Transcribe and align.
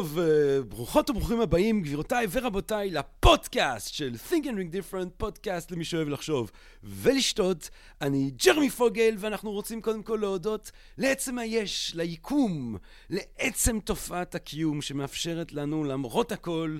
טוב, 0.00 0.18
אה, 0.18 0.62
ברוכות 0.68 1.10
וברוכים 1.10 1.40
הבאים, 1.40 1.82
גבירותיי 1.82 2.26
ורבותיי, 2.30 2.90
לפודקאסט 2.90 3.94
של 3.94 4.14
Think 4.30 4.44
and 4.44 4.46
Ring 4.46 4.74
Different, 4.74 5.08
פודקאסט 5.16 5.70
למי 5.70 5.84
שאוהב 5.84 6.08
לחשוב 6.08 6.50
ולשתות. 6.82 7.70
אני 8.00 8.30
ג'רמי 8.44 8.70
פוגל, 8.70 9.14
ואנחנו 9.18 9.50
רוצים 9.50 9.80
קודם 9.80 10.02
כל 10.02 10.18
להודות 10.20 10.70
לעצם 10.98 11.38
היש, 11.38 11.92
ליקום, 11.94 12.76
לעצם 13.10 13.78
תופעת 13.80 14.34
הקיום 14.34 14.82
שמאפשרת 14.82 15.52
לנו, 15.52 15.84
למרות 15.84 16.32
הכל, 16.32 16.78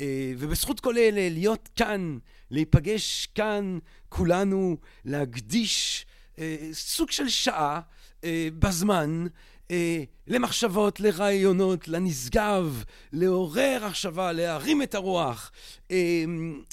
אה, 0.00 0.32
ובזכות 0.38 0.80
כל 0.80 0.98
אלה, 0.98 1.28
להיות 1.28 1.68
כאן, 1.76 2.18
להיפגש 2.50 3.26
כאן, 3.34 3.78
כולנו, 4.08 4.76
להקדיש 5.04 6.06
אה, 6.38 6.56
סוג 6.72 7.10
של 7.10 7.28
שעה 7.28 7.80
בזמן. 8.58 9.26
למחשבות, 10.32 11.00
לרעיונות, 11.00 11.88
לנשגב, 11.88 12.84
לעורר 13.12 13.82
מחשבה, 13.86 14.32
להרים 14.32 14.82
את 14.82 14.94
הרוח. 14.94 15.52
אה, 15.90 16.24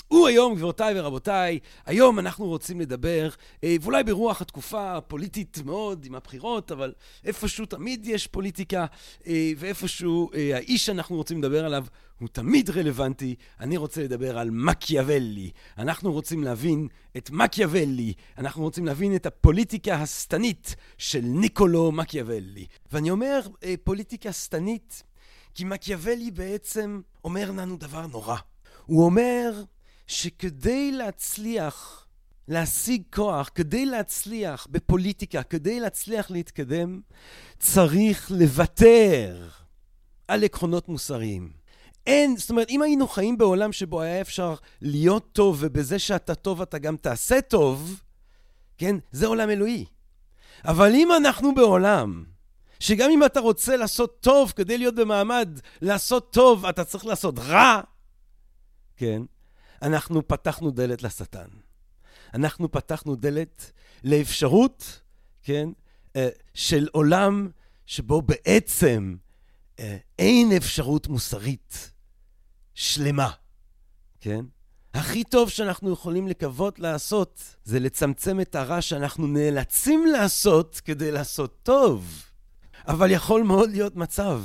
הוא 0.07 0.27
היום, 0.27 0.55
גבירותיי 0.55 0.99
ורבותיי, 0.99 1.59
היום 1.85 2.19
אנחנו 2.19 2.45
רוצים 2.45 2.81
לדבר, 2.81 3.29
אה, 3.63 3.75
ואולי 3.81 4.03
ברוח 4.03 4.41
התקופה 4.41 4.97
הפוליטית 4.97 5.57
מאוד 5.65 6.05
עם 6.05 6.15
הבחירות, 6.15 6.71
אבל 6.71 6.93
איפשהו 7.25 7.65
תמיד 7.65 8.07
יש 8.07 8.27
פוליטיקה, 8.27 8.85
אה, 9.27 9.51
ואיפשהו 9.57 10.29
אה, 10.33 10.55
האיש 10.55 10.85
שאנחנו 10.85 11.15
רוצים 11.15 11.39
לדבר 11.39 11.65
עליו 11.65 11.85
הוא 12.19 12.29
תמיד 12.31 12.69
רלוונטי. 12.69 13.35
אני 13.59 13.77
רוצה 13.77 14.03
לדבר 14.03 14.37
על 14.37 14.49
מקיאוולי. 14.51 15.51
אנחנו 15.77 16.11
רוצים 16.11 16.43
להבין 16.43 16.87
את 17.17 17.29
מקיאוולי. 17.31 18.13
אנחנו 18.37 18.63
רוצים 18.63 18.85
להבין 18.85 19.15
את 19.15 19.25
הפוליטיקה 19.25 19.95
השטנית 19.95 20.75
של 20.97 21.21
ניקולו 21.23 21.91
מקיאוולי. 21.91 22.65
ואני 22.91 23.11
אומר 23.11 23.39
אה, 23.63 23.73
פוליטיקה 23.83 24.33
שטנית, 24.33 25.03
כי 25.53 25.63
מקיאוולי 25.63 26.31
בעצם 26.31 27.01
אומר 27.23 27.51
לנו 27.51 27.77
דבר 27.77 28.07
נורא. 28.07 28.35
הוא 28.85 29.05
אומר 29.05 29.63
שכדי 30.07 30.91
להצליח 30.91 32.05
להשיג 32.47 33.01
כוח, 33.13 33.49
כדי 33.55 33.85
להצליח 33.85 34.67
בפוליטיקה, 34.69 35.43
כדי 35.43 35.79
להצליח 35.79 36.31
להתקדם, 36.31 37.01
צריך 37.59 38.31
לוותר 38.31 39.47
על 40.27 40.43
עקרונות 40.43 40.89
מוסריים. 40.89 41.51
אין, 42.07 42.37
זאת 42.37 42.49
אומרת, 42.49 42.69
אם 42.69 42.81
היינו 42.81 43.07
חיים 43.07 43.37
בעולם 43.37 43.71
שבו 43.71 44.01
היה 44.01 44.21
אפשר 44.21 44.55
להיות 44.81 45.29
טוב, 45.33 45.57
ובזה 45.59 45.99
שאתה 45.99 46.35
טוב 46.35 46.61
אתה 46.61 46.77
גם 46.77 46.97
תעשה 46.97 47.41
טוב, 47.41 48.01
כן, 48.77 48.95
זה 49.11 49.27
עולם 49.27 49.49
אלוהי. 49.49 49.85
אבל 50.65 50.91
אם 50.95 51.09
אנחנו 51.17 51.55
בעולם 51.55 52.23
שגם 52.79 53.09
אם 53.09 53.25
אתה 53.25 53.39
רוצה 53.39 53.77
לעשות 53.77 54.17
טוב 54.21 54.53
כדי 54.55 54.77
להיות 54.77 54.95
במעמד 54.95 55.59
לעשות 55.81 56.33
טוב, 56.33 56.65
אתה 56.65 56.83
צריך 56.83 57.05
לעשות 57.05 57.39
רע, 57.39 57.81
כן? 58.97 59.21
אנחנו 59.81 60.27
פתחנו 60.27 60.71
דלת 60.71 61.03
לשטן. 61.03 61.47
אנחנו 62.33 62.71
פתחנו 62.71 63.15
דלת 63.15 63.71
לאפשרות, 64.03 65.01
כן? 65.43 65.69
אה, 66.15 66.29
של 66.53 66.87
עולם 66.91 67.49
שבו 67.85 68.21
בעצם 68.21 69.15
אה, 69.79 69.97
אין 70.19 70.51
אפשרות 70.57 71.07
מוסרית 71.07 71.91
שלמה, 72.73 73.31
כן? 74.19 74.45
הכי 74.93 75.23
טוב 75.23 75.49
שאנחנו 75.49 75.91
יכולים 75.91 76.27
לקוות 76.27 76.79
לעשות 76.79 77.55
זה 77.63 77.79
לצמצם 77.79 78.41
את 78.41 78.55
הרע 78.55 78.81
שאנחנו 78.81 79.27
נאלצים 79.27 80.05
לעשות 80.05 80.81
כדי 80.85 81.11
לעשות 81.11 81.59
טוב. 81.63 82.28
אבל 82.89 83.11
יכול 83.11 83.43
מאוד 83.43 83.69
להיות 83.69 83.95
מצב 83.95 84.43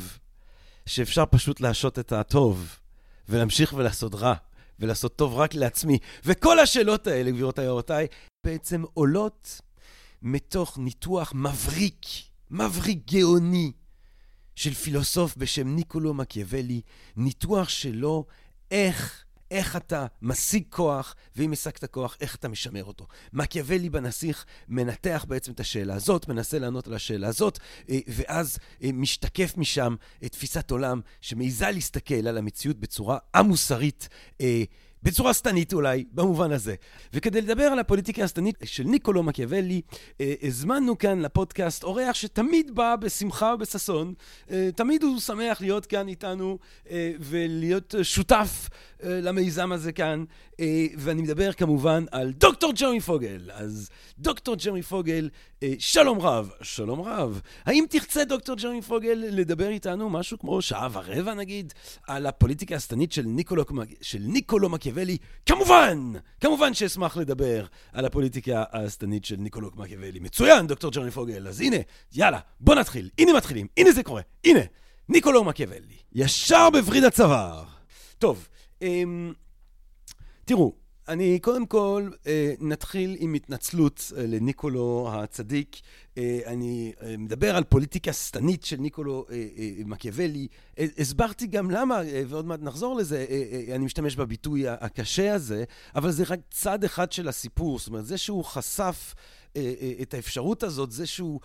שאפשר 0.87 1.25
פשוט 1.31 1.61
להשעות 1.61 1.99
את 1.99 2.13
הטוב 2.13 2.79
ולהמשיך 3.29 3.73
ולעשות 3.73 4.15
רע 4.15 4.35
ולעשות 4.79 5.17
טוב 5.17 5.35
רק 5.35 5.55
לעצמי. 5.55 5.99
וכל 6.25 6.59
השאלות 6.59 7.07
האלה, 7.07 7.31
גבירותיי 7.31 7.69
ורבותיי, 7.69 8.07
בעצם 8.45 8.85
עולות 8.95 9.61
מתוך 10.23 10.79
ניתוח 10.79 11.33
מבריק, 11.35 12.07
מבריק 12.51 13.13
גאוני, 13.13 13.73
של 14.57 14.75
פילוסוף 14.75 15.37
בשם 15.37 15.69
ניקולו 15.69 16.15
מקיאוולי, 16.15 16.81
ניתוח 17.17 17.69
שלו 17.69 18.27
איך 18.71 19.25
איך 19.51 19.77
אתה 19.77 20.07
משיג 20.23 20.65
כוח, 20.71 21.15
ואם 21.37 21.53
השגת 21.53 21.85
כוח, 21.85 22.17
איך 22.21 22.35
אתה 22.35 22.49
משמר 22.49 22.85
אותו. 22.85 23.07
מקיאוולי 23.33 23.91
בנסיך 23.91 24.45
מנתח 24.69 25.25
בעצם 25.29 25.53
את 25.53 25.61
השאלה 25.61 25.95
הזאת, 25.95 26.29
מנסה 26.29 26.59
לענות 26.59 26.87
על 26.87 26.95
השאלה 26.95 27.29
הזאת, 27.29 27.59
אה, 27.91 27.99
ואז 28.09 28.59
אה, 28.83 28.91
משתקף 28.93 29.57
משם 29.57 29.95
תפיסת 30.25 30.71
עולם 30.71 31.01
שמעיזה 31.21 31.71
להסתכל 31.71 32.29
על 32.29 32.39
המציאות 32.39 32.77
בצורה 32.77 33.19
המוסרית. 33.35 34.09
בצורה 35.05 35.35
שטנית 35.35 35.73
אולי, 35.73 36.05
במובן 36.13 36.53
הזה. 36.53 36.75
וכדי 37.13 37.41
לדבר 37.41 37.65
על 37.65 37.79
הפוליטיקה 37.79 38.25
השטנית 38.25 38.57
של 38.65 38.85
ניקולו 38.85 39.23
מקיאוולי, 39.23 39.81
אה, 40.21 40.35
הזמנו 40.43 40.99
כאן 40.99 41.21
לפודקאסט 41.21 41.85
אורח 41.85 42.15
שתמיד 42.15 42.75
בא 42.75 42.97
בשמחה 42.97 43.55
ובששון. 43.55 44.15
אה, 44.51 44.69
תמיד 44.77 45.03
הוא 45.03 45.21
שמח 45.21 45.61
להיות 45.61 45.87
כאן 45.87 46.09
איתנו 46.09 46.59
אה, 46.91 47.13
ולהיות 47.21 47.95
שותף 48.03 48.69
אה, 49.03 49.21
למיזם 49.23 49.73
הזה 49.73 49.93
כאן. 49.93 50.25
אה, 50.61 50.87
ואני 50.97 51.23
מדבר 51.23 51.53
כמובן 51.53 52.05
על 52.11 52.33
דוקטור 52.33 52.73
ג'רמי 52.73 53.01
פוגל. 53.01 53.51
אז 53.53 53.91
דוקטור 54.19 54.57
ג'רמי 54.57 54.83
פוגל, 54.83 55.29
אה, 55.63 55.73
שלום 55.79 56.21
רב. 56.21 56.51
שלום 56.63 57.01
רב. 57.01 57.41
האם 57.65 57.85
תרצה, 57.91 58.25
דוקטור 58.25 58.57
ג'רמי 58.57 58.83
פוגל, 58.83 59.25
לדבר 59.31 59.69
איתנו 59.69 60.11
משהו 60.11 60.39
כמו 60.39 60.63
שעה 60.63 60.89
ורבע 60.93 61.35
נגיד, 61.35 61.73
על 62.07 62.27
הפוליטיקה 62.27 62.77
השטנית 62.77 63.13
של 63.13 63.23
ניקולו, 63.23 63.65
של 64.01 64.19
ניקולו 64.21 64.69
מקיאוולי? 64.69 64.94
כמובן! 65.47 66.13
כמובן 66.41 66.75
שאשמח 66.75 67.17
לדבר 67.17 67.67
על 67.93 68.05
הפוליטיקה 68.05 68.65
השטנית 68.73 69.25
של 69.25 69.37
ניקולו 69.37 69.71
מקיאוולי. 69.75 70.21
מצוין, 70.21 70.67
דוקטור 70.67 70.91
ג'רמי 70.91 71.11
פוגל. 71.11 71.49
אז 71.49 71.61
הנה, 71.61 71.77
יאללה, 72.13 72.39
בוא 72.61 72.75
נתחיל. 72.75 73.11
הנה 73.19 73.33
מתחילים. 73.33 73.67
הנה 73.77 73.93
זה 73.93 74.03
קורה. 74.03 74.23
הנה, 74.45 74.61
ניקולו 75.09 75.45
מקיאוולי. 75.45 75.97
ישר 76.13 76.71
בווריד 76.71 77.05
הצוואר. 77.05 77.65
טוב, 78.19 78.49
אמ... 78.83 79.33
תראו, 80.45 80.73
אני 81.09 81.39
קודם 81.39 81.67
כל 81.67 82.11
אה, 82.27 82.55
נתחיל 82.61 83.17
עם 83.19 83.35
התנצלות 83.35 84.13
אה, 84.17 84.27
לניקולו 84.27 85.11
הצדיק. 85.13 85.77
אה, 86.19 86.41
אני 86.47 86.93
מדבר 87.19 87.57
על 87.57 87.65
פוליטיקה 87.65 88.13
שטנית 88.13 88.65
של 88.65 88.77
ניקולו 88.77 89.27
מקיאוולי. 89.87 90.49
הסברתי 90.99 91.47
גם 91.47 91.71
למה, 91.71 92.01
ועוד 92.29 92.47
מעט 92.47 92.61
נחזור 92.63 92.97
לזה, 92.97 93.27
אני 93.75 93.85
משתמש 93.85 94.17
בביטוי 94.17 94.69
הקשה 94.69 95.35
הזה, 95.35 95.65
אבל 95.95 96.11
זה 96.11 96.25
רק 96.29 96.41
צד 96.51 96.85
אחד 96.85 97.13
של 97.13 97.29
הסיפור. 97.29 97.79
זאת 97.79 97.89
אומרת, 97.89 98.07
זה 98.07 98.19
שהוא 98.19 98.45
חשף... 98.45 99.15
את 100.03 100.15
האפשרות 100.15 100.63
הזאת, 100.63 100.91
זה 100.91 101.07
שהוא 101.07 101.41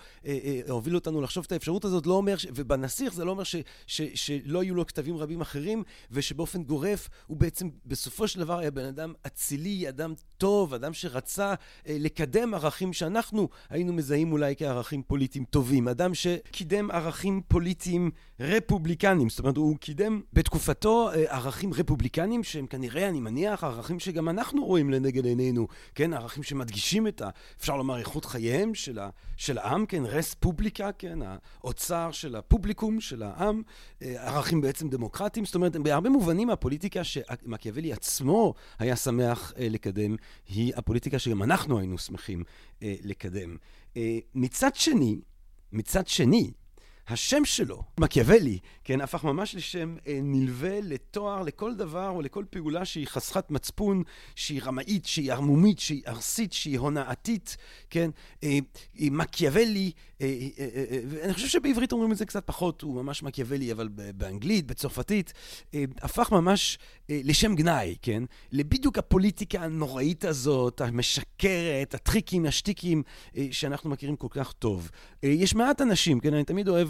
הוביל 0.69 0.95
אותנו 0.95 1.21
לחשוב 1.21 1.45
את 1.47 1.51
האפשרות 1.51 1.85
הזאת, 1.85 2.07
לא 2.07 2.13
אומר. 2.13 2.35
ובנסיך 2.55 3.13
זה 3.13 3.25
לא 3.25 3.31
אומר 3.31 3.43
ש... 3.43 3.55
ש... 3.87 4.01
שלא 4.15 4.61
היו 4.61 4.75
לו 4.75 4.87
כתבים 4.87 5.17
רבים 5.17 5.41
אחרים, 5.41 5.83
ושבאופן 6.11 6.63
גורף 6.63 7.09
הוא 7.27 7.37
בעצם 7.37 7.69
בסופו 7.85 8.27
של 8.27 8.39
דבר 8.39 8.59
היה 8.59 8.71
בן 8.71 8.85
אדם 8.85 9.13
אצילי, 9.27 9.89
אדם 9.89 10.13
טוב, 10.37 10.73
אדם 10.73 10.93
שרצה 10.93 11.53
לקדם 11.85 12.53
ערכים 12.53 12.93
שאנחנו 12.93 13.49
היינו 13.69 13.93
מזהים 13.93 14.31
אולי 14.31 14.55
כערכים 14.57 15.03
פוליטיים 15.03 15.45
טובים. 15.45 15.87
אדם 15.87 16.13
שקידם 16.13 16.91
ערכים 16.91 17.41
פוליטיים 17.47 18.11
רפובליקניים. 18.39 19.29
זאת 19.29 19.39
אומרת, 19.39 19.57
הוא 19.57 19.77
קידם 19.77 20.21
בתקופתו 20.33 21.09
ערכים 21.27 21.73
רפובליקניים 21.73 22.43
שהם 22.43 22.67
כנראה, 22.67 23.09
אני 23.09 23.19
מניח, 23.19 23.63
ערכים 23.63 23.99
שגם 23.99 24.29
אנחנו 24.29 24.65
רואים 24.65 24.89
לנגד 24.89 25.25
עינינו, 25.25 25.67
כן? 25.95 26.13
ערכים 26.13 26.43
שמדגישים 26.43 27.07
את 27.07 27.21
ה... 27.21 27.29
אפשר 27.59 27.77
לומר, 27.77 27.98
איכות 27.99 28.25
חייהם 28.25 28.75
של, 28.75 28.99
ה, 28.99 29.09
של 29.37 29.57
העם, 29.57 29.85
כן, 29.85 30.03
רס 30.05 30.33
פובליקה, 30.33 30.91
כן, 30.91 31.19
האוצר 31.61 32.11
של 32.11 32.35
הפובליקום, 32.35 33.01
של 33.01 33.23
העם, 33.23 33.61
ערכים 34.01 34.61
בעצם 34.61 34.89
דמוקרטיים, 34.89 35.45
זאת 35.45 35.55
אומרת, 35.55 35.75
בהרבה 35.75 36.09
מובנים 36.09 36.49
הפוליטיקה 36.49 37.03
שמקיאוולי 37.03 37.93
עצמו 37.93 38.53
היה 38.79 38.95
שמח 38.95 39.53
לקדם, 39.57 40.15
היא 40.47 40.73
הפוליטיקה 40.75 41.19
שגם 41.19 41.43
אנחנו 41.43 41.79
היינו 41.79 41.97
שמחים 41.97 42.43
לקדם. 42.81 43.57
מצד 44.35 44.75
שני, 44.75 45.19
מצד 45.71 46.07
שני, 46.07 46.51
השם 47.09 47.45
שלו, 47.45 47.83
מקיאוולי, 47.99 48.59
כן, 48.83 49.01
הפך 49.01 49.23
ממש 49.23 49.55
לשם 49.55 49.95
אה, 50.07 50.19
נלווה 50.23 50.81
לתואר, 50.81 51.41
לכל 51.43 51.75
דבר 51.75 52.09
או 52.09 52.21
לכל 52.21 52.43
פעולה 52.49 52.85
שהיא 52.85 53.07
חסכת 53.07 53.51
מצפון, 53.51 54.03
שהיא 54.35 54.61
רמאית, 54.63 55.05
שהיא 55.05 55.31
ערמומית, 55.31 55.79
שהיא 55.79 56.01
ארסית, 56.07 56.53
שהיא 56.53 56.79
הונאתית, 56.79 57.57
כן, 57.89 58.09
אה, 58.43 58.59
אה, 58.99 59.07
מקיאוולי, 59.11 59.91
ואני 61.09 61.33
חושב 61.33 61.47
שבעברית 61.47 61.91
אומרים 61.91 62.11
את 62.11 62.17
זה 62.17 62.25
קצת 62.25 62.43
פחות, 62.45 62.81
הוא 62.81 63.03
ממש 63.03 63.23
מקיאוולי, 63.23 63.71
אבל 63.71 63.87
באנגלית, 63.87 64.67
בצרפתית, 64.67 65.33
הפך 66.01 66.31
ממש 66.31 66.79
לשם 67.09 67.55
גנאי, 67.55 67.95
כן, 68.01 68.23
לבדיוק 68.51 68.97
הפוליטיקה 68.97 69.61
הנוראית 69.63 70.25
הזאת, 70.25 70.81
המשקרת, 70.81 71.93
הטריקים, 71.93 72.45
השטיקים, 72.45 73.03
שאנחנו 73.51 73.89
מכירים 73.89 74.15
כל 74.15 74.27
כך 74.29 74.53
טוב. 74.53 74.89
יש 75.23 75.55
מעט 75.55 75.81
אנשים, 75.81 76.19
כן, 76.19 76.33
אני 76.33 76.43
תמיד 76.43 76.67
אוהב 76.67 76.89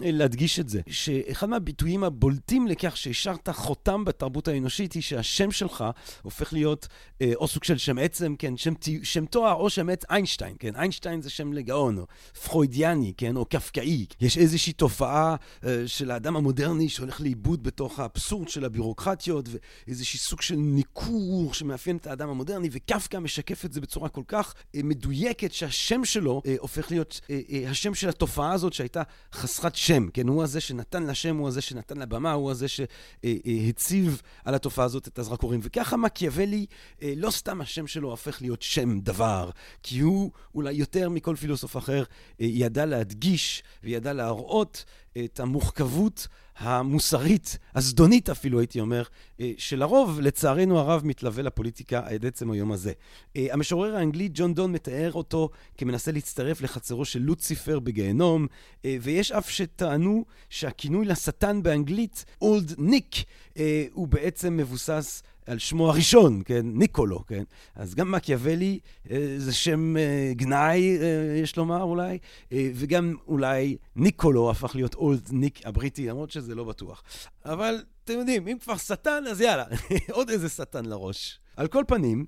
להדגיש 0.00 0.60
את 0.60 0.68
זה, 0.68 0.80
שאחד 0.86 1.48
מהביטויים 1.48 2.04
הבולטים 2.04 2.66
לכך 2.66 2.96
שהשארת 2.96 3.48
חותם 3.48 4.04
בתרבות 4.04 4.48
האנושית 4.48 4.92
היא 4.92 5.02
שהשם 5.02 5.50
שלך 5.50 5.84
הופך 6.22 6.52
להיות 6.52 6.88
אה, 7.22 7.32
או 7.34 7.48
סוג 7.48 7.64
של 7.64 7.78
שם 7.78 7.98
עצם, 7.98 8.34
כן, 8.38 8.56
שם, 8.56 8.72
שם 9.02 9.26
תואר 9.26 9.54
או 9.54 9.70
שם 9.70 9.88
עץ 9.88 10.02
איינשטיין, 10.10 10.56
כן, 10.58 10.76
איינשטיין 10.76 11.22
זה 11.22 11.30
שם 11.30 11.52
לגאון, 11.52 11.98
או 11.98 12.06
פרוידיאני, 12.44 13.12
כן, 13.16 13.36
או 13.36 13.44
קפקאי. 13.44 14.06
יש 14.20 14.38
איזושהי 14.38 14.72
תופעה 14.72 15.36
אה, 15.64 15.82
של 15.86 16.10
האדם 16.10 16.36
המודרני 16.36 16.88
שהולך 16.88 17.20
לאיבוד 17.20 17.62
בתוך 17.62 18.00
האבסורד 18.00 18.48
של 18.48 18.64
הבירוקרטיות, 18.64 19.48
ואיזושהי 19.86 20.18
סוג 20.18 20.42
של 20.42 20.56
ניכור 20.56 21.54
שמאפיין 21.54 21.96
את 21.96 22.06
האדם 22.06 22.28
המודרני, 22.28 22.68
וקפקא 22.72 23.16
משקף 23.16 23.64
את 23.64 23.72
זה 23.72 23.80
בצורה 23.80 24.08
כל 24.08 24.22
כך 24.26 24.54
אה, 24.74 24.80
מדויקת, 24.84 25.52
שהשם 25.52 26.04
שלו 26.04 26.42
אה, 26.46 26.54
הופך 26.60 26.90
להיות 26.90 27.20
אה, 27.30 27.40
אה, 27.52 27.70
השם 27.70 27.94
של 27.94 28.08
התופעה 28.08 28.52
הזאת 28.52 28.72
שהייתה 28.72 29.02
חסרת 29.32 29.76
שם, 29.82 30.08
כן? 30.12 30.28
הוא 30.28 30.42
הזה 30.42 30.60
שנתן 30.60 31.02
לשם, 31.02 31.36
הוא 31.36 31.48
הזה 31.48 31.60
שנתן 31.60 31.98
לבמה, 31.98 32.32
הוא 32.32 32.50
הזה 32.50 32.66
שהציב 32.68 34.22
על 34.44 34.54
התופעה 34.54 34.84
הזאת 34.84 35.08
את 35.08 35.18
הזרקורים. 35.18 35.60
וככה 35.62 35.96
מקיאוולי, 35.96 36.66
אה, 37.02 37.12
לא 37.16 37.30
סתם 37.30 37.60
השם 37.60 37.86
שלו 37.86 38.10
הופך 38.10 38.42
להיות 38.42 38.62
שם 38.62 39.00
דבר, 39.00 39.50
כי 39.82 40.00
הוא 40.00 40.30
אולי 40.54 40.72
יותר 40.72 41.08
מכל 41.08 41.36
פילוסוף 41.36 41.76
אחר 41.76 42.02
אה, 42.40 42.46
ידע 42.50 42.86
להדגיש 42.86 43.62
וידע 43.84 44.12
להראות 44.12 44.84
את 45.18 45.40
המורכבות 45.40 46.28
המוסרית, 46.58 47.58
הזדונית 47.74 48.30
אפילו, 48.30 48.58
הייתי 48.60 48.80
אומר, 48.80 49.02
אה, 49.40 49.52
שלרוב, 49.58 50.20
לצערנו 50.20 50.78
הרב, 50.78 51.02
מתלווה 51.04 51.42
לפוליטיקה 51.42 52.00
עד 52.04 52.26
עצם 52.26 52.50
היום 52.50 52.72
הזה. 52.72 52.92
אה, 53.36 53.46
המשורר 53.50 53.96
האנגלי 53.96 54.28
ג'ון 54.34 54.54
דון 54.54 54.72
מתאר 54.72 55.12
אותו 55.12 55.50
כמנסה 55.78 56.12
להצטרף 56.12 56.62
לחצרו 56.62 57.04
של 57.04 57.18
לוציפר 57.18 57.78
בגיהנום, 57.78 58.46
אה, 58.84 58.96
ויש 59.00 59.32
אף 59.32 59.50
שטענו 59.50 60.24
שהכינוי 60.50 61.06
לשטן 61.06 61.62
באנגלית, 61.62 62.24
אולד 62.42 62.74
ניק, 62.78 63.14
הוא 63.92 64.08
בעצם 64.08 64.56
מבוסס 64.56 65.22
על 65.46 65.58
שמו 65.58 65.90
הראשון, 65.90 66.42
כן? 66.44 66.62
ניקולו, 66.64 67.26
כן? 67.26 67.42
אז 67.74 67.94
גם 67.94 68.12
מקיאוולי 68.12 68.78
אה, 69.10 69.34
זה 69.38 69.52
שם 69.52 69.96
אה, 69.96 70.32
גנאי, 70.34 70.98
אה, 70.98 71.38
יש 71.42 71.56
לומר 71.56 71.82
אולי, 71.82 72.18
וגם 72.52 73.14
אולי 73.26 73.76
ניקולו 73.96 74.50
הפך 74.50 74.74
להיות 74.74 74.94
אולד 74.94 75.28
ניק 75.32 75.66
הבריטי, 75.66 76.06
למרות 76.06 76.30
שזה 76.30 76.54
לא 76.54 76.64
בטוח. 76.64 77.02
אבל 77.44 77.82
אתם 78.04 78.12
יודעים, 78.12 78.48
אם 78.48 78.56
כבר 78.58 78.76
שטן, 78.76 79.24
אז 79.30 79.40
יאללה, 79.40 79.64
עוד 80.10 80.30
איזה 80.30 80.48
שטן 80.48 80.84
לראש. 80.84 81.38
על 81.56 81.68
כל 81.68 81.84
פנים, 81.86 82.24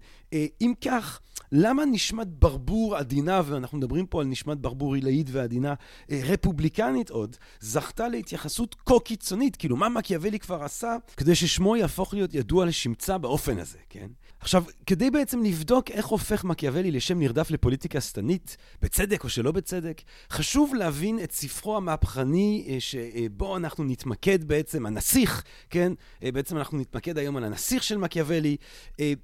אם 0.60 0.72
כך, 0.80 1.20
למה 1.52 1.84
נשמת 1.84 2.26
ברבור 2.26 2.96
עדינה, 2.96 3.42
ואנחנו 3.44 3.78
מדברים 3.78 4.06
פה 4.06 4.20
על 4.20 4.26
נשמת 4.26 4.58
ברבור 4.58 4.94
עילאית 4.94 5.26
ועדינה, 5.30 5.74
רפובליקנית 6.10 7.10
עוד, 7.10 7.36
זכתה 7.60 8.08
להתייחסות 8.08 8.76
כה 8.86 8.94
קיצונית? 9.04 9.56
כאילו, 9.56 9.76
מה 9.76 9.88
מקיאוולי 9.88 10.38
כבר 10.38 10.62
עשה 10.62 10.96
כדי 11.16 11.34
ששמו 11.34 11.76
יהפוך 11.76 12.14
להיות 12.14 12.34
ידוע 12.34 12.66
לשמצה 12.66 13.18
באופן 13.18 13.58
הזה, 13.58 13.78
כן? 13.88 14.06
עכשיו, 14.44 14.64
כדי 14.86 15.10
בעצם 15.10 15.42
לבדוק 15.42 15.90
איך 15.90 16.06
הופך 16.06 16.44
מקיאוולי 16.44 16.90
לשם 16.90 17.18
נרדף 17.18 17.50
לפוליטיקה 17.50 18.00
שטנית, 18.00 18.56
בצדק 18.82 19.24
או 19.24 19.28
שלא 19.28 19.52
בצדק, 19.52 20.02
חשוב 20.30 20.74
להבין 20.74 21.18
את 21.24 21.32
ספרו 21.32 21.76
המהפכני 21.76 22.66
אה, 22.68 22.76
שבו 22.80 23.56
אנחנו 23.56 23.84
נתמקד 23.84 24.44
בעצם, 24.44 24.86
הנסיך, 24.86 25.44
כן? 25.70 25.92
אה, 26.22 26.32
בעצם 26.32 26.56
אנחנו 26.56 26.78
נתמקד 26.78 27.18
היום 27.18 27.36
על 27.36 27.44
הנסיך 27.44 27.82
של 27.82 27.98
מקיאוולי. 27.98 28.56
אה, 29.00 29.14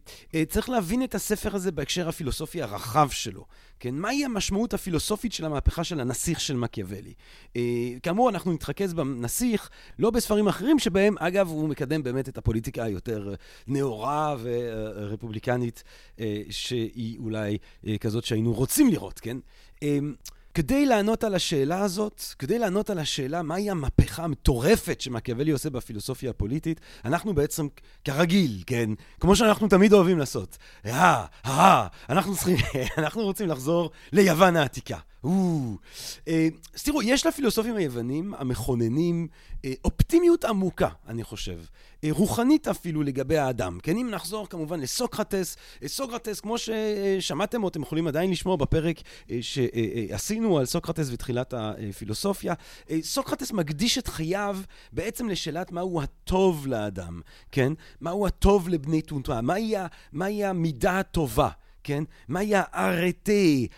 צריך 0.49 0.69
להבין 0.69 1.00
את 1.03 1.15
הספר 1.15 1.57
הזה 1.57 1.73
בהקשר 1.73 2.09
הפילוסופי 2.09 2.63
הרחב 2.63 3.09
שלו. 3.11 3.47
כן, 3.81 3.95
מהי 3.95 4.25
המשמעות 4.25 4.75
הפילוסופית 4.75 5.33
של 5.33 5.45
המהפכה 5.45 5.85
של 5.85 6.01
הנסיך 6.01 6.41
של 6.41 6.57
מקיאוולי? 6.57 7.15
אה, 7.57 7.63
כאמור, 8.03 8.31
אנחנו 8.31 8.53
נתרכז 8.53 8.95
בנסיך, 8.95 9.71
לא 9.99 10.11
בספרים 10.11 10.49
אחרים 10.49 10.79
שבהם, 10.79 11.15
אגב, 11.19 11.49
הוא 11.49 11.69
מקדם 11.69 12.03
באמת 12.03 12.29
את 12.29 12.39
הפוליטיקה 12.39 12.85
היותר 12.85 13.35
נאורה 13.67 14.37
ורפובליקנית, 14.43 15.85
אה, 16.21 16.43
שהיא 16.51 17.19
אולי 17.19 17.59
אה, 17.87 17.99
כזאת 17.99 18.25
שהיינו 18.25 18.53
רוצים 18.53 18.89
לראות, 18.89 19.21
כן? 19.21 19.37
אה, 19.83 19.99
כדי 20.55 20.87
לענות 20.87 21.25
על 21.25 21.35
השאלה 21.35 21.81
הזאת, 21.81 22.23
כדי 22.39 22.59
לענות 22.59 22.91
על 22.91 22.99
השאלה 22.99 23.43
מהי 23.43 23.71
המהפכה 23.71 24.25
המטורפת 24.25 25.01
שמקיאוולי 25.01 25.51
עושה 25.51 25.71
בפילוסופיה 25.71 26.31
הפוליטית, 26.31 26.81
אנחנו 27.05 27.35
בעצם, 27.35 27.69
כרגיל, 28.05 28.63
כן, 28.67 28.91
כמו 29.21 29.37
שאנחנו 29.37 29.69
תמיד 29.69 29.93
אוהבים 29.93 30.19
לעשות, 30.19 30.59
אה, 30.87 31.25
אה, 31.47 31.87
אנחנו 32.09 32.35
צריכים, 32.37 32.57
אנחנו 32.99 33.23
רוצים 33.23 33.49
לחזור 33.49 33.91
ליוון 34.13 34.57
העתיקה. 34.57 34.99
אה, 36.29 36.49
אז 36.75 36.83
תראו, 36.83 37.03
יש 37.03 37.27
לפילוסופים 37.27 37.77
היוונים 37.77 38.35
המכוננים 38.39 39.29
אה, 39.65 39.73
אופטימיות 39.85 40.45
עמוקה, 40.45 40.89
אני 41.09 41.25
חושב. 41.25 41.59
אה, 42.05 42.09
רוחנית 42.13 42.69
אפילו 42.69 43.03
לגבי 43.03 43.39
האדם. 43.39 43.79
כן, 43.83 43.97
אם 43.97 44.11
נחזור 44.11 44.49
כמובן 44.49 44.81
לסוקרטס, 44.81 45.57
סוקרטס, 45.87 46.41
כמו 46.41 46.57
ששמעתם 46.59 47.63
או 47.63 47.69
אתם 47.69 47.83
יכולים 47.83 48.07
עדיין 48.07 48.31
לשמוע 48.31 48.57
בפרק 48.57 48.97
שעשינו 49.41 50.59
על 50.59 50.67
סוקרטס 50.67 51.09
ותחילת 51.13 51.55
הפילוסופיה, 51.57 52.55
סוקרטס 53.03 53.53
מקדיש 53.53 53.99
את 53.99 54.09
חייו 54.09 54.59
בעצם 54.93 55.29
לשאלת 55.29 55.73
מהו 55.73 56.03
הטוב 56.03 56.67
לאדם, 56.67 57.21
כן? 57.53 57.73
מהו 58.01 58.27
הטוב 58.27 58.69
לבני 58.69 59.03
תונתמה, 59.03 59.41
מהי 60.13 60.45
המידה 60.45 60.99
הטובה. 60.99 61.49
כן? 61.91 62.05
מהי 62.29 62.53
הארטה, 62.55 63.33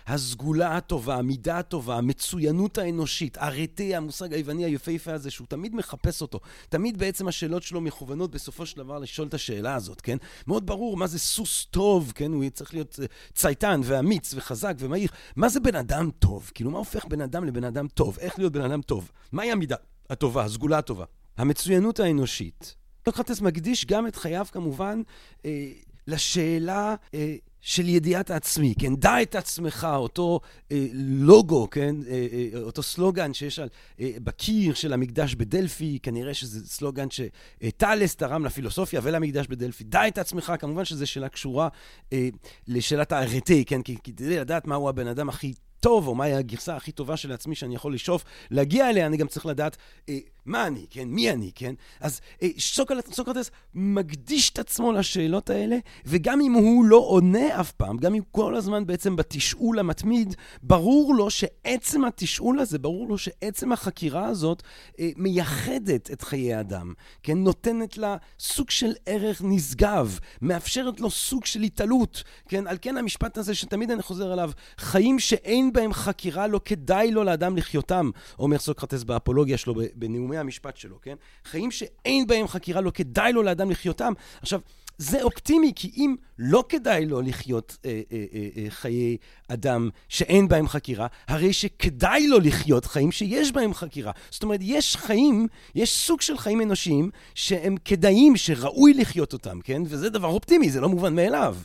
הסגולה 0.06 0.76
הטובה, 0.76 1.16
המידה 1.16 1.58
הטובה, 1.58 1.96
המצוינות 1.96 2.78
האנושית, 2.78 3.38
ארטה, 3.38 3.82
המושג 3.82 4.34
היווני 4.34 4.64
היפהפה 4.64 5.12
הזה, 5.12 5.30
שהוא 5.30 5.46
תמיד 5.46 5.74
מחפש 5.74 6.22
אותו. 6.22 6.40
תמיד 6.68 6.98
בעצם 6.98 7.28
השאלות 7.28 7.62
שלו 7.62 7.80
מכוונות 7.80 8.30
בסופו 8.30 8.66
של 8.66 8.76
דבר 8.76 8.98
לשאול 8.98 9.28
את 9.28 9.34
השאלה 9.34 9.74
הזאת, 9.74 10.00
כן? 10.00 10.16
מאוד 10.46 10.66
ברור 10.66 10.96
מה 10.96 11.06
זה 11.06 11.18
סוס 11.18 11.66
טוב, 11.70 12.12
כן? 12.14 12.32
הוא 12.32 12.44
צריך 12.50 12.74
להיות 12.74 12.98
אה, 13.02 13.06
צייתן 13.34 13.80
ואמיץ 13.84 14.34
וחזק 14.34 14.74
ומהיר. 14.78 15.08
מה 15.36 15.48
זה 15.48 15.60
בן 15.60 15.76
אדם 15.76 16.10
טוב? 16.18 16.50
כאילו, 16.54 16.70
מה 16.70 16.78
הופך 16.78 17.04
בן 17.04 17.20
אדם 17.20 17.44
לבן 17.44 17.64
אדם 17.64 17.88
טוב? 17.88 18.18
איך 18.20 18.38
להיות 18.38 18.52
בן 18.52 18.62
אדם 18.62 18.82
טוב? 18.82 19.10
מהי 19.32 19.52
המידה 19.52 19.76
הטובה, 20.10 20.44
הסגולה 20.44 20.78
הטובה? 20.78 21.04
המצוינות 21.36 22.00
האנושית. 22.00 22.74
סוקרטס 23.04 23.40
מקדיש 23.40 23.86
גם 23.86 24.06
את 24.06 24.16
חייו 24.16 24.46
כמובן 24.52 25.02
אה, 25.44 25.68
לשאלה 26.06 26.94
אה, 27.14 27.36
של 27.62 27.88
ידיעת 27.88 28.30
העצמי, 28.30 28.74
כן? 28.78 28.96
דע 28.96 29.22
את 29.22 29.34
עצמך, 29.34 29.86
אותו 29.94 30.40
אה, 30.72 30.86
לוגו, 30.94 31.70
כן? 31.70 31.96
אה, 32.08 32.26
אה, 32.32 32.60
אותו 32.60 32.82
סלוגן 32.82 33.34
שיש 33.34 33.58
על, 33.58 33.68
אה, 34.00 34.10
בקיר 34.24 34.74
של 34.74 34.92
המקדש 34.92 35.34
בדלפי, 35.34 35.98
כנראה 36.02 36.34
שזה 36.34 36.66
סלוגן 36.66 37.06
שטאלס 37.10 38.16
תרם 38.16 38.44
לפילוסופיה 38.44 39.00
ולמקדש 39.02 39.46
בדלפי. 39.46 39.84
דע 39.84 40.08
את 40.08 40.18
עצמך, 40.18 40.52
כמובן 40.58 40.84
שזו 40.84 41.06
שאלה 41.06 41.28
קשורה 41.28 41.68
אה, 42.12 42.28
לשאלת 42.68 43.12
הארטי, 43.12 43.64
כן? 43.64 43.82
כי 43.82 43.96
כדי 44.04 44.38
לדעת 44.38 44.66
מהו 44.66 44.88
הבן 44.88 45.06
אדם 45.06 45.28
הכי... 45.28 45.54
טוב, 45.82 46.06
או 46.06 46.14
מהי 46.14 46.34
הגרסה 46.34 46.76
הכי 46.76 46.92
טובה 46.92 47.16
של 47.16 47.32
עצמי 47.32 47.54
שאני 47.54 47.74
יכול 47.74 47.94
לשאוף 47.94 48.24
להגיע 48.50 48.90
אליה, 48.90 49.06
אני 49.06 49.16
גם 49.16 49.26
צריך 49.26 49.46
לדעת 49.46 49.76
אה, 50.08 50.18
מה 50.46 50.66
אני, 50.66 50.86
כן? 50.90 51.08
מי 51.08 51.30
אני, 51.30 51.50
כן? 51.54 51.74
אז 52.00 52.20
אה, 52.42 52.48
סוקרטס, 52.58 53.50
מקדיש 53.74 54.50
את 54.50 54.58
עצמו 54.58 54.92
לשאלות 54.92 55.50
האלה, 55.50 55.76
וגם 56.06 56.40
אם 56.40 56.52
הוא 56.52 56.84
לא 56.84 56.96
עונה 56.96 57.60
אף 57.60 57.72
פעם, 57.72 57.96
גם 57.96 58.14
אם 58.14 58.22
כל 58.30 58.54
הזמן 58.54 58.86
בעצם 58.86 59.16
בתשאול 59.16 59.78
המתמיד, 59.78 60.34
ברור 60.62 61.14
לו 61.14 61.30
שעצם 61.30 62.04
התשאול 62.04 62.58
הזה, 62.58 62.78
ברור 62.78 63.08
לו 63.08 63.18
שעצם 63.18 63.72
החקירה 63.72 64.26
הזאת 64.26 64.62
אה, 65.00 65.10
מייחדת 65.16 66.10
את 66.10 66.22
חיי 66.22 66.54
האדם, 66.54 66.92
כן? 67.22 67.38
נותנת 67.38 67.98
לה 67.98 68.16
סוג 68.38 68.70
של 68.70 68.92
ערך 69.06 69.42
נשגב, 69.44 70.18
מאפשרת 70.42 71.00
לו 71.00 71.10
סוג 71.10 71.44
של 71.44 71.60
התעלות, 71.60 72.22
כן? 72.48 72.66
על 72.66 72.76
כן 72.82 72.96
המשפט 72.96 73.38
הזה 73.38 73.54
שתמיד 73.54 73.90
אני 73.90 74.02
חוזר 74.02 74.32
עליו, 74.32 74.50
חיים 74.78 75.18
שאין 75.18 75.72
בהם 75.72 75.92
חקירה 75.92 76.46
לא 76.46 76.60
כדאי 76.64 77.10
לו 77.10 77.24
לאדם 77.24 77.56
לחיותם, 77.56 78.10
אומר 78.38 78.58
סוקרטס 78.58 79.02
באפולוגיה 79.02 79.58
שלו 79.58 79.74
בנאום 79.94 80.31
בתחומי 80.32 80.38
המשפט 80.38 80.76
שלו, 80.76 81.00
כן? 81.00 81.16
חיים 81.44 81.70
שאין 81.70 82.26
בהם 82.26 82.46
חקירה, 82.46 82.80
לא 82.80 82.90
כדאי 82.90 83.32
לו 83.32 83.42
לאדם 83.42 83.70
לחיותם. 83.70 84.12
עכשיו, 84.40 84.60
זה 84.98 85.22
אופטימי, 85.22 85.72
כי 85.76 85.90
אם 85.96 86.14
לא 86.38 86.64
כדאי 86.68 87.06
לו 87.06 87.20
לחיות 87.20 87.76
אה, 87.84 88.00
אה, 88.12 88.24
אה, 88.34 88.48
אה, 88.56 88.70
חיי 88.70 89.16
אדם 89.48 89.90
שאין 90.08 90.48
בהם 90.48 90.68
חקירה, 90.68 91.06
הרי 91.28 91.52
שכדאי 91.52 92.26
לו 92.26 92.38
לחיות 92.38 92.86
חיים 92.86 93.12
שיש 93.12 93.52
בהם 93.52 93.74
חקירה. 93.74 94.12
זאת 94.30 94.42
אומרת, 94.42 94.60
יש 94.62 94.96
חיים, 94.96 95.46
יש 95.74 95.96
סוג 96.06 96.20
של 96.20 96.38
חיים 96.38 96.60
אנושיים 96.60 97.10
שהם 97.34 97.76
כדאיים, 97.84 98.36
שראוי 98.36 98.94
לחיות 98.94 99.32
אותם, 99.32 99.60
כן? 99.60 99.82
וזה 99.86 100.10
דבר 100.10 100.28
אופטימי, 100.28 100.70
זה 100.70 100.80
לא 100.80 100.88
מובן 100.88 101.14
מאליו. 101.14 101.56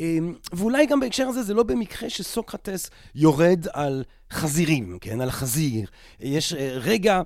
אה, 0.00 0.18
ואולי 0.52 0.86
גם 0.86 1.00
בהקשר 1.00 1.26
הזה 1.28 1.42
זה 1.42 1.54
לא 1.54 1.62
במקרה 1.62 2.10
שסוקרטס 2.10 2.90
יורד 3.14 3.66
על 3.72 4.04
חזירים, 4.30 4.98
כן? 5.00 5.20
על 5.20 5.30
חזיר. 5.30 5.88
יש 6.20 6.52
אה, 6.52 6.78
רגע... 6.80 7.22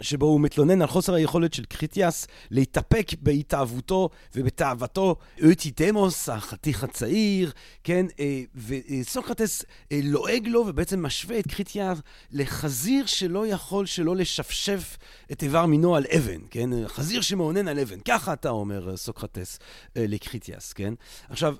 שבו 0.00 0.26
הוא 0.26 0.40
מתלונן 0.40 0.82
על 0.82 0.88
חוסר 0.88 1.14
היכולת 1.14 1.54
של 1.54 1.64
קריטיאס 1.64 2.26
להתאפק 2.50 3.06
בהתאהבותו 3.20 4.08
ובתאוותו 4.34 5.16
אותידמוס, 5.44 6.28
החתיך 6.28 6.84
הצעיר, 6.84 7.52
כן? 7.84 8.06
אה, 8.20 8.42
וסוקרטס 8.54 9.64
אה, 9.92 10.00
לועג 10.02 10.48
לו 10.48 10.64
ובעצם 10.66 11.02
משווה 11.02 11.38
את 11.38 11.46
קריטיאס 11.46 11.98
לחזיר 12.32 13.06
שלא 13.06 13.46
יכול 13.46 13.86
שלא 13.86 14.16
לשפשף 14.16 14.96
את 15.32 15.42
איבר 15.42 15.66
מינו 15.66 15.96
על 15.96 16.06
אבן, 16.16 16.40
כן? 16.50 16.70
חזיר 16.86 17.20
שמאונן 17.20 17.68
על 17.68 17.78
אבן. 17.78 18.00
ככה 18.00 18.32
אתה 18.32 18.50
אומר, 18.50 18.96
סוקרטס, 18.96 19.58
אה, 19.96 20.04
לקריטיאס, 20.08 20.72
כן? 20.72 20.94
עכשיו, 21.28 21.56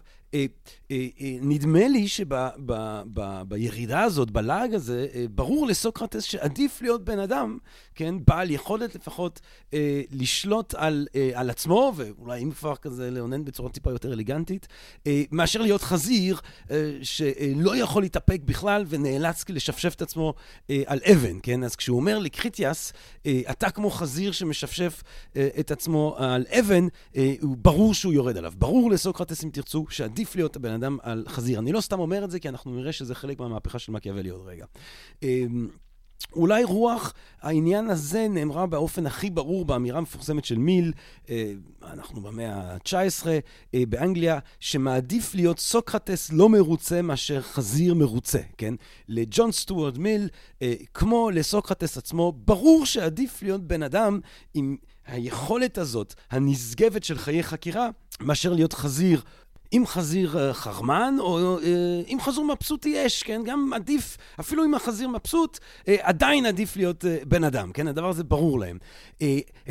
נדמה 1.42 1.88
לי 1.88 2.08
שבירידה 2.08 4.02
הזאת, 4.02 4.30
בלעג 4.30 4.74
הזה, 4.74 5.06
ברור 5.30 5.66
לסוקרטס 5.66 6.22
שעדיף 6.22 6.82
להיות 6.82 7.04
בן 7.04 7.18
אדם, 7.18 7.58
כן, 7.94 8.14
בעל 8.26 8.50
יכולת 8.50 8.94
לפחות 8.94 9.40
לשלוט 10.10 10.74
על, 10.74 11.06
על 11.34 11.50
עצמו, 11.50 11.92
ואולי 11.96 12.42
אם 12.42 12.50
כבר 12.50 12.76
כזה 12.76 13.10
לאונן 13.10 13.44
בצורה 13.44 13.70
טיפה 13.70 13.90
יותר 13.90 14.12
אליגנטית, 14.12 14.68
מאשר 15.32 15.60
להיות 15.60 15.82
חזיר 15.82 16.40
שלא 17.02 17.76
יכול 17.76 18.02
להתאפק 18.02 18.40
בכלל 18.44 18.84
ונאלץ 18.88 19.44
לשפשף 19.48 19.94
את 19.94 20.02
עצמו 20.02 20.34
על 20.86 20.98
אבן, 21.10 21.38
כן? 21.42 21.64
אז 21.64 21.76
כשהוא 21.76 21.96
אומר 21.96 22.18
לקריטיאס, 22.18 22.92
אתה 23.26 23.70
כמו 23.70 23.90
חזיר 23.90 24.32
שמשפשף 24.32 25.02
את 25.60 25.70
עצמו 25.70 26.14
על 26.18 26.44
אבן, 26.60 26.86
ברור 27.42 27.94
שהוא 27.94 28.12
יורד 28.12 28.36
עליו. 28.36 28.52
ברור 28.58 28.90
לסוקרטס, 28.90 29.44
אם 29.44 29.50
תרצו, 29.50 29.86
שעדיף 29.90 30.15
להיות 30.36 30.56
הבן 30.56 30.72
אדם 30.72 30.98
על 31.02 31.24
חזיר. 31.28 31.58
אני 31.58 31.72
לא 31.72 31.80
סתם 31.80 32.00
אומר 32.00 32.24
את 32.24 32.30
זה, 32.30 32.40
כי 32.40 32.48
אנחנו 32.48 32.74
נראה 32.74 32.92
שזה 32.92 33.14
חלק 33.14 33.40
מהמהפכה 33.40 33.78
של 33.78 33.92
מקיאוולי 33.92 34.28
עוד 34.28 34.42
רגע. 34.46 34.64
אמ, 35.22 35.68
אולי 36.32 36.64
רוח 36.64 37.14
העניין 37.42 37.90
הזה 37.90 38.26
נאמרה 38.30 38.66
באופן 38.66 39.06
הכי 39.06 39.30
ברור 39.30 39.64
באמירה 39.64 39.98
המפורסמת 39.98 40.44
של 40.44 40.58
מיל, 40.58 40.92
אה, 41.30 41.52
אנחנו 41.82 42.20
במאה 42.20 42.54
ה-19 42.54 43.26
אה, 43.74 43.82
באנגליה, 43.88 44.38
שמעדיף 44.60 45.34
להיות 45.34 45.58
סוקרטס 45.58 46.32
לא 46.32 46.48
מרוצה 46.48 47.02
מאשר 47.02 47.42
חזיר 47.42 47.94
מרוצה, 47.94 48.38
כן? 48.58 48.74
לג'ון 49.08 49.52
סטוארד 49.52 49.98
מיל, 49.98 50.28
אה, 50.62 50.74
כמו 50.94 51.30
לסוקרטס 51.30 51.98
עצמו, 51.98 52.32
ברור 52.32 52.86
שעדיף 52.86 53.42
להיות 53.42 53.66
בן 53.66 53.82
אדם 53.82 54.20
עם 54.54 54.76
היכולת 55.06 55.78
הזאת, 55.78 56.14
הנשגבת 56.30 57.04
של 57.04 57.18
חיי 57.18 57.42
חקירה, 57.42 57.88
מאשר 58.20 58.52
להיות 58.52 58.72
חזיר 58.72 59.22
אם 59.72 59.82
חזיר 59.86 60.38
אה, 60.38 60.54
חרמן, 60.54 61.14
או 61.18 61.58
אה, 61.58 61.62
אם 62.08 62.18
חזיר 62.20 62.42
מבסוט 62.42 62.86
יש, 62.86 63.22
כן? 63.22 63.42
גם 63.44 63.72
עדיף, 63.74 64.16
אפילו 64.40 64.64
אם 64.64 64.74
החזיר 64.74 65.08
מבסוט, 65.08 65.58
אה, 65.88 65.96
עדיין 66.00 66.46
עדיף 66.46 66.76
להיות 66.76 67.04
בן 67.28 67.44
אדם, 67.44 67.72
כן? 67.72 67.88
הדבר 67.88 68.08
הזה 68.08 68.24
ברור 68.24 68.60
להם. 68.60 68.78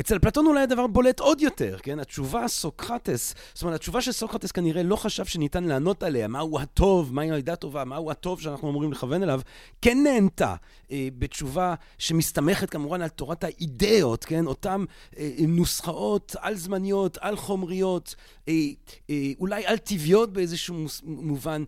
אצל 0.00 0.16
אפלטון 0.16 0.46
אולי 0.46 0.62
הדבר 0.62 0.86
בולט 0.86 1.20
עוד 1.20 1.40
יותר, 1.40 1.76
כן? 1.82 1.98
התשובה 1.98 2.48
סוקרטס, 2.48 3.34
זאת 3.54 3.62
אומרת, 3.62 3.74
התשובה 3.74 4.00
של 4.00 4.12
סוקרטס 4.12 4.52
כנראה 4.52 4.82
לא 4.82 4.96
חשב 4.96 5.24
שניתן 5.24 5.64
לענות 5.64 6.02
עליה, 6.02 6.28
מהו 6.28 6.58
הטוב, 6.58 7.14
מהי 7.14 7.30
הלידה 7.30 7.52
הטובה, 7.52 7.84
מהו 7.84 8.10
הטוב 8.10 8.40
שאנחנו 8.40 8.70
אמורים 8.70 8.92
לכוון 8.92 9.22
אליו, 9.22 9.40
כן 9.82 9.98
נהנתה 10.02 10.54
בתשובה 10.92 11.74
שמסתמכת 11.98 12.70
כמובן 12.70 13.02
על 13.02 13.08
תורת 13.08 13.44
האידאות, 13.44 14.24
כן? 14.24 14.46
אותן 14.46 14.84
נוסחאות 15.38 16.36
על-זמניות, 16.40 17.18
על-חומריות, 17.20 18.14
אולי 19.38 19.66
על... 19.66 19.76
טבעיות 19.86 20.32
באיזשהו 20.32 20.86
מובן. 21.04 21.64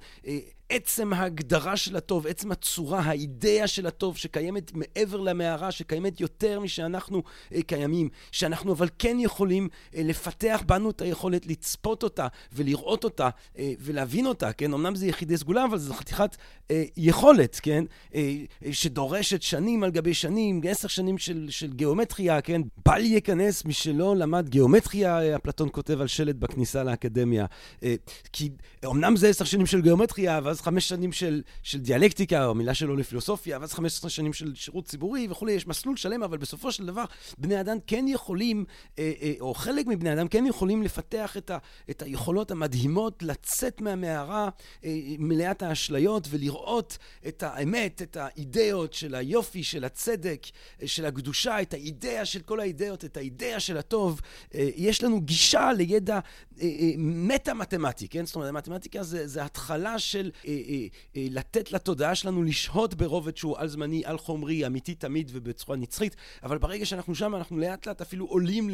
אה, 0.71 0.77
עצם 0.77 1.13
ההגדרה 1.13 1.77
של 1.77 1.97
הטוב, 1.97 2.27
עצם 2.27 2.53
הצורה, 2.53 3.01
האידאה 3.01 3.67
של 3.67 3.87
הטוב 3.87 4.17
שקיימת 4.17 4.73
מעבר 4.75 5.21
למערה, 5.21 5.73
שקיימת 5.73 6.21
יותר 6.21 6.61
משאנחנו 6.61 7.23
אה, 7.55 7.63
קיימים, 7.63 8.09
שאנחנו 8.33 8.73
אבל 8.73 8.89
כן 8.99 9.17
יכולים 9.21 9.69
אה, 9.97 10.03
לפתח 10.05 10.63
בנו 10.67 10.91
את 10.91 11.01
היכולת 11.01 11.47
לצפות 11.47 12.03
אותה 12.03 12.27
ולראות 12.53 13.05
אותה 13.05 13.29
אה, 13.59 13.73
ולהבין 13.81 14.27
אותה, 14.27 14.53
כן? 14.53 14.73
אמנם 14.73 14.95
זה 14.95 15.07
יחידי 15.07 15.37
סגולה, 15.37 15.65
אבל 15.65 15.79
זו 15.79 15.95
חתיכת 15.95 16.37
אה, 16.71 16.85
יכולת, 16.97 17.61
כן? 17.63 17.85
אה, 18.15 18.37
שדורשת 18.73 19.43
שנים 19.43 19.85
על 19.85 19.91
גבי 19.91 20.15
שנים, 20.15 20.61
עשר 20.69 20.89
שנים 20.89 21.19
של, 21.19 21.47
של 21.51 21.73
גיאומטריה, 21.73 22.41
כן? 22.41 22.63
בל 22.87 23.05
ייכנס 23.05 23.65
מי 23.65 23.73
שלא 23.73 24.17
למד 24.17 24.49
גיאומטריה, 24.49 25.21
אה, 25.21 25.37
אפלטון 25.37 25.69
כותב 25.73 26.01
על 26.01 26.07
שלט 26.07 26.37
בכניסה 26.37 26.85
לאקדמיה. 26.85 27.47
אה, 27.83 27.95
כי 28.33 28.51
אמנם 28.87 29.17
זה 29.17 29.29
עשר 29.29 29.45
שנים 29.45 29.67
של 29.67 29.81
גיאומטריה, 29.81 30.41
ואז 30.45 30.58
ואז 30.59 30.65
חמש 30.65 30.88
שנים 30.88 31.12
של, 31.12 31.43
של 31.62 31.79
דיאלקטיקה, 31.79 32.47
או 32.47 32.55
מילה 32.55 32.75
שלו 32.75 32.97
לפילוסופיה, 32.97 33.59
ואז 33.61 33.73
חמש 33.73 33.93
עשרה 33.93 34.11
שנים 34.11 34.33
של 34.33 34.55
שירות 34.55 34.85
ציבורי 34.85 35.27
וכולי, 35.31 35.53
יש 35.53 35.67
מסלול 35.67 35.97
שלם, 35.97 36.23
אבל 36.23 36.38
בסופו 36.38 36.73
של 36.73 36.87
דבר 36.87 37.05
בני 37.38 37.61
אדם 37.61 37.77
כן 37.87 38.05
יכולים, 38.09 38.65
אה, 38.99 39.12
אה, 39.23 39.33
או 39.41 39.55
חלק 39.55 39.87
מבני 39.87 40.12
אדם 40.12 40.29
כן 40.29 40.47
יכולים 40.47 40.83
לפתח 40.83 41.37
את, 41.37 41.50
ה, 41.50 41.59
את 41.91 42.03
היכולות 42.03 42.50
המדהימות 42.50 43.23
לצאת 43.23 43.81
מהמערה 43.81 44.49
אה, 44.85 44.91
מלאת 45.19 45.62
האשליות 45.62 46.27
ולראות 46.31 46.99
את 47.29 47.43
האמת, 47.43 48.03
את 48.03 48.17
האידאות 48.17 48.93
של 48.93 49.15
היופי, 49.15 49.65
של 49.65 49.85
הצדק, 49.85 50.43
של 50.85 51.07
הקדושה, 51.07 51.62
את 51.62 51.75
האידאה 51.75 52.25
של 52.25 52.41
כל 52.41 52.61
האידאות, 52.61 53.05
את 53.05 53.17
האידאה 53.17 53.61
של 53.61 53.77
הטוב. 53.77 54.21
יש 54.55 55.03
לנו 55.05 55.21
גישה 55.21 55.73
לידע 55.73 56.19
מטה-מתמטי, 56.99 58.09
כן? 58.09 58.27
זאת 58.27 58.37
אומרת, 58.37 58.53
מתמטיקה 58.53 59.03
זה, 59.03 59.27
זה 59.27 59.45
התחלה 59.45 59.99
של 59.99 60.31
אה, 60.45 60.48
אה, 60.48 60.48
אה, 60.48 60.48
לתת 61.17 61.73
לתודעה 61.73 62.14
שלנו 62.14 62.43
לשהות 62.43 62.95
ברובד 62.95 63.37
שהוא 63.37 63.59
על-זמני, 63.59 64.02
על-חומרי, 64.05 64.67
אמיתי 64.67 64.95
תמיד 64.95 65.31
ובצורה 65.35 65.76
נצחית, 65.76 66.17
אבל 66.43 66.59
ברגע 66.59 66.87
שאנחנו 66.87 67.14
שם, 67.14 67.35
אנחנו 67.35 67.59
לאט 67.59 67.87
לאט 67.87 68.00
אפילו 68.00 68.26
עולים 68.26 68.71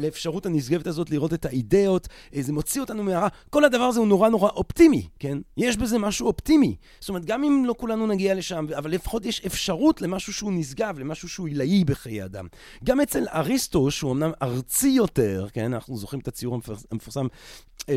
לאפשרות 0.00 0.46
הנשגבת 0.46 0.86
הזאת 0.86 1.10
לראות 1.10 1.34
את 1.34 1.44
האידאות, 1.44 2.08
זה 2.40 2.52
מוציא 2.52 2.80
אותנו 2.80 3.02
מהרע. 3.02 3.28
כל 3.50 3.64
הדבר 3.64 3.84
הזה 3.84 4.00
הוא 4.00 4.08
נורא 4.08 4.28
נורא 4.28 4.50
אופטימי, 4.50 5.08
כן? 5.18 5.38
יש 5.56 5.76
בזה 5.76 5.98
משהו 5.98 6.26
אופטימי. 6.26 6.76
זאת 7.00 7.08
אומרת, 7.08 7.24
גם 7.24 7.44
אם 7.44 7.64
לא 7.66 7.74
כולנו 7.78 8.06
נגיע 8.06 8.34
לשם, 8.34 8.66
אבל 8.78 8.90
לפחות 8.90 9.26
יש 9.26 9.40
אפשרות 9.46 10.02
למשהו 10.02 10.32
שהוא 10.32 10.52
נשגב, 10.52 10.98
למשהו 10.98 11.28
שהוא 11.28 11.48
עילאי 11.48 11.84
בחיי 11.84 12.24
אדם. 12.24 12.46
גם 12.84 13.00
אצל 13.00 13.24
אריסטו, 13.34 13.90
שהוא 13.90 14.12
אמנם 14.12 14.32
ארצי 14.42 14.88
יותר, 14.88 15.46
כן? 15.52 15.74
אנחנו 15.74 15.96
זוכרים 15.96 16.20
את 16.20 16.28
הציור 16.28 16.60
המפורסם 16.90 17.26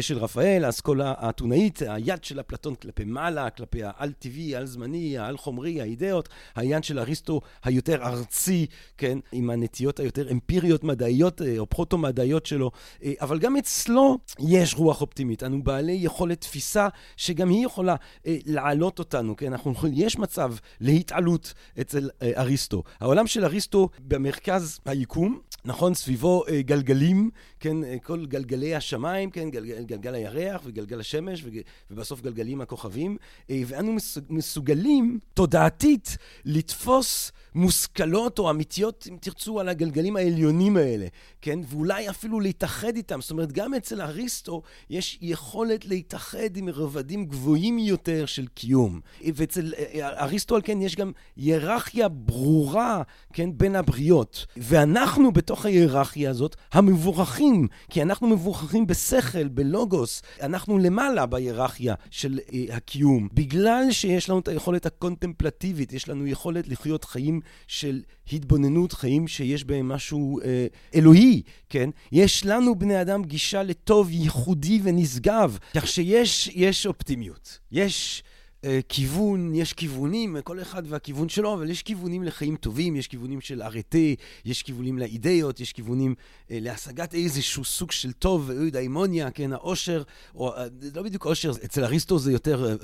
של 0.01 0.17
רפאל, 0.17 0.63
האסכולה 0.65 1.13
האתונאית, 1.17 1.81
היד 1.87 2.23
של 2.23 2.39
אפלטון 2.39 2.75
כלפי 2.75 3.03
מעלה, 3.05 3.49
כלפי 3.49 3.81
העל-טבעי, 3.83 4.55
העל-זמני, 4.55 5.17
העל-חומרי, 5.17 5.81
האידאות, 5.81 6.29
העניין 6.55 6.83
של 6.83 6.99
אריסטו 6.99 7.41
היותר 7.63 8.03
ארצי, 8.03 8.65
כן, 8.97 9.19
עם 9.31 9.49
הנטיות 9.49 9.99
היותר 9.99 10.31
אמפיריות 10.31 10.83
מדעיות 10.83 11.41
אה, 11.41 11.55
או 11.57 11.65
פרוטו-מדעיות 11.65 12.45
שלו, 12.45 12.71
אה, 13.03 13.13
אבל 13.21 13.39
גם 13.39 13.57
אצלו 13.57 14.17
יש 14.39 14.75
רוח 14.75 15.01
אופטימית. 15.01 15.43
אנו 15.43 15.63
בעלי 15.63 15.97
יכולת 16.01 16.41
תפיסה 16.41 16.87
שגם 17.17 17.49
היא 17.49 17.65
יכולה 17.65 17.95
אה, 18.27 18.37
להעלות 18.45 18.99
אותנו, 18.99 19.35
כן, 19.35 19.51
אנחנו 19.51 19.73
יש 19.93 20.17
מצב 20.17 20.53
להתעלות 20.81 21.53
אצל 21.81 22.09
אריסטו. 22.37 22.83
העולם 22.99 23.27
של 23.27 23.45
אריסטו 23.45 23.89
במרכז 23.99 24.79
היקום, 24.85 25.39
נכון, 25.67 25.93
סביבו 25.93 26.43
גלגלים, 26.59 27.29
כן, 27.59 27.77
כל 28.03 28.25
גלגלי 28.25 28.75
השמיים, 28.75 29.29
כן, 29.29 29.49
גלגל, 29.49 29.83
גלגל 29.83 30.13
הירח 30.13 30.61
וגלגל 30.65 30.99
השמש 30.99 31.43
ובסוף 31.91 32.21
גלגלים 32.21 32.61
הכוכבים, 32.61 33.17
אה, 33.49 33.61
ואנו 33.67 33.95
מסוגלים 34.29 35.19
תודעתית 35.33 36.17
לתפוס 36.45 37.31
מושכלות 37.55 38.39
או 38.39 38.49
אמיתיות, 38.49 39.07
אם 39.09 39.17
תרצו, 39.21 39.59
על 39.59 39.69
הגלגלים 39.69 40.15
העליונים 40.15 40.77
האלה, 40.77 41.07
כן? 41.41 41.59
ואולי 41.69 42.09
אפילו 42.09 42.39
להתאחד 42.39 42.95
איתם. 42.95 43.21
זאת 43.21 43.31
אומרת, 43.31 43.51
גם 43.51 43.73
אצל 43.73 44.01
אריסטו 44.01 44.61
יש 44.89 45.17
יכולת 45.21 45.85
להתאחד 45.85 46.57
עם 46.57 46.69
רבדים 46.69 47.25
גבוהים 47.25 47.79
יותר 47.79 48.25
של 48.25 48.47
קיום. 48.47 48.99
ואצל 49.35 49.73
אה, 49.77 50.23
אריסטו, 50.23 50.55
על 50.55 50.61
כן, 50.63 50.81
יש 50.81 50.95
גם 50.95 51.11
היררכיה 51.35 52.07
ברורה, 52.07 53.01
כן, 53.33 53.49
בין 53.57 53.75
הבריות. 53.75 54.45
ואנחנו 54.57 55.31
בתוך 55.31 55.56
בתוך 55.57 55.65
ההיררכיה 55.65 56.29
הזאת 56.29 56.55
המבורכים, 56.71 57.67
כי 57.89 58.01
אנחנו 58.01 58.27
מבורכים 58.27 58.87
בשכל, 58.87 59.47
בלוגוס, 59.47 60.21
אנחנו 60.41 60.77
למעלה 60.77 61.25
בהיררכיה 61.25 61.95
של 62.11 62.39
אה, 62.53 62.75
הקיום. 62.75 63.27
בגלל 63.33 63.83
שיש 63.91 64.29
לנו 64.29 64.39
את 64.39 64.47
היכולת 64.47 64.85
הקונטמפלטיבית, 64.85 65.93
יש 65.93 66.09
לנו 66.09 66.27
יכולת 66.27 66.67
לחיות 66.67 67.03
חיים 67.03 67.39
של 67.67 68.01
התבוננות, 68.31 68.93
חיים 68.93 69.27
שיש 69.27 69.63
בהם 69.65 69.87
משהו 69.87 70.39
אה, 70.45 70.67
אלוהי, 70.95 71.41
כן? 71.69 71.89
יש 72.11 72.45
לנו 72.45 72.75
בני 72.75 73.01
אדם 73.01 73.23
גישה 73.23 73.63
לטוב 73.63 74.09
ייחודי 74.11 74.79
ונשגב, 74.83 75.57
כך 75.75 75.87
שיש 75.87 76.85
אופטימיות. 76.87 77.59
יש... 77.71 78.23
אה, 78.67 78.79
כיוון, 78.89 79.55
יש 79.55 79.73
כיוונים, 79.73 80.37
כל 80.43 80.61
אחד 80.61 80.83
והכיוון 80.87 81.29
שלו, 81.29 81.53
אבל 81.53 81.69
יש 81.69 81.83
כיוונים 81.83 82.23
לחיים 82.23 82.55
טובים, 82.55 82.95
יש 82.95 83.07
כיוונים 83.07 83.41
של 83.41 83.61
ארטה, 83.61 83.97
יש 84.45 84.63
כיוונים 84.63 84.97
לאידאות, 84.99 85.59
יש 85.59 85.73
כיוונים 85.73 86.15
אה, 86.51 86.57
להשגת 86.61 87.13
איזשהו 87.13 87.65
סוג 87.65 87.91
של 87.91 88.11
טוב, 88.11 88.51
אימוניה, 88.75 89.31
כן, 89.31 89.53
העושר, 89.53 90.03
או 90.35 90.55
אה, 90.55 90.65
לא 90.95 91.03
בדיוק 91.03 91.25
עושר, 91.25 91.51
אצל 91.65 91.83
אריסטו 91.83 92.19
זה 92.19 92.31
יותר 92.31 92.77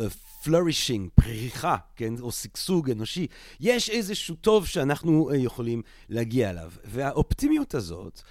פלורישינג, 0.43 1.09
פריחה, 1.15 1.77
כן, 1.95 2.13
או 2.19 2.31
שגשוג 2.31 2.91
אנושי. 2.91 3.27
יש 3.59 3.89
איזשהו 3.89 4.35
טוב 4.35 4.67
שאנחנו 4.67 5.31
יכולים 5.35 5.81
להגיע 6.09 6.49
אליו. 6.49 6.71
והאופטימיות 6.85 7.75
הזאת, 7.75 8.21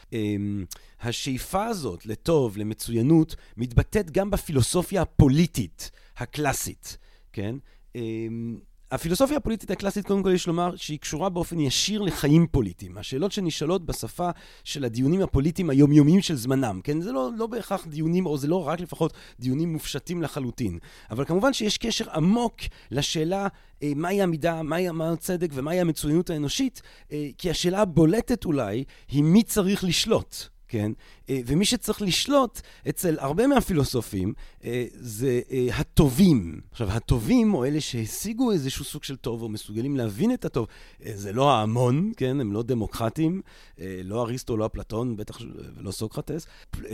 השאיפה 1.01 1.67
הזאת 1.67 2.07
לטוב, 2.07 2.57
למצוינות, 2.57 3.37
מתבטאת 3.57 4.11
גם 4.11 4.31
בפילוסופיה 4.31 5.03
הפוליטית 5.03 5.91
הקלאסית. 6.17 6.99
כן? 7.33 7.57
אמ, 7.95 8.59
הפילוסופיה 8.93 9.37
הפוליטית 9.37 9.71
הקלאסית, 9.71 10.07
קודם 10.07 10.23
כל 10.23 10.33
יש 10.35 10.47
לומר 10.47 10.77
שהיא 10.77 10.99
קשורה 10.99 11.29
באופן 11.29 11.61
ישיר 11.61 12.03
לחיים 12.03 12.47
פוליטיים. 12.47 12.99
השאלות 12.99 13.33
שנשאלות 13.33 13.87
בשפה 13.87 14.31
של 14.65 14.85
הדיונים 14.85 15.23
הפוליטיים 15.23 15.71
היומיומיים 15.71 16.21
של 16.21 16.37
זמנם, 16.37 16.81
כן? 16.85 17.01
זה 17.01 17.12
לא, 17.12 17.31
לא 17.37 17.47
בהכרח 17.47 17.87
דיונים, 17.87 18.27
או 18.27 18.39
זה 18.39 18.49
לא 18.49 18.69
רק 18.69 18.81
לפחות 18.81 19.12
דיונים 19.41 19.73
מופשטים 19.73 20.23
לחלוטין. 20.23 20.79
אבל 21.11 21.25
כמובן 21.25 21.53
שיש 21.53 21.79
קשר 21.79 22.11
עמוק 22.11 22.55
לשאלה 22.91 23.49
אה, 23.83 23.93
מהי 23.97 24.23
המידה, 24.23 24.62
מהי 24.62 24.91
מה 24.91 25.12
הצדק 25.12 25.51
ומהי 25.53 25.81
המצוינות 25.81 26.31
האנושית, 26.31 26.83
אה, 27.12 27.29
כי 27.39 27.51
השאלה 27.51 27.81
הבולטת 27.81 28.45
אולי 28.45 28.85
היא 29.09 29.23
מי 29.23 29.43
צריך 29.43 29.85
לשלוט. 29.85 30.35
כן? 30.69 30.93
אה, 31.31 31.41
ומי 31.47 31.64
שצריך 31.64 32.02
לשלוט 32.02 32.61
אצל 32.88 33.19
הרבה 33.19 33.47
מהפילוסופים 33.47 34.33
אה, 34.64 34.85
זה 34.93 35.41
אה, 35.50 35.67
הטובים. 35.73 36.61
עכשיו, 36.71 36.91
הטובים, 36.91 37.55
או 37.55 37.64
אלה 37.64 37.81
שהשיגו 37.81 38.52
איזשהו 38.52 38.85
סוג 38.85 39.05
של 39.05 39.17
טוב, 39.17 39.43
או 39.43 39.49
מסוגלים 39.49 39.97
להבין 39.97 40.35
את 40.35 40.45
הטוב, 40.45 40.67
זה 41.14 41.33
לא 41.33 41.52
ההמון, 41.52 42.12
כן? 42.17 42.41
הם 42.41 42.52
לא 42.52 42.62
דמוקרטים, 42.62 43.43
לא 43.79 44.23
אריסטו, 44.23 44.57
לא 44.57 44.67
אפלטון, 44.67 45.17
בטח 45.17 45.38
ולא 45.76 45.91
סוקרטס. 45.91 46.47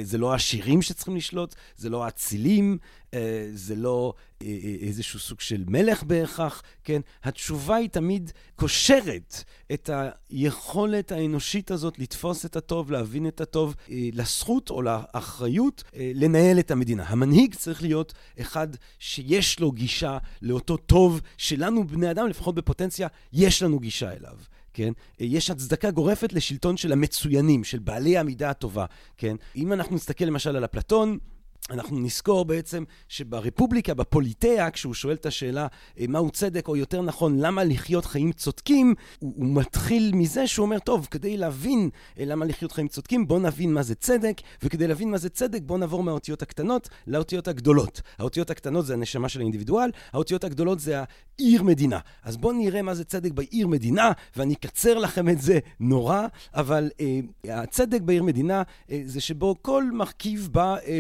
זה 0.03 0.19
לא 0.19 0.33
העשירים 0.33 0.83
שצריכים 0.83 1.17
לשלוט, 1.17 1.55
זה 1.77 1.89
לא 1.91 2.05
האצילים, 2.05 2.79
זה 3.55 3.77
לא 3.77 4.15
איזשהו 4.81 5.19
סוג 5.19 5.41
של 5.41 5.65
מלך 5.67 6.03
בהכרח, 6.03 6.63
כן? 6.85 7.01
התשובה 7.23 7.77
היא 7.77 7.89
תמיד 7.89 8.33
קושרת 8.57 9.45
את 9.73 9.91
היכולת 10.31 11.13
האנושית 11.13 11.71
הזאת 11.71 11.99
לתפוס 11.99 12.47
את 12.47 12.57
הטוב, 12.57 12.91
להבין 12.91 13.29
את 13.29 13.41
הטוב, 13.41 13.75
לזכות 14.19 14.71
או 14.71 14.83
לאחריות 14.83 15.85
אה, 15.97 16.13
לנהל 16.15 16.59
את 16.59 16.71
המדינה. 16.71 17.05
המנהיג 17.09 17.55
צריך 17.55 17.83
להיות 17.83 18.15
אחד 18.41 18.69
שיש 18.99 19.61
לו 19.61 19.73
גישה 19.73 20.19
לאותו 20.43 20.77
טוב 20.77 21.21
שלנו, 21.37 21.87
בני 21.87 22.11
אדם, 22.11 22.29
לפחות 22.29 22.55
בפוטנציה, 22.55 23.09
יש 23.33 23.63
לנו 23.63 23.79
גישה 23.79 24.13
אליו. 24.13 24.37
כן? 24.75 24.93
אה, 25.21 25.27
יש 25.27 25.51
הצדקה 25.51 25.91
גורפת 25.91 26.33
לשלטון 26.33 26.77
של 26.77 26.93
המצוינים, 26.93 27.65
של 27.65 27.79
בעלי 27.79 28.19
המידה 28.19 28.51
הטובה, 28.51 28.85
כן? 29.17 29.37
אם 29.57 29.73
אנחנו 29.73 29.97
נסתכל 29.97 30.25
למשל 30.25 30.57
על 30.57 30.65
אפלטון, 30.65 31.19
אנחנו 31.71 31.99
נזכור 31.99 32.45
בעצם 32.45 32.85
שברפובליקה, 33.09 33.95
בפוליטאה, 33.95 34.71
כשהוא 34.71 34.95
שואל 34.95 35.15
את 35.15 35.27
השאלה 35.27 35.67
אה, 36.01 36.05
מהו 36.09 36.31
צדק, 36.31 36.69
או 36.69 36.77
יותר 36.77 37.03
נכון, 37.03 37.39
למה 37.39 37.65
לחיות 37.65 38.05
חיים 38.05 38.33
צודקים, 38.33 38.95
הוא, 39.19 39.33
הוא 39.37 39.47
מתחיל 39.47 40.11
מזה 40.15 40.47
שהוא 40.47 40.65
אומר, 40.65 40.79
טוב, 40.79 41.09
כדי 41.11 41.37
להבין 41.37 41.91
אה, 42.19 42.25
למה 42.25 42.45
לחיות 42.45 42.73
חיים 42.73 42.89
צודקים, 42.89 43.29
בוא 43.29 43.39
נבין 43.39 43.75
מה 43.75 43.83
זה 43.83 43.95
צדק, 43.95 44.41
וכדי 44.63 44.87
להבין 44.87 45.11
מה 45.11 45.19
זה 45.19 45.29
צדק, 45.29 45.61
בוא 45.63 45.79
נעבור 45.79 46.03
מהאותיות 46.03 46.43
הקטנות 46.43 46.89
לאותיות 47.07 47.49
הגדולות. 47.49 48.01
האותיות 48.19 48.51
הקטנות 48.51 48.87
זה 48.87 48.95
הנשמה 48.95 49.29
של 49.29 49.41
האינדיבידואל, 49.41 49.91
האותיות 50.13 50.45
הגדולות 50.45 50.81
זה 50.81 51.03
העיר 51.39 51.63
מדינה. 51.63 51.99
אז 52.23 52.37
בואו 52.37 52.53
נראה 52.53 52.83
מה 52.83 52.95
זה 52.95 53.05
צדק 53.05 53.33
בעיר 53.33 53.69
מדינה, 53.69 54.13
ואני 54.37 54.55
אקצר 54.55 54.99
לכם 54.99 55.29
את 55.29 55.41
זה 55.41 55.59
נורא, 55.81 56.27
אבל 56.55 56.91
אה, 57.01 57.21
הצדק 57.63 58.01
בעיר 58.01 58.23
מדינה 58.23 58.63
אה, 58.91 59.03
זה 59.05 59.21
שבו 59.21 59.55
כל 59.63 59.85
מרכיב 59.93 60.49
בה 60.53 60.77
אה, 60.87 60.99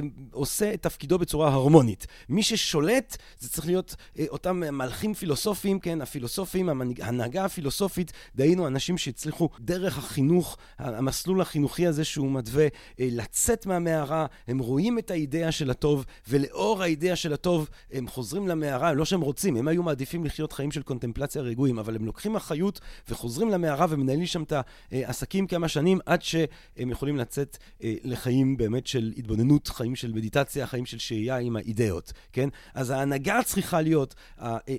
עושה... 0.48 0.74
את 0.74 0.82
תפקידו 0.82 1.18
בצורה 1.18 1.48
הרמונית. 1.48 2.06
מי 2.28 2.42
ששולט, 2.42 3.16
זה 3.38 3.48
צריך 3.48 3.66
להיות 3.66 3.94
אה, 4.18 4.24
אותם 4.28 4.62
מלכים 4.72 5.14
פילוסופיים, 5.14 5.80
כן, 5.80 6.00
הפילוסופים, 6.00 6.68
ההנהגה 7.00 7.44
הפילוסופית, 7.44 8.12
דהיינו 8.34 8.66
אנשים 8.66 8.98
שהצליחו 8.98 9.48
דרך 9.60 9.98
החינוך, 9.98 10.56
המסלול 10.78 11.40
החינוכי 11.40 11.86
הזה 11.86 12.04
שהוא 12.04 12.32
מתווה, 12.32 12.66
אה, 13.00 13.08
לצאת 13.10 13.66
מהמערה, 13.66 14.26
הם 14.48 14.58
רואים 14.58 14.98
את 14.98 15.10
האידאה 15.10 15.52
של 15.52 15.70
הטוב, 15.70 16.04
ולאור 16.28 16.82
האידאה 16.82 17.16
של 17.16 17.32
הטוב, 17.32 17.68
הם 17.92 18.08
חוזרים 18.08 18.48
למערה, 18.48 18.92
לא 18.92 19.04
שהם 19.04 19.20
רוצים, 19.20 19.56
הם 19.56 19.68
היו 19.68 19.82
מעדיפים 19.82 20.24
לחיות 20.24 20.52
חיים 20.52 20.70
של 20.70 20.82
קונטמפלציה 20.82 21.42
רגועים, 21.42 21.78
אבל 21.78 21.96
הם 21.96 22.06
לוקחים 22.06 22.36
אחריות 22.36 22.80
וחוזרים 23.08 23.48
למערה 23.48 23.86
ומנהלים 23.90 24.26
שם 24.26 24.42
את 24.42 24.52
העסקים 24.92 25.46
כמה 25.46 25.68
שנים, 25.68 25.98
עד 26.06 26.22
שהם 26.22 26.90
יכולים 26.90 27.16
לצאת 27.16 27.58
אה, 27.82 27.94
לחיים 28.04 28.56
באמת 28.56 28.86
של 28.86 29.12
התבוננות, 29.16 29.68
חיים 29.68 29.96
של 29.96 30.12
מדיטציה. 30.12 30.37
מדיטציה, 30.38 30.66
חיים 30.66 30.86
של 30.86 30.98
שהייה 30.98 31.36
עם 31.36 31.56
האידאות, 31.56 32.12
כן? 32.32 32.48
אז 32.74 32.90
ההנהגה 32.90 33.40
צריכה 33.44 33.80
להיות 33.80 34.14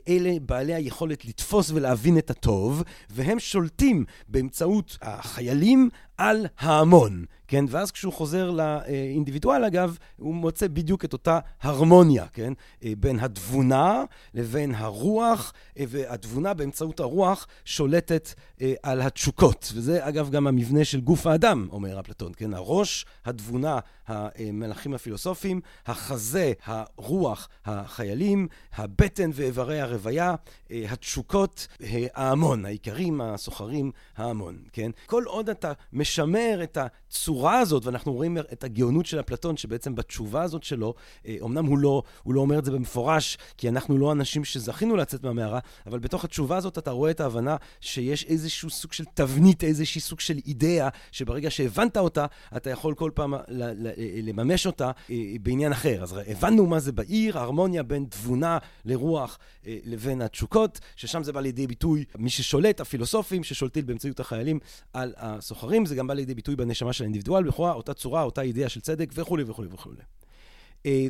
אלה 0.08 0.34
בעלי 0.42 0.74
היכולת 0.74 1.26
לתפוס 1.26 1.72
ולהבין 1.72 2.18
את 2.18 2.30
הטוב, 2.30 2.84
והם 3.10 3.40
שולטים 3.40 4.06
באמצעות 4.28 4.98
החיילים 5.02 5.90
על 6.20 6.46
ההמון, 6.60 7.26
כן? 7.48 7.66
ואז 7.70 7.92
כשהוא 7.92 8.14
חוזר 8.14 8.52
לאינדיבידואל, 8.52 9.64
אגב, 9.64 9.98
הוא 10.18 10.36
מוצא 10.36 10.68
בדיוק 10.68 11.06
את 11.06 11.14
אותה 11.14 11.40
הרמוניה, 11.62 12.26
כן? 12.34 12.54
אה, 12.84 12.94
בין 13.00 13.20
התבונה 13.20 14.04
לבין 14.34 14.76
הרוח, 14.76 15.54
אה, 15.80 15.84
והתבונה 15.88 16.54
באמצעות 16.54 17.00
הרוח 17.00 17.48
שולטת 17.66 18.34
אה, 18.62 18.74
על 18.84 19.02
התשוקות. 19.02 19.72
וזה, 19.76 20.08
אגב, 20.08 20.30
גם 20.30 20.48
המבנה 20.48 20.86
של 20.86 21.02
גוף 21.02 21.28
האדם, 21.28 21.68
אומר 21.72 22.00
אפלטון, 22.00 22.32
כן? 22.38 22.54
הראש, 22.54 23.06
התבונה, 23.26 23.80
המלכים 24.08 24.94
הפילוסופיים, 24.94 25.62
החזה, 25.86 26.54
הרוח, 26.66 27.50
החיילים, 27.66 28.48
הבטן 28.76 29.30
ואיברי 29.34 29.82
הרוויה, 29.82 30.36
התשוקות, 30.70 31.68
ההמון, 32.14 32.66
האיכרים, 32.66 33.22
הסוחרים, 33.22 33.92
ההמון, 34.18 34.58
כן? 34.74 34.92
כל 35.06 35.24
עוד 35.24 35.50
אתה 35.50 35.72
משמר 36.10 36.60
את 36.64 36.78
הצורה 37.10 37.60
הזאת, 37.60 37.86
ואנחנו 37.86 38.14
רואים 38.14 38.38
את 38.38 38.64
הגאונות 38.64 39.06
של 39.06 39.20
אפלטון, 39.20 39.58
שבעצם 39.58 39.96
בתשובה 39.96 40.42
הזאת 40.42 40.64
שלו, 40.64 40.94
אה, 41.26 41.36
אמנם 41.44 41.66
הוא 41.66 41.78
לא, 41.78 42.04
הוא 42.24 42.34
לא 42.34 42.42
אומר 42.42 42.60
את 42.60 42.66
זה 42.66 42.72
במפורש, 42.72 43.38
כי 43.58 43.70
אנחנו 43.70 43.98
לא 43.98 44.12
אנשים 44.12 44.46
שזכינו 44.46 44.96
לצאת 44.96 45.24
מהמערה, 45.24 45.60
אבל 45.88 46.00
בתוך 46.00 46.24
התשובה 46.24 46.58
הזאת 46.58 46.78
אתה 46.78 46.92
רואה 46.92 47.12
את 47.12 47.20
ההבנה 47.20 47.56
שיש 47.82 48.24
איזשהו 48.26 48.70
סוג 48.70 48.94
של 48.94 49.04
תבנית, 49.14 49.64
איזשהו 49.64 50.02
סוג 50.02 50.20
של 50.20 50.40
אידאה, 50.48 50.90
שברגע 51.12 51.50
שהבנת 51.50 51.98
אותה, 51.98 52.26
אתה 52.58 52.70
יכול 52.70 52.94
כל 52.94 53.12
פעם 53.14 53.34
לממש 54.24 54.68
אותה 54.68 54.92
אה, 55.10 55.16
בעניין 55.42 55.72
אחר. 55.72 56.04
אז 56.04 56.16
הבנו 56.28 56.66
מה 56.66 56.80
זה 56.80 56.92
בעיר, 56.92 57.38
ההרמוניה 57.38 57.84
בין 57.84 58.06
תבונה 58.10 58.58
לרוח 58.86 59.40
אה, 59.68 59.78
לבין 59.86 60.22
התשוקות, 60.22 60.80
ששם 60.96 61.24
זה 61.24 61.34
בא 61.34 61.42
לידי 61.42 61.68
ביטוי 61.68 62.06
מי 62.18 62.30
ששולט, 62.30 62.80
הפילוסופים 62.80 63.44
ששולטים 63.44 63.86
באמצעות 63.86 64.20
החיילים 64.20 64.60
על 64.94 65.14
הסוחרים. 65.18 65.86
זה 65.86 65.96
גם 65.96 66.08
בא 66.08 66.14
לידי 66.14 66.36
ביטוי 66.36 66.56
בנשמה 66.56 66.94
של 67.00 67.04
האינדיבידואל, 67.04 67.44
לכאורה 67.48 67.74
אותה 67.74 67.94
צורה, 67.94 68.24
אותה 68.24 68.42
אידאה 68.42 68.70
של 68.70 68.82
צדק 68.82 69.10
וכולי 69.14 69.44
וכולי 69.48 69.68
וכולי. 69.72 69.98
אה, 70.86 71.08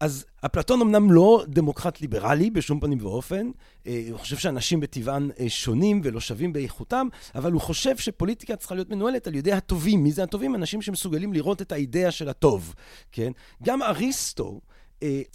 אז 0.00 0.24
אפלטון 0.46 0.80
אמנם 0.80 1.10
לא 1.10 1.44
דמוקרט 1.48 2.00
ליברלי 2.00 2.50
בשום 2.50 2.80
פנים 2.80 2.98
ואופן, 3.00 3.50
אה, 3.86 4.06
הוא 4.10 4.18
חושב 4.18 4.36
שאנשים 4.36 4.80
בטבען 4.80 5.30
אה, 5.40 5.48
שונים 5.48 6.00
ולא 6.04 6.20
שווים 6.20 6.52
באיכותם, 6.52 7.08
אבל 7.34 7.52
הוא 7.52 7.60
חושב 7.60 7.96
שפוליטיקה 7.96 8.56
צריכה 8.56 8.74
להיות 8.74 8.90
מנוהלת 8.90 9.26
על 9.26 9.34
ידי 9.34 9.52
הטובים. 9.52 10.02
מי 10.02 10.12
זה 10.12 10.22
הטובים? 10.22 10.54
אנשים 10.54 10.82
שמסוגלים 10.82 11.32
לראות 11.32 11.62
את 11.62 11.72
האידאה 11.72 12.10
של 12.10 12.28
הטוב, 12.28 12.74
כן? 13.12 13.32
גם 13.62 13.82
אריסטו 13.82 14.60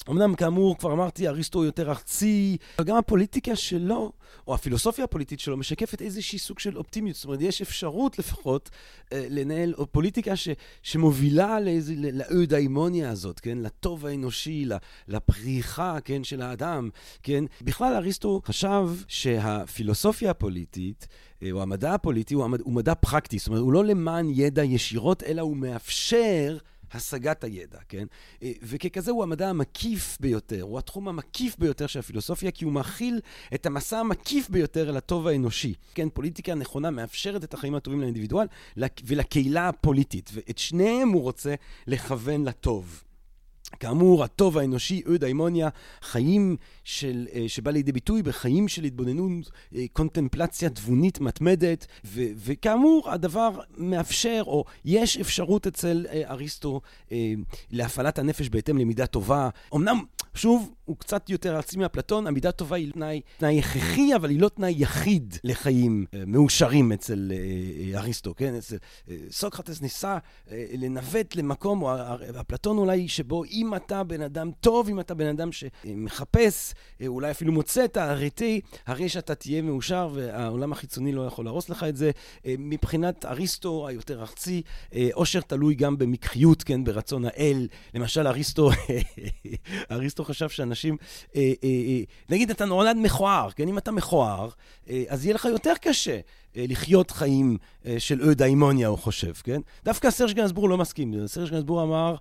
אמנם, 0.10 0.36
כאמור, 0.36 0.78
כבר 0.78 0.94
אמרתי, 0.94 1.28
אריסטו 1.28 1.66
יותר 1.66 1.90
ארצי, 1.90 2.58
אבל 2.80 2.88
גם 2.88 2.96
הפוליטיקה 2.96 3.56
שלו, 3.56 4.12
או 4.48 4.54
הפילוסופיה 4.54 5.04
הפוליטית 5.04 5.40
שלו, 5.40 5.58
משקפת 5.58 6.02
איזושהי 6.02 6.40
סוג 6.40 6.60
של 6.60 6.78
אופטימיות. 6.78 7.16
זאת 7.16 7.26
אומרת, 7.26 7.42
יש 7.42 7.62
אפשרות 7.62 8.20
לפחות 8.20 8.70
לנהל 9.12 9.74
פוליטיקה 9.92 10.36
ש, 10.36 10.50
שמובילה 10.84 11.60
לאיזה, 11.60 11.94
לאוידאימוניה 11.98 13.10
הזאת, 13.10 13.40
כן? 13.40 13.58
לטוב 13.58 14.06
האנושי, 14.06 14.66
לפריחה, 15.08 15.98
כן, 16.06 16.24
של 16.24 16.42
האדם, 16.42 16.90
כן? 17.24 17.44
בכלל, 17.62 17.94
אריסטו 17.96 18.42
חשב 18.46 18.90
שהפילוסופיה 19.08 20.32
הפוליטית, 20.32 21.08
או 21.52 21.62
המדע 21.62 21.94
הפוליטי, 21.94 22.34
הוא, 22.34 22.46
הוא 22.64 22.74
מדע 22.74 22.96
פרקטי. 22.96 23.38
זאת 23.38 23.48
אומרת, 23.48 23.62
הוא 23.62 23.74
לא 23.74 23.86
למען 23.86 24.28
ידע 24.30 24.64
ישירות, 24.64 25.24
אלא 25.24 25.42
הוא 25.42 25.58
מאפשר... 25.58 26.58
השגת 26.94 27.44
הידע, 27.44 27.80
כן? 27.90 28.06
וככזה 28.44 29.12
הוא 29.12 29.24
המדע 29.24 29.50
המקיף 29.50 30.18
ביותר, 30.20 30.62
הוא 30.62 30.78
התחום 30.78 31.08
המקיף 31.08 31.56
ביותר 31.60 31.88
של 31.88 32.00
הפילוסופיה, 32.00 32.52
כי 32.52 32.66
הוא 32.66 32.74
מכיל 32.74 33.20
את 33.54 33.66
המסע 33.66 34.00
המקיף 34.00 34.50
ביותר 34.50 34.90
אל 34.90 34.98
הטוב 34.98 35.28
האנושי. 35.28 35.74
כן, 35.94 36.10
פוליטיקה 36.10 36.56
נכונה 36.56 36.92
מאפשרת 36.92 37.44
את 37.44 37.54
החיים 37.54 37.76
הטובים 37.76 38.02
לאינדיבידואל 38.02 38.48
ולקהילה 39.04 39.70
הפוליטית, 39.70 40.30
ואת 40.34 40.58
שניהם 40.58 41.10
הוא 41.10 41.22
רוצה 41.22 41.56
לכוון 41.88 42.46
לטוב. 42.46 43.04
כאמור, 43.80 44.24
הטוב 44.24 44.58
האנושי, 44.58 45.02
אודאימוניה, 45.08 45.70
חיים 46.02 46.58
של, 46.84 47.28
אה, 47.34 47.44
שבא 47.48 47.72
לידי 47.72 47.92
ביטוי 47.92 48.24
בחיים 48.24 48.68
של 48.68 48.84
התבוננות, 48.84 49.52
אה, 49.76 49.86
קונטמפלציה 49.94 50.70
תבונית 50.70 51.20
מתמדת, 51.20 51.88
ו, 52.06 52.22
וכאמור, 52.36 53.10
הדבר 53.12 53.60
מאפשר, 53.78 54.44
או 54.48 54.66
יש 54.86 55.18
אפשרות 55.18 55.68
אצל 55.68 56.06
אה, 56.10 56.22
אריסטו 56.30 56.82
להפעלת 57.72 58.20
הנפש 58.20 58.50
בהתאם 58.50 58.78
למידה 58.78 59.06
טובה. 59.06 59.50
אמנם, 59.76 60.04
שוב, 60.34 60.74
הוא 60.86 60.98
קצת 60.98 61.30
יותר 61.30 61.56
ארצי 61.56 61.78
מאפלטון, 61.78 62.28
המידה 62.28 62.52
טובה 62.52 62.76
היא 62.76 62.92
תנאי, 62.92 63.22
תנאי 63.38 63.60
הכרחי, 63.60 64.16
אבל 64.16 64.30
היא 64.30 64.40
לא 64.40 64.50
תנאי 64.50 64.76
יחיד 64.78 65.38
לחיים 65.44 66.06
מאושרים 66.28 66.92
אצל 66.92 67.32
אריסטו, 67.96 68.36
כן? 68.36 68.56
אצל 68.56 68.76
סוקרטס 69.32 69.82
ניסה 69.82 70.18
לנווט 70.52 71.36
למקום, 71.36 71.82
או 71.82 71.92
אפלטון 72.42 72.78
אולי, 72.78 73.08
שבו 73.08 73.44
אם 73.62 73.76
אתה 73.76 74.04
בן 74.04 74.22
אדם 74.22 74.52
טוב, 74.60 74.90
אם 74.90 75.00
אתה 75.00 75.14
בן 75.14 75.28
אדם 75.28 75.50
שמחפש, 75.52 76.74
אה, 77.02 77.08
אולי 77.08 77.32
אפילו 77.32 77.52
מוצא 77.52 77.86
את 77.86 77.98
האריתי, 77.98 78.62
הרי 78.88 79.10
שאתה 79.10 79.36
תהיה 79.36 79.62
מאושר 79.62 80.10
והעולם 80.14 80.72
החיצוני 80.72 81.12
לא 81.12 81.22
יכול 81.22 81.46
להרוס 81.46 81.70
לך 81.70 81.84
את 81.84 81.98
זה. 81.98 82.12
אה, 82.46 82.56
מבחינת 82.60 83.26
אריסטו 83.26 83.88
היותר 83.88 84.22
ארצי, 84.22 84.62
עושר 85.14 85.40
אה, 85.40 85.44
תלוי 85.44 85.76
גם 85.76 85.98
במקחיות, 85.98 86.64
כן, 86.64 86.84
ברצון 86.84 87.26
האל. 87.26 87.68
למשל, 87.94 88.28
אריסטו, 88.28 88.70
אריסטו 89.92 90.24
חשב 90.24 90.50
שאנשים, 90.50 90.98
נגיד 92.30 92.50
אתה 92.52 92.66
נולד 92.66 92.98
מכוער, 92.98 93.52
כן, 93.52 93.68
אם 93.68 93.78
אתה 93.78 93.92
מכוער, 93.92 94.50
אז 95.10 95.26
יהיה 95.26 95.36
לך 95.36 95.46
יותר 95.46 95.74
קשה. 95.82 96.20
לחיות 96.56 97.12
חיים 97.12 97.58
של 97.98 98.30
אודאימוניה, 98.30 98.88
הוא 98.88 98.98
חושב, 98.98 99.34
כן? 99.44 99.62
דווקא 99.86 100.12
סרש 100.12 100.34
גנסבור 100.34 100.70
לא 100.70 100.78
מסכים. 100.78 101.28
סרש 101.28 101.50
גנסבור 101.50 101.84
אמר, 101.84 102.16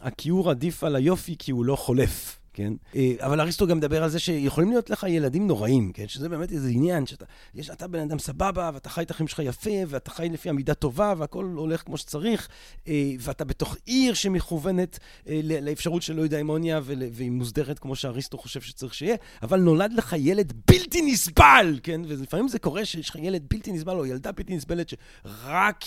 הכיעור 0.00 0.50
עדיף 0.50 0.84
על 0.84 0.96
היופי 0.96 1.34
כי 1.38 1.50
הוא 1.50 1.64
לא 1.64 1.76
חולף. 1.76 2.38
כן? 2.56 2.72
אה, 2.96 3.12
אבל 3.18 3.40
אריסטו 3.40 3.66
גם 3.66 3.76
מדבר 3.76 4.02
על 4.02 4.10
זה 4.10 4.18
שיכולים 4.18 4.70
להיות 4.70 4.90
לך 4.90 5.06
ילדים 5.08 5.46
נוראים, 5.46 5.92
כן? 5.92 6.08
שזה 6.08 6.28
באמת 6.28 6.52
איזה 6.52 6.68
עניין, 6.68 7.06
שאתה 7.06 7.24
יש, 7.54 7.70
אתה 7.70 7.88
בן 7.88 7.98
אדם 7.98 8.18
סבבה, 8.18 8.70
ואתה 8.74 8.88
חי 8.88 9.02
את 9.02 9.10
החיים 9.10 9.28
שלך 9.28 9.38
יפה, 9.38 9.70
ואתה 9.88 10.10
חי 10.10 10.28
לפי 10.28 10.48
המידה 10.48 10.74
טובה, 10.74 11.14
והכל 11.18 11.44
הולך 11.56 11.82
כמו 11.82 11.96
שצריך, 11.96 12.48
אה, 12.88 13.12
ואתה 13.20 13.44
בתוך 13.44 13.76
עיר 13.86 14.14
שמכוונת 14.14 14.98
אה, 15.28 15.40
לאפשרות 15.42 16.02
של 16.02 16.16
לא 16.16 16.22
יודע 16.22 16.40
אמוניה, 16.40 16.80
והיא 16.84 17.30
מוסדרת 17.30 17.78
כמו 17.78 17.96
שאריסטו 17.96 18.38
חושב 18.38 18.60
שצריך 18.60 18.94
שיהיה, 18.94 19.16
אבל 19.42 19.60
נולד 19.60 19.92
לך 19.92 20.14
ילד 20.18 20.52
בלתי 20.70 21.02
נסבל, 21.02 21.78
כן? 21.82 22.00
ולפעמים 22.08 22.48
זה 22.48 22.58
קורה 22.58 22.84
שיש 22.84 23.10
לך 23.10 23.16
ילד 23.16 23.42
בלתי 23.50 23.72
נסבל, 23.72 23.96
או 23.96 24.06
ילדה 24.06 24.32
בלתי 24.32 24.56
נסבלת, 24.56 24.88
שרק 24.88 25.84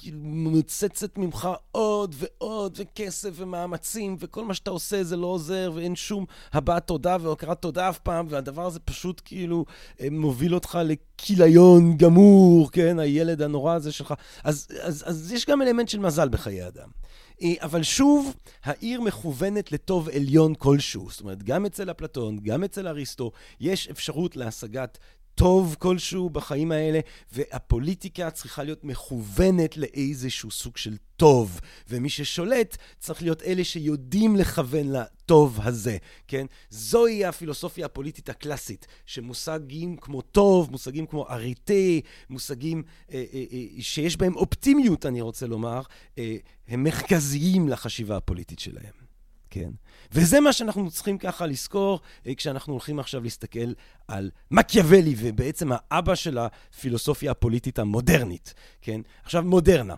כאילו 0.00 0.18
מוצצת 0.22 1.18
ממך 1.18 1.48
עוד 1.72 2.14
ועוד, 2.18 2.74
וכסף 2.76 3.30
ומאמצים, 3.34 4.16
וכל 4.20 4.44
מה 4.44 4.54
שאתה 4.54 4.70
עושה 4.70 5.04
זה 5.04 5.16
לא 5.16 5.26
עוזר, 5.26 5.72
ואין 5.74 5.96
שום 5.96 6.24
הבעת 6.52 6.86
תודה 6.86 7.16
והוקרת 7.20 7.62
תודה 7.62 7.88
אף 7.88 7.98
פעם, 7.98 8.26
והדבר 8.30 8.66
הזה 8.66 8.80
פשוט 8.80 9.22
כאילו 9.24 9.64
אה, 10.00 10.08
מוביל 10.10 10.54
אותך 10.54 10.78
לכיליון 10.84 11.96
גמור, 11.96 12.70
כן? 12.70 12.98
הילד 12.98 13.42
הנורא 13.42 13.74
הזה 13.74 13.92
שלך. 13.92 14.14
אז, 14.44 14.68
אז, 14.80 15.04
אז 15.06 15.32
יש 15.32 15.46
גם 15.46 15.62
אלמנט 15.62 15.88
של 15.88 15.98
מזל 15.98 16.28
בחיי 16.28 16.66
אדם. 16.66 16.88
אה, 17.42 17.54
אבל 17.60 17.82
שוב, 17.82 18.34
העיר 18.64 19.00
מכוונת 19.00 19.72
לטוב 19.72 20.08
עליון 20.08 20.54
כלשהו. 20.54 21.10
זאת 21.10 21.20
אומרת, 21.20 21.42
גם 21.42 21.66
אצל 21.66 21.90
אפלטון, 21.90 22.38
גם 22.42 22.64
אצל 22.64 22.88
אריסטו, 22.88 23.32
יש 23.60 23.88
אפשרות 23.88 24.36
להשגת 24.36 24.98
טוב 25.40 25.76
כלשהו 25.78 26.30
בחיים 26.30 26.72
האלה, 26.72 27.00
והפוליטיקה 27.32 28.30
צריכה 28.30 28.62
להיות 28.62 28.84
מכוונת 28.84 29.76
לאיזשהו 29.76 30.50
סוג 30.50 30.76
של 30.76 30.96
טוב, 31.16 31.60
ומי 31.88 32.08
ששולט 32.08 32.76
צריך 32.98 33.22
להיות 33.22 33.42
אלה 33.42 33.64
שיודעים 33.64 34.36
לכוון 34.36 34.92
לטוב 34.92 35.58
הזה, 35.62 35.96
כן? 36.28 36.46
זוהי 36.70 37.24
הפילוסופיה 37.24 37.86
הפוליטית 37.86 38.28
הקלאסית, 38.28 38.86
שמושגים 39.06 39.96
כמו 39.96 40.22
טוב, 40.22 40.70
מושגים 40.70 41.06
כמו 41.06 41.28
אריטה, 41.28 41.74
מושגים 42.30 42.82
אה, 43.12 43.24
אה, 43.34 43.44
אה, 43.52 43.82
שיש 43.82 44.16
בהם 44.16 44.36
אופטימיות, 44.36 45.06
אני 45.06 45.20
רוצה 45.20 45.46
לומר, 45.46 45.82
אה, 46.18 46.36
הם 46.68 46.82
מרכזיים 46.82 47.68
לחשיבה 47.68 48.16
הפוליטית 48.16 48.58
שלהם, 48.58 49.09
כן? 49.50 49.70
וזה 50.12 50.40
מה 50.40 50.52
שאנחנו 50.52 50.90
צריכים 50.90 51.18
ככה 51.18 51.46
לזכור 51.46 52.00
אה, 52.26 52.34
כשאנחנו 52.34 52.72
הולכים 52.72 52.98
עכשיו 52.98 53.22
להסתכל 53.22 53.72
על 54.08 54.30
מקיאוולי, 54.50 55.14
ובעצם 55.18 55.68
האבא 55.72 56.14
של 56.14 56.38
הפילוסופיה 56.38 57.30
הפוליטית 57.30 57.78
המודרנית, 57.78 58.54
כן? 58.80 59.00
עכשיו, 59.24 59.42
מודרנה. 59.42 59.94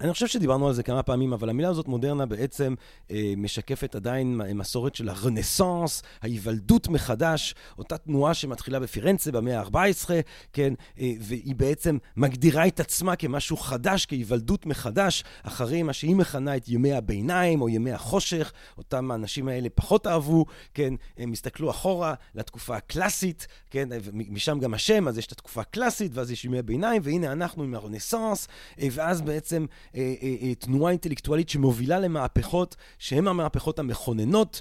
אני 0.00 0.12
חושב 0.12 0.26
שדיברנו 0.26 0.68
על 0.68 0.74
זה 0.74 0.82
כמה 0.82 1.02
פעמים, 1.02 1.32
אבל 1.32 1.48
המילה 1.48 1.68
הזאת, 1.68 1.88
מודרנה, 1.88 2.26
בעצם 2.26 2.74
אה, 3.10 3.34
משקפת 3.36 3.94
עדיין 3.94 4.40
מסורת 4.54 4.94
של 4.94 5.08
הרנסאנס, 5.08 6.02
ההיוולדות 6.22 6.88
מחדש, 6.88 7.54
אותה 7.78 7.98
תנועה 7.98 8.34
שמתחילה 8.34 8.80
בפירנצה 8.80 9.32
במאה 9.32 9.60
ה-14, 9.60 10.10
כן, 10.52 10.74
אה, 11.00 11.12
והיא 11.20 11.54
בעצם 11.54 11.98
מגדירה 12.16 12.66
את 12.66 12.80
עצמה 12.80 13.16
כמשהו 13.16 13.56
חדש, 13.56 14.06
כהיוולדות 14.06 14.66
מחדש, 14.66 15.24
אחרי 15.42 15.82
מה 15.82 15.92
שהיא 15.92 16.16
מכנה 16.16 16.56
את 16.56 16.68
ימי 16.68 16.92
הביניים 16.92 17.60
או 17.60 17.68
ימי 17.68 17.92
החושך, 17.92 18.52
אותם 18.78 19.10
האנשים 19.10 19.48
האלה 19.48 19.68
פחות 19.74 20.06
אהבו, 20.06 20.44
כן, 20.74 20.94
הם 21.18 21.32
הסתכלו 21.32 21.70
אחורה 21.70 22.14
לתקופה 22.34 22.76
הקלאסית, 22.76 23.46
כן, 23.70 23.88
ומשם 24.02 24.58
גם 24.58 24.74
השם, 24.74 25.08
אז 25.08 25.18
יש 25.18 25.26
את 25.26 25.32
התקופה 25.32 25.60
הקלאסית, 25.60 26.12
ואז 26.14 26.30
יש 26.30 26.44
ימי 26.44 26.58
הביניים, 26.58 27.02
והנה 27.04 27.32
אנחנו 27.32 27.62
עם 27.62 27.74
הרנסאנס, 27.74 28.48
אה, 28.80 28.88
ואז 28.92 29.22
בעצם... 29.22 29.66
אה, 29.94 30.14
אה, 30.22 30.34
אה, 30.42 30.54
תנועה 30.54 30.90
אינטלקטואלית 30.92 31.48
שמובילה 31.48 31.98
למהפכות 31.98 32.76
שהן 32.98 33.28
המהפכות 33.28 33.78
המכוננות 33.78 34.60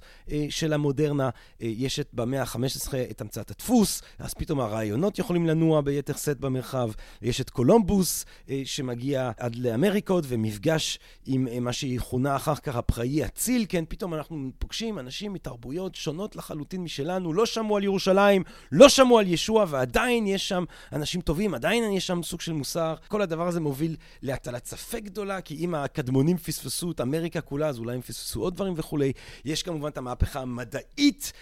של 0.50 0.74
המודרנה. 0.74 1.30
יש 1.60 2.00
את 2.00 2.10
במאה 2.14 2.42
ה-15 2.42 2.94
את 3.12 3.22
המצאת 3.22 3.52
הדפוס, 3.52 4.02
אז 4.20 4.34
פתאום 4.34 4.60
הרעיונות 4.60 5.20
יכולים 5.20 5.46
לנוע 5.46 5.82
ביתר 5.82 6.14
שאת 6.14 6.40
במרחב. 6.40 6.92
יש 7.22 7.42
את 7.42 7.50
קולומבוס 7.50 8.26
שמגיע 8.66 9.32
עד 9.38 9.56
לאמריקות 9.56 10.24
ומפגש 10.28 11.00
עם 11.26 11.64
מה 11.64 11.74
שיכונה 11.74 12.36
אחר 12.36 12.56
כך 12.56 12.76
הפראי 12.76 13.26
אציל, 13.26 13.66
כן, 13.70 13.84
פתאום 13.90 14.14
אנחנו 14.14 14.50
פוגשים 14.60 15.00
אנשים 15.00 15.34
מתרבויות 15.34 15.96
שונות 15.96 16.36
לחלוטין 16.36 16.84
משלנו, 16.84 17.34
לא 17.34 17.46
שמעו 17.46 17.78
על 17.78 17.84
ירושלים, 17.84 18.44
לא 18.72 18.90
שמעו 18.90 19.20
על 19.20 19.28
ישוע, 19.28 19.66
ועדיין 19.68 20.28
יש 20.28 20.50
שם 20.50 20.64
אנשים 20.94 21.22
טובים, 21.22 21.54
עדיין 21.54 21.92
יש 21.92 22.08
שם 22.08 22.24
סוג 22.24 22.42
של 22.42 22.54
מוסר. 22.54 22.96
כל 23.08 23.22
הדבר 23.22 23.48
הזה 23.48 23.60
מוביל 23.60 23.96
להטלת 24.22 24.66
ספק 24.66 25.02
גדולה, 25.15 25.41
כי 25.41 25.56
אם 25.56 25.75
הקדמונים 25.75 26.38
פספסו 26.38 26.91
את 26.91 27.01
אמריקה 27.01 27.41
כולה, 27.41 27.67
אז 27.67 27.80
אולי 27.80 27.95
הם 27.95 28.01
פספסו 28.01 28.41
עוד 28.41 28.56
דברים 28.56 28.73
וכולי. 28.78 29.12
יש 29.45 29.63
כמובן 29.63 29.88
את 29.88 29.97
המהפכה 29.97 30.41
המדעית 30.41 31.34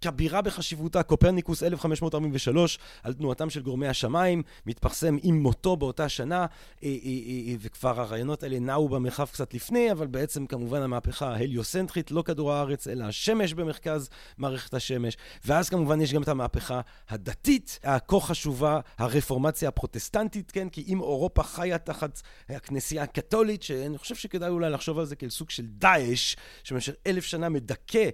כבירה 0.00 0.42
בחשיבותה, 0.42 1.02
קופרניקוס 1.02 1.62
1543, 1.62 2.78
על 3.02 3.12
תנועתם 3.12 3.50
של 3.50 3.62
גורמי 3.62 3.88
השמיים, 3.88 4.42
מתפרסם 4.66 5.16
עם 5.22 5.42
מותו 5.42 5.76
באותה 5.76 6.08
שנה, 6.08 6.36
אה, 6.36 6.46
אה, 6.82 6.88
אה, 6.88 7.54
וכבר 7.60 8.00
הרעיונות 8.00 8.42
האלה 8.42 8.58
נעו 8.58 8.88
במרחב 8.88 9.26
קצת 9.26 9.54
לפני, 9.54 9.92
אבל 9.92 10.06
בעצם 10.06 10.46
כמובן 10.46 10.82
המהפכה 10.82 11.28
ההליוסנטרית, 11.28 12.10
לא 12.10 12.22
כדור 12.22 12.52
הארץ, 12.52 12.88
אלא 12.88 13.04
השמש 13.04 13.54
במרכז 13.54 14.08
מערכת 14.38 14.74
השמש. 14.74 15.16
ואז 15.44 15.68
כמובן 15.68 16.00
יש 16.00 16.14
גם 16.14 16.22
את 16.22 16.28
המהפכה 16.28 16.80
הדתית, 17.08 17.78
הכה 17.84 18.20
חשובה, 18.20 18.80
הרפורמציה 18.98 19.68
הפרוטסטנטית, 19.68 20.50
כן? 20.50 20.68
כי 20.68 20.84
אם 20.88 21.00
אירופה 21.00 21.42
חיה 21.42 21.78
תחת 21.78 22.20
הכנסייה 22.48 23.02
הקתולית, 23.02 23.62
שאני 23.62 23.98
חושב 23.98 24.14
שכדאי 24.14 24.48
אולי 24.48 24.70
לחשוב 24.70 24.98
על 24.98 25.04
זה 25.04 25.16
כאל 25.16 25.30
סוג 25.30 25.50
של 25.50 25.66
דאעש, 25.66 26.36
שבמשך 26.64 26.92
אלף 27.06 27.24
שנה 27.24 27.48
מדכא, 27.48 28.08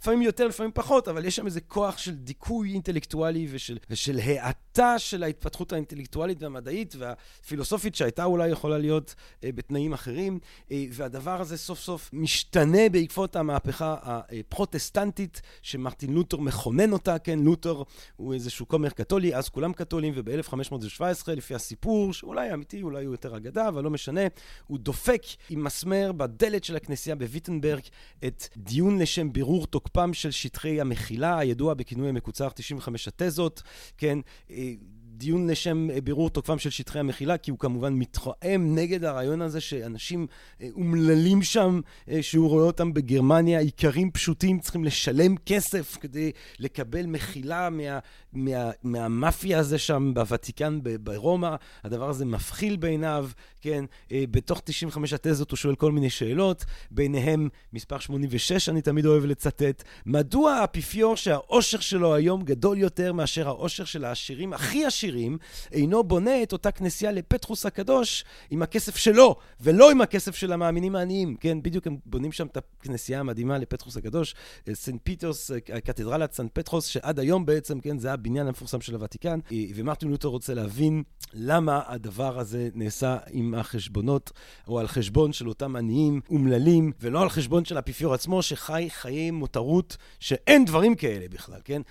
לפעמים 0.00 0.22
יותר, 0.22 0.46
לפעמים 0.46 0.72
פחות. 0.74 0.85
פחות, 0.86 1.08
אבל 1.08 1.24
יש 1.24 1.36
שם 1.36 1.46
איזה 1.46 1.60
כוח 1.60 1.98
של 1.98 2.14
דיכוי 2.14 2.72
אינטלקטואלי 2.72 3.48
ושל, 3.50 3.78
ושל 3.90 4.18
האטה 4.18 4.98
של 4.98 5.22
ההתפתחות 5.22 5.72
האינטלקטואלית 5.72 6.42
והמדעית 6.42 6.94
והפילוסופית 6.98 7.94
שהייתה 7.94 8.24
אולי 8.24 8.48
יכולה 8.48 8.78
להיות 8.78 9.14
אה, 9.44 9.52
בתנאים 9.52 9.92
אחרים, 9.92 10.38
אה, 10.70 10.84
והדבר 10.92 11.40
הזה 11.40 11.56
סוף 11.56 11.80
סוף 11.80 12.10
משתנה 12.12 12.88
בעקבות 12.92 13.36
המהפכה 13.36 13.96
הפרוטסטנטית 14.02 15.42
שמרטין 15.62 16.12
לותר 16.12 16.36
מכונן 16.36 16.92
אותה, 16.92 17.18
כן, 17.18 17.38
לותר 17.38 17.82
הוא 18.16 18.34
איזשהו 18.34 18.68
כומר 18.68 18.90
קתולי, 18.90 19.34
אז 19.34 19.48
כולם 19.48 19.72
קתולים, 19.72 20.12
וב-1517, 20.16 21.02
לפי 21.28 21.54
הסיפור, 21.54 22.12
שאולי 22.12 22.54
אמיתי, 22.54 22.82
אולי 22.82 23.04
הוא 23.04 23.14
יותר 23.14 23.36
אגדה, 23.36 23.68
אבל 23.68 23.84
לא 23.84 23.90
משנה, 23.90 24.20
הוא 24.66 24.78
דופק 24.78 25.22
עם 25.50 25.64
מסמר 25.64 26.12
בדלת 26.12 26.64
של 26.64 26.76
הכנסייה 26.76 27.16
בוויטנברג 27.16 27.82
את 28.26 28.48
דיון 28.56 28.98
לשם 28.98 29.32
בירור 29.32 29.66
תוקפם 29.66 30.14
של 30.14 30.30
שטחי 30.30 30.75
המחילה, 30.80 31.38
הידוע 31.38 31.74
בכינוי 31.74 32.08
המקוצר 32.08 32.48
95 32.54 33.08
התזות, 33.08 33.62
כן, 33.98 34.18
אה, 34.50 34.72
דיון 35.18 35.50
לשם 35.50 35.90
אה, 35.90 36.00
בירור 36.00 36.30
תוקפם 36.30 36.58
של 36.58 36.70
שטחי 36.70 36.98
המחילה, 36.98 37.38
כי 37.38 37.50
הוא 37.50 37.58
כמובן 37.58 37.94
מתרעם 37.94 38.74
נגד 38.74 39.04
הרעיון 39.04 39.42
הזה 39.42 39.60
שאנשים 39.60 40.26
אה, 40.60 40.68
אומללים 40.74 41.42
שם, 41.42 41.80
שהוא 42.20 42.48
רואה 42.48 42.64
אותם 42.64 42.94
בגרמניה, 42.94 43.60
איכרים 43.60 44.10
פשוטים 44.10 44.58
צריכים 44.58 44.84
לשלם 44.84 45.34
כסף 45.46 45.98
כדי 46.00 46.32
לקבל 46.58 47.06
מחילה 47.06 47.70
מה, 47.70 47.98
מה, 48.36 48.70
מהמאפיה 48.82 49.58
הזה 49.58 49.78
שם 49.78 50.10
בוותיקן 50.14 50.78
ברומא. 51.00 51.54
הדבר 51.84 52.08
הזה 52.08 52.24
מבחיל 52.24 52.76
בעיניו, 52.76 53.28
כן? 53.60 53.84
בתוך 54.12 54.60
95 54.64 55.12
התזות 55.12 55.50
הוא 55.50 55.56
שואל 55.56 55.74
כל 55.74 55.92
מיני 55.92 56.10
שאלות, 56.10 56.64
ביניהם 56.90 57.48
מספר 57.72 57.98
86, 57.98 58.68
אני 58.68 58.82
תמיד 58.82 59.06
אוהב 59.06 59.24
לצטט, 59.24 59.82
מדוע 60.06 60.52
האפיפיור 60.52 61.16
שהאושר 61.16 61.80
שלו 61.80 62.14
היום 62.14 62.42
גדול 62.42 62.78
יותר 62.78 63.12
מאשר 63.12 63.48
האושר 63.48 63.84
של 63.84 64.04
העשירים 64.04 64.52
הכי 64.52 64.84
עשירים 64.84 65.38
אינו 65.72 66.04
בונה 66.04 66.42
את 66.42 66.52
אותה 66.52 66.70
כנסייה 66.70 67.12
לפטרוס 67.12 67.66
הקדוש 67.66 68.24
עם 68.50 68.62
הכסף 68.62 68.96
שלו, 68.96 69.36
ולא 69.60 69.90
עם 69.90 70.00
הכסף 70.00 70.36
של 70.36 70.52
המאמינים 70.52 70.96
העניים. 70.96 71.36
כן, 71.36 71.62
בדיוק 71.62 71.86
הם 71.86 71.96
בונים 72.06 72.32
שם 72.32 72.46
את 72.46 72.56
הכנסייה 72.56 73.20
המדהימה 73.20 73.58
לפטרוס 73.58 73.96
הקדוש, 73.96 74.34
אה, 74.68 74.74
סנט 74.74 75.00
פיטרס, 75.04 75.50
אה, 75.50 75.60
קתדרלת 75.60 76.32
סנט 76.32 76.50
פטרוס, 76.52 76.86
שעד 76.86 77.18
היום 77.18 77.46
בעצם, 77.46 77.80
כן, 77.80 77.98
זה 77.98 78.12
הבניין 78.26 78.46
המפורסם 78.46 78.80
של 78.80 78.94
הוותיקן, 78.94 79.38
אה, 79.52 79.56
ומרטין 79.74 80.08
לותר 80.08 80.28
רוצה 80.28 80.54
להבין 80.54 81.02
למה 81.34 81.82
הדבר 81.86 82.38
הזה 82.38 82.68
נעשה 82.74 83.16
עם 83.30 83.54
החשבונות, 83.54 84.32
או 84.68 84.78
על 84.78 84.86
חשבון 84.86 85.32
של 85.32 85.48
אותם 85.48 85.76
עניים 85.76 86.20
אומללים, 86.30 86.92
ולא 87.00 87.22
על 87.22 87.28
חשבון 87.28 87.64
של 87.64 87.76
האפיפיור 87.76 88.14
עצמו, 88.14 88.42
שחי 88.42 88.86
חיי 88.90 89.30
מותרות, 89.30 89.96
שאין 90.20 90.64
דברים 90.64 90.94
כאלה 90.94 91.28
בכלל, 91.28 91.60
כן? 91.64 91.82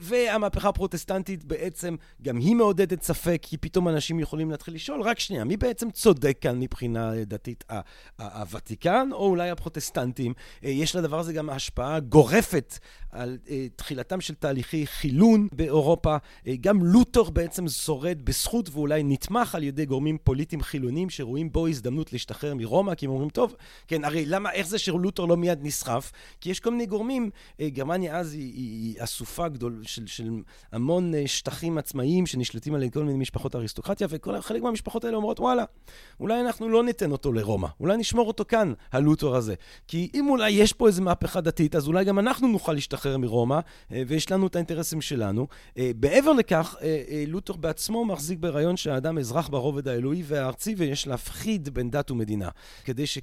והמהפכה 0.00 0.68
הפרוטסטנטית 0.68 1.44
בעצם, 1.44 1.96
גם 2.22 2.36
היא 2.36 2.56
מעודדת 2.56 3.02
ספק, 3.02 3.38
כי 3.42 3.56
פתאום 3.56 3.88
אנשים 3.88 4.20
יכולים 4.20 4.50
להתחיל 4.50 4.74
לשאול, 4.74 5.02
רק 5.02 5.18
שנייה, 5.18 5.44
מי 5.44 5.56
בעצם 5.56 5.90
צודק 5.90 6.38
כאן 6.40 6.60
מבחינה 6.60 7.24
דתית? 7.24 7.64
הוותיקן 8.18 9.08
או 9.12 9.26
אולי 9.26 9.50
הפרוטסטנטים? 9.50 10.32
אה, 10.64 10.70
יש 10.70 10.96
לדבר 10.96 11.18
הזה 11.18 11.32
גם 11.32 11.50
השפעה 11.50 12.00
גורפת 12.00 12.78
על 13.10 13.38
אה, 13.50 13.66
תחילתם 13.76 14.20
של 14.20 14.34
תהליכי 14.34 14.86
חילון 14.86 15.48
באירופה. 15.52 15.79
אה, 16.46 16.54
גם 16.60 16.84
לותר 16.84 17.22
בעצם 17.22 17.68
שורד 17.68 18.22
בזכות 18.24 18.68
ואולי 18.72 19.02
נתמך 19.02 19.54
על 19.54 19.62
ידי 19.62 19.86
גורמים 19.86 20.18
פוליטיים 20.24 20.62
חילוניים 20.62 21.10
שרואים 21.10 21.52
בו 21.52 21.66
הזדמנות 21.66 22.12
להשתחרר 22.12 22.54
מרומא, 22.54 22.94
כי 22.94 23.06
הם 23.06 23.12
אומרים, 23.12 23.30
טוב, 23.30 23.54
כן, 23.88 24.04
הרי 24.04 24.26
למה, 24.26 24.52
איך 24.52 24.66
זה 24.66 24.78
שלותר 24.78 25.24
לא 25.24 25.36
מיד 25.36 25.58
נסחף? 25.62 26.12
כי 26.40 26.50
יש 26.50 26.60
כל 26.60 26.70
מיני 26.70 26.86
גורמים, 26.86 27.30
גרמניה 27.60 28.16
אז 28.16 28.32
היא, 28.32 28.52
היא, 28.54 28.94
היא 28.94 29.04
אסופה 29.04 29.48
גדול 29.48 29.82
של, 29.82 30.06
של 30.06 30.30
המון 30.72 31.12
שטחים 31.26 31.78
עצמאיים 31.78 32.26
שנשלטים 32.26 32.74
על 32.74 32.82
ידי 32.82 32.92
כל 32.92 33.04
מיני 33.04 33.18
משפחות 33.18 33.54
אריסטוקרטיה, 33.56 34.06
וחלק 34.10 34.62
מהמשפחות 34.62 35.04
האלה 35.04 35.16
אומרות, 35.16 35.40
וואלה, 35.40 35.64
אולי 36.20 36.40
אנחנו 36.40 36.68
לא 36.68 36.84
ניתן 36.84 37.12
אותו 37.12 37.32
לרומא, 37.32 37.68
אולי 37.80 37.96
נשמור 37.96 38.28
אותו 38.28 38.44
כאן, 38.48 38.72
הלותר 38.92 39.34
הזה. 39.34 39.54
כי 39.88 40.10
אם 40.14 40.28
אולי 40.28 40.50
יש 40.50 40.72
פה 40.72 40.86
איזו 40.86 41.02
מהפכה 41.02 41.40
דתית, 41.40 41.76
אז 41.76 41.88
אולי 41.88 42.04
גם 42.04 42.18
אנחנו 42.18 42.48
נוכל 42.48 42.72
להשתחרר 42.72 43.18
מרומא, 43.18 43.58
אה, 43.92 44.02
ויש 44.06 44.30
לנו 44.32 44.46
את 44.46 44.56
האינטרסים 44.56 45.00
שלנו. 45.00 45.46
אה, 45.78 45.90
מעבר 46.02 46.32
לכך, 46.32 46.76
אה, 46.82 47.24
לותר 47.26 47.52
בעצמו 47.52 48.04
מחזיק 48.04 48.38
ברעיון 48.38 48.76
שהאדם 48.76 49.18
אזרח 49.18 49.48
ברובד 49.48 49.88
האלוהי 49.88 50.22
והארצי, 50.26 50.74
ויש 50.78 51.06
להפחיד 51.06 51.68
בין 51.68 51.90
דת 51.90 52.10
ומדינה. 52.10 52.48
כדי, 52.84 53.06
ש, 53.06 53.18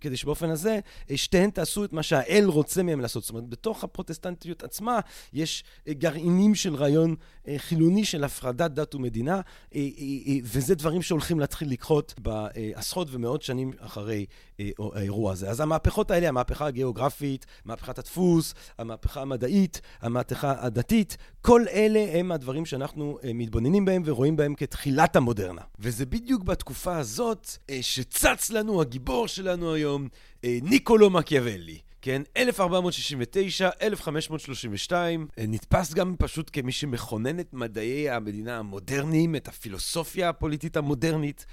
כדי 0.00 0.16
שבאופן 0.16 0.50
הזה, 0.50 0.80
שתיהן 1.14 1.50
תעשו 1.50 1.84
את 1.84 1.92
מה 1.92 2.02
שהאל 2.02 2.44
רוצה 2.46 2.82
מהם 2.82 3.00
לעשות. 3.00 3.22
זאת 3.22 3.30
אומרת, 3.30 3.48
בתוך 3.48 3.84
הפרוטסטנטיות 3.84 4.62
עצמה, 4.62 5.00
יש 5.32 5.64
גרעינים 5.88 6.54
של 6.54 6.74
רעיון 6.74 7.14
חילוני 7.56 8.04
של 8.04 8.24
הפרדת 8.24 8.70
דת 8.70 8.94
ומדינה, 8.94 9.40
וזה 10.44 10.74
דברים 10.74 11.02
שהולכים 11.02 11.40
להתחיל 11.40 11.70
לקחות 11.70 12.14
בעשרות 12.18 13.08
ומאות 13.10 13.42
שנים 13.42 13.72
אחרי 13.78 14.26
האירוע 14.78 15.32
הזה. 15.32 15.50
אז 15.50 15.60
המהפכות 15.60 16.10
האלה, 16.10 16.28
המהפכה 16.28 16.66
הגיאוגרפית, 16.66 17.46
מהפכת 17.64 17.98
הדפוס, 17.98 18.54
המהפכה 18.78 19.22
המדעית, 19.22 19.80
המהפכה 20.00 20.54
הדתית, 20.58 21.16
כל 21.42 21.64
אלה 21.72 22.18
הם 22.18 22.32
הדברים 22.32 22.66
שאנחנו 22.66 23.18
אה, 23.24 23.30
מתבוננים 23.34 23.84
בהם 23.84 24.02
ורואים 24.04 24.36
בהם 24.36 24.54
כתחילת 24.54 25.16
המודרנה. 25.16 25.60
וזה 25.78 26.06
בדיוק 26.06 26.42
בתקופה 26.42 26.96
הזאת 26.96 27.48
אה, 27.70 27.78
שצץ 27.82 28.50
לנו 28.50 28.80
הגיבור 28.80 29.28
שלנו 29.28 29.74
היום, 29.74 30.08
אה, 30.44 30.58
ניקולו 30.62 31.10
מקיאוולי. 31.10 31.78
כן, 32.02 32.22
1469, 32.36 33.70
1532, 33.82 35.26
נתפס 35.38 35.94
גם 35.94 36.14
פשוט 36.18 36.50
כמי 36.52 36.72
שמכונן 36.72 37.40
את 37.40 37.54
מדעי 37.54 38.10
המדינה 38.10 38.58
המודרניים, 38.58 39.36
את 39.36 39.48
הפילוסופיה 39.48 40.28
הפוליטית 40.28 40.76
המודרנית. 40.76 41.46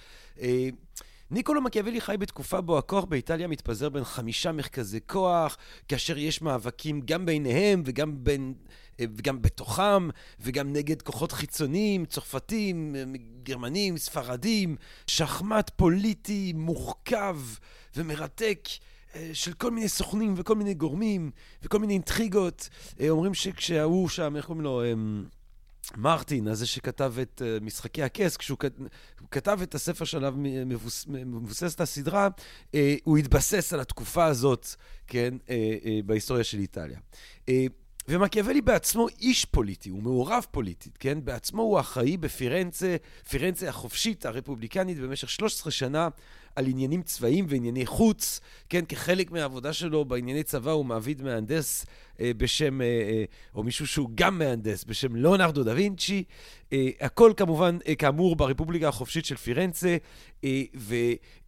ניקולו 1.31 1.61
מקיאוולי 1.61 2.01
חי 2.01 2.17
בתקופה 2.17 2.61
בו 2.61 2.77
הכוח 2.77 3.03
באיטליה 3.03 3.47
מתפזר 3.47 3.89
בין 3.89 4.03
חמישה 4.03 4.51
מרכזי 4.51 4.99
כוח, 5.07 5.57
כאשר 5.87 6.17
יש 6.17 6.41
מאבקים 6.41 7.01
גם 7.05 7.25
ביניהם 7.25 7.83
וגם, 7.85 8.23
בין, 8.23 8.53
וגם 9.01 9.41
בתוכם, 9.41 10.09
וגם 10.39 10.73
נגד 10.73 11.01
כוחות 11.01 11.31
חיצוניים, 11.31 12.05
צרפתים, 12.05 12.95
גרמנים, 13.43 13.97
ספרדים, 13.97 14.75
שחמט 15.07 15.71
פוליטי 15.75 16.53
מורכב 16.55 17.37
ומרתק. 17.95 18.59
אה, 19.17 19.29
של 19.33 19.53
כל 19.53 19.71
מיני 19.71 19.89
סוכנים 19.89 20.33
וכל 20.37 20.55
מיני 20.55 20.73
גורמים 20.73 21.31
וכל 21.63 21.79
מיני 21.79 21.93
אינטריגות. 21.93 22.69
אה, 22.99 23.09
אומרים 23.09 23.33
שכשההוא 23.33 24.09
שם, 24.09 24.35
איך 24.35 24.45
קוראים 24.45 24.63
לו? 24.63 24.83
אמ, 24.85 25.25
מרטין, 25.97 26.47
הזה 26.47 26.65
שכתב 26.65 27.13
את 27.21 27.41
uh, 27.41 27.63
משחקי 27.63 28.03
הכס, 28.03 28.37
כשהוא 28.37 28.57
כתב 29.31 29.59
את 29.63 29.75
הספר 29.75 30.05
שעליו 30.05 30.33
מבוס, 30.65 31.05
מבוססת 31.07 31.81
הסדרה, 31.81 32.27
הוא 33.03 33.17
התבסס 33.17 33.73
על 33.73 33.79
התקופה 33.79 34.25
הזאת, 34.25 34.67
כן, 35.07 35.33
בהיסטוריה 36.05 36.43
של 36.43 36.59
איטליה. 36.59 36.99
ומקיאוולי 38.07 38.61
בעצמו 38.61 39.07
איש 39.21 39.45
פוליטי, 39.45 39.89
הוא 39.89 40.03
מעורב 40.03 40.45
פוליטית, 40.51 40.97
כן? 40.97 41.25
בעצמו 41.25 41.61
הוא 41.61 41.79
אחראי 41.79 42.17
בפירנצה, 42.17 42.95
פירנצה 43.29 43.69
החופשית 43.69 44.25
הרפובליקנית 44.25 44.97
במשך 44.97 45.29
13 45.29 45.71
שנה 45.71 46.09
על 46.57 46.67
עניינים 46.67 47.01
צבאיים 47.01 47.45
וענייני 47.49 47.85
חוץ, 47.85 48.39
כן? 48.69 48.85
כחלק 48.85 49.31
מהעבודה 49.31 49.73
שלו 49.73 50.05
בענייני 50.05 50.43
צבא 50.43 50.71
הוא 50.71 50.85
מעביד 50.85 51.21
מהנדס 51.21 51.85
אה, 52.19 52.31
בשם, 52.37 52.81
אה, 52.81 52.85
אה, 52.85 53.23
או 53.55 53.63
מישהו 53.63 53.87
שהוא 53.87 54.09
גם 54.15 54.37
מהנדס, 54.37 54.83
בשם 54.83 55.15
ליאונרדו 55.15 55.63
דה 55.63 55.73
וינצ'י. 55.73 56.23
אה, 56.73 56.89
הכל 57.01 57.33
כמובן, 57.37 57.77
אה, 57.87 57.95
כאמור, 57.95 58.35
ברפובליקה 58.35 58.87
החופשית 58.87 59.25
של 59.25 59.35
פירנצה, 59.35 59.97
אה, 60.43 60.63
ו, 60.75 60.95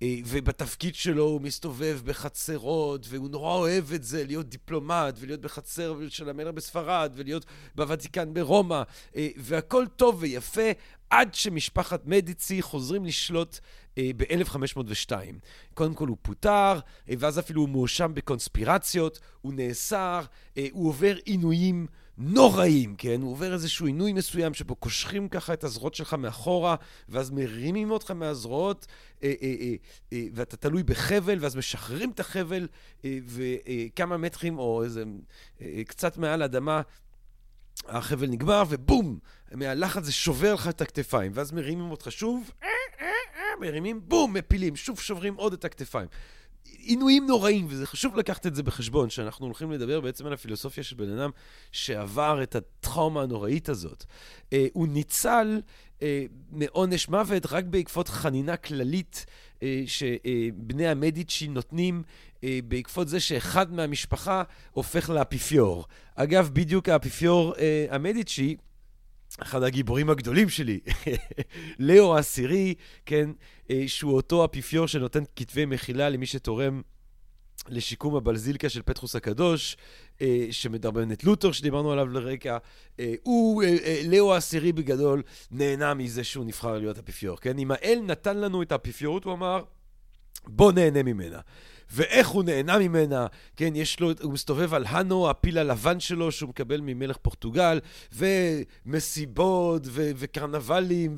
אה, 0.02 0.16
ובתפקיד 0.26 0.96
שלו 0.96 1.24
הוא 1.24 1.42
מסתובב 1.42 2.00
בחצרות, 2.06 3.06
והוא 3.10 3.30
נורא 3.30 3.54
אוהב 3.54 3.94
את 3.94 4.04
זה, 4.04 4.26
להיות 4.26 4.50
דיפלומט, 4.50 5.16
ולהיות 5.20 5.42
בחצר 5.42 5.96
של 6.10 6.30
המלך 6.30 6.54
בספרד, 6.54 7.12
ולהיות 7.16 7.46
בוותיקן 7.76 8.34
ברומא, 8.34 8.82
אה, 9.16 9.28
והכל 9.38 9.86
טוב 9.96 10.18
ויפה, 10.20 10.72
עד 11.10 11.34
שמשפחת 11.34 12.02
מדיצי 12.06 12.62
חוזרים 12.62 13.06
לשלוט 13.06 13.60
ב-1502. 13.98 15.12
קודם 15.74 15.94
כל 15.94 16.08
הוא 16.08 16.18
פוטר, 16.22 16.80
אה, 17.10 17.14
ואז 17.20 17.40
אפילו 17.40 17.62
הוא 17.62 17.70
מואשם 17.70 18.12
בקונספירציות, 18.14 19.20
הוא 19.42 19.54
נאסר, 19.54 20.22
אה, 20.58 20.68
הוא 20.72 20.90
עובר 20.90 21.16
עינויים 21.26 21.88
נוראים, 22.18 22.96
כן? 22.96 23.22
הוא 23.22 23.32
עובר 23.32 23.54
איזשהו 23.54 23.86
עינוי 23.86 24.14
מסוים 24.14 24.54
שבו 24.54 24.76
קושרים 24.76 25.30
ככה 25.30 25.54
את 25.54 25.64
הזרועות 25.64 25.96
שלך 25.96 26.14
מאחורה, 26.14 26.76
ואז 27.10 27.32
מרימים 27.32 27.92
אותך 27.92 28.12
מהזרועות, 28.12 28.88
ואתה 30.12 30.58
תלוי 30.58 30.84
בחבל, 30.84 31.38
ואז 31.42 31.56
משחררים 31.56 32.12
את 32.12 32.20
החבל, 32.20 32.68
וכמה 33.06 34.18
מטרים 34.18 34.60
או 34.60 34.84
איזה 34.84 35.04
קצת 35.88 36.18
מעל 36.18 36.42
האדמה 36.42 36.82
החבל 37.88 38.28
נגמר, 38.28 38.64
ובום! 38.70 39.20
מהלחץ 39.52 40.04
זה 40.04 40.12
שובר 40.12 40.54
לך 40.54 40.68
את 40.68 40.82
הכתפיים, 40.82 41.32
ואז 41.36 41.52
מרימים 41.52 41.92
אותך 41.92 42.12
שוב, 42.12 42.52
מרימים, 43.60 44.02
בום, 44.08 44.34
מפילים, 44.34 44.76
שוב 44.76 45.00
שוברים 45.00 45.36
עוד 45.36 45.54
את 45.54 45.66
הכתפיים. 45.66 46.08
עינויים 46.78 47.28
נוראים, 47.28 47.66
וזה 47.70 47.88
חשוב 47.88 48.16
לקחת 48.16 48.48
את 48.48 48.56
זה 48.56 48.64
בחשבון, 48.64 49.10
שאנחנו 49.10 49.46
הולכים 49.46 49.72
לדבר 49.72 50.02
בעצם 50.02 50.26
על 50.26 50.34
הפילוסופיה 50.34 50.84
של 50.84 50.96
בן 50.96 51.20
אדם 51.20 51.30
שעבר 51.72 52.44
את 52.44 52.56
הטראומה 52.56 53.22
הנוראית 53.22 53.70
הזאת. 53.70 54.06
אה, 54.54 54.68
הוא 54.74 54.88
ניצל 54.88 55.62
אה, 56.02 56.26
מעונש 56.52 57.10
מוות 57.10 57.46
רק 57.46 57.66
בעקבות 57.66 58.10
חנינה 58.10 58.58
כללית 58.58 59.26
אה, 59.64 59.84
שבני 59.86 60.88
המדיצ'י 60.88 61.48
נותנים 61.48 62.04
אה, 62.44 62.60
בעקבות 62.68 63.08
זה 63.08 63.20
שאחד 63.20 63.74
מהמשפחה 63.74 64.44
הופך 64.72 65.10
לאפיפיור. 65.10 65.86
אגב, 66.16 66.50
בדיוק 66.54 66.90
האפיפיור 66.90 67.56
אה, 67.56 67.86
המדיצ'י, 67.90 68.56
אחד 69.42 69.64
הגיבורים 69.64 70.10
הגדולים 70.10 70.50
שלי, 70.50 70.80
לאו 71.80 72.16
העשירי, 72.16 72.76
כן, 73.06 73.30
אה, 73.72 73.84
שהוא 73.88 74.16
אותו 74.16 74.46
אפיפיור 74.46 74.88
שנותן 74.88 75.24
כתבי 75.36 75.66
מחילה 75.66 76.10
למי 76.10 76.26
שתורם 76.26 76.82
לשיקום 77.68 78.16
הבלזיליקה 78.16 78.70
של 78.70 78.82
פטרוס 78.82 79.16
הקדוש, 79.16 79.78
אה, 80.22 80.48
שמדרבן 80.52 81.12
את 81.12 81.24
לותר, 81.24 81.52
שדיברנו 81.52 81.92
עליו 81.92 82.08
לרקע. 82.08 82.58
אה, 83.00 83.14
הוא, 83.24 83.64
לאו 84.06 84.34
העשירי 84.34 84.72
בגדול, 84.72 85.24
נהנה 85.52 85.94
מזה 85.94 86.24
שהוא 86.24 86.46
נבחר 86.46 86.78
להיות 86.78 86.98
אפיפיור, 86.98 87.38
כן? 87.38 87.60
אם 87.60 87.72
האל 87.72 88.00
נתן 88.06 88.38
לנו 88.38 88.62
את 88.62 88.72
האפיפיורות, 88.72 89.24
הוא 89.24 89.34
אמר, 89.34 89.64
בוא 90.48 90.72
נהנה 90.72 91.04
ממנה. 91.04 91.40
ואיך 91.92 92.28
הוא 92.28 92.44
נהנה 92.44 92.80
ממנה, 92.80 93.28
כן, 93.56 93.76
יש 93.76 94.00
לו, 94.00 94.12
הוא 94.22 94.34
מסתובב 94.34 94.74
על 94.74 94.86
הנו, 94.88 95.30
הפיל 95.30 95.58
הלבן 95.58 96.00
שלו, 96.00 96.32
שהוא 96.32 96.50
מקבל 96.50 96.82
ממלך 96.82 97.18
פורטוגל, 97.18 97.80
ומסיבות, 98.14 99.82
ו- 99.86 100.12
וקרנבלים, 100.16 101.16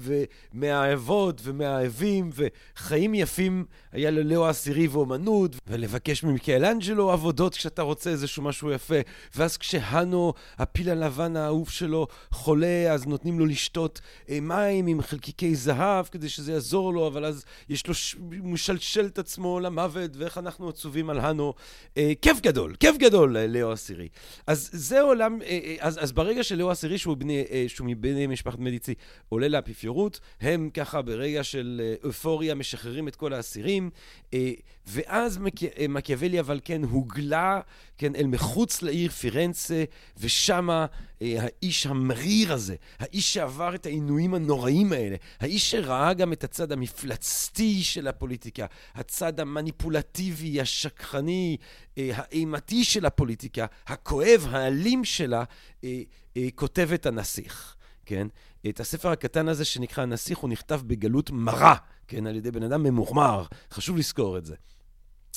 ומאהבות, 0.54 1.42
ומאהבים, 1.44 2.30
וחיים 2.34 3.14
יפים, 3.14 3.66
היה 3.92 4.12
ללאו 4.12 4.46
העשירי 4.46 4.88
ואומנות, 4.88 5.56
ולבקש 5.68 6.24
ממיכאלנג'לו 6.24 7.12
עבודות 7.12 7.56
כשאתה 7.56 7.82
רוצה 7.82 8.10
איזשהו 8.10 8.44
משהו 8.44 8.72
יפה. 8.72 8.96
ואז 9.36 9.58
כשהנו, 9.58 10.34
הפיל 10.58 10.90
הלבן 10.90 11.36
האהוב 11.36 11.70
שלו, 11.70 12.08
חולה, 12.32 12.94
אז 12.94 13.08
נותנים 13.08 13.40
לו 13.40 13.46
לשתות 13.46 14.02
אה, 14.30 14.40
מים 14.40 14.88
עם 14.88 15.02
חלקיקי 15.02 15.56
זהב, 15.56 16.06
כדי 16.06 16.30
שזה 16.30 16.52
יעזור 16.52 16.94
לו, 16.94 17.08
אבל 17.08 17.26
אז 17.26 17.46
יש 17.70 17.88
לו, 17.88 17.94
ש... 17.94 18.14
הוא 18.14 18.50
משלשל 18.50 19.06
את 19.06 19.20
עצמו 19.20 19.60
למוות, 19.60 20.12
ואיך 20.18 20.38
אנחנו... 20.38 20.61
אנחנו 20.62 20.70
עצובים 20.70 21.10
על 21.10 21.20
הנו. 21.20 21.54
אה, 21.98 22.12
כיף 22.22 22.40
גדול, 22.42 22.76
כיף 22.80 22.98
גדול, 22.98 23.38
אה, 23.38 23.48
לאו 23.48 23.72
עשירי. 23.72 24.08
אז 24.48 24.70
זה 24.74 25.02
עולם, 25.02 25.42
אה, 25.42 25.48
אה, 25.48 25.76
אז, 25.80 26.04
אז 26.04 26.12
ברגע 26.12 26.44
שלאו 26.44 26.72
עשירי, 26.72 26.98
שהוא, 26.98 27.18
בני, 27.18 27.44
אה, 27.52 27.66
שהוא 27.68 27.88
מבני 27.88 28.28
משפחת 28.28 28.60
מדיצי, 28.60 28.94
עולה 29.30 29.48
לאפיפיורות, 29.48 30.20
הם 30.42 30.70
ככה 30.74 31.02
ברגע 31.02 31.44
של 31.44 31.82
אה, 31.84 31.96
אופוריה 32.08 32.56
משחררים 32.56 33.08
את 33.08 33.16
כל 33.16 33.34
האסירים, 33.34 33.90
אה, 34.34 34.52
ואז 34.88 35.38
מק... 35.38 35.54
מקיאוולי 35.90 36.40
אבל 36.40 36.60
כן 36.64 36.84
הוגלה, 36.84 37.62
כן, 38.02 38.16
אל 38.16 38.28
מחוץ 38.28 38.82
לעיר 38.82 39.12
פירנצה, 39.12 39.84
ושמה 40.18 40.86
אה, 41.22 41.36
האיש 41.40 41.88
המריר 41.88 42.54
הזה, 42.54 42.76
האיש 43.00 43.34
שעבר 43.34 43.76
את 43.76 43.86
העינויים 43.86 44.34
הנוראים 44.34 44.94
האלה, 44.94 45.16
האיש 45.40 45.72
שראה 45.72 46.14
גם 46.14 46.34
את 46.34 46.44
הצד 46.44 46.72
המפלצתי 46.72 47.84
של 47.84 48.08
הפוליטיקה, 48.08 48.66
הצד 48.96 49.40
המניפולטיבי, 49.40 50.62
השקחני, 50.62 51.58
אה, 51.98 52.10
האימתי 52.16 52.84
של 52.84 53.06
הפוליטיקה, 53.06 53.66
הכואב, 53.88 54.48
האלים 54.50 55.06
שלה, 55.06 55.44
אה, 55.84 56.02
אה, 56.38 56.48
כותב 56.56 56.90
את 56.94 57.06
הנסיך. 57.06 57.76
כן? 58.06 58.28
את 58.70 58.80
הספר 58.80 59.10
הקטן 59.12 59.48
הזה 59.48 59.66
שנקרא 59.66 60.04
הנסיך, 60.04 60.38
הוא 60.38 60.50
נכתב 60.50 60.82
בגלות 60.88 61.32
מרה, 61.32 61.76
כן? 62.08 62.28
על 62.28 62.36
ידי 62.36 62.52
בן 62.52 62.64
אדם 62.64 62.84
ממורמר. 62.84 63.46
חשוב 63.72 63.98
לזכור 63.98 64.38
את 64.38 64.46
זה. 64.46 64.56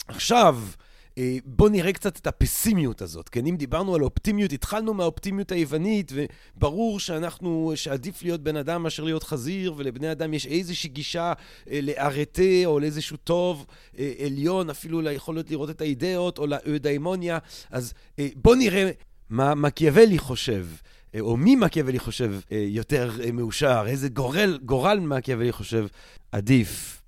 עכשיו, 0.09 0.59
אה, 1.19 1.37
בואו 1.45 1.69
נראה 1.69 1.93
קצת 1.93 2.17
את 2.17 2.27
הפסימיות 2.27 3.03
הזאת, 3.03 3.29
כן? 3.29 3.47
אם 3.47 3.57
דיברנו 3.57 3.95
על 3.95 4.03
אופטימיות, 4.03 4.53
התחלנו 4.53 4.95
מהאופטימיות 4.95 5.53
היוונית, 5.53 6.13
וברור 6.15 7.01
שאנחנו, 7.01 7.73
שעדיף 7.75 8.23
להיות 8.23 8.41
בן 8.41 8.57
אדם 8.57 8.83
מאשר 8.83 9.05
להיות 9.05 9.23
חזיר, 9.23 9.75
ולבני 9.77 10.13
אדם 10.13 10.35
יש 10.35 10.47
איזושהי 10.47 10.91
גישה 10.91 11.33
אה, 11.71 11.81
לארטה 11.83 12.65
או 12.65 12.81
לאיזשהו 12.81 13.17
טוב 13.17 13.67
אה, 13.99 14.13
עליון, 14.27 14.71
אפילו 14.71 15.01
ליכולת 15.01 15.51
לראות 15.51 15.71
את 15.71 15.81
האידאות 15.81 16.39
או 16.39 16.47
לאודאימוניה. 16.47 17.39
אז 17.71 17.95
בואו 18.37 18.55
נראה 18.55 18.91
מה 19.31 19.55
מקיאוולי 19.55 20.19
חושב. 20.19 20.67
או 21.21 21.37
מי 21.37 21.57
מקיאוולי 21.57 21.99
חושב 21.99 22.35
יותר 22.51 23.11
מאושר, 23.33 23.85
איזה 23.87 24.09
גורל, 24.09 24.59
גורל 24.65 25.01
מקיאוולי 25.01 25.53
חושב 25.53 25.87
עדיף. 26.33 27.03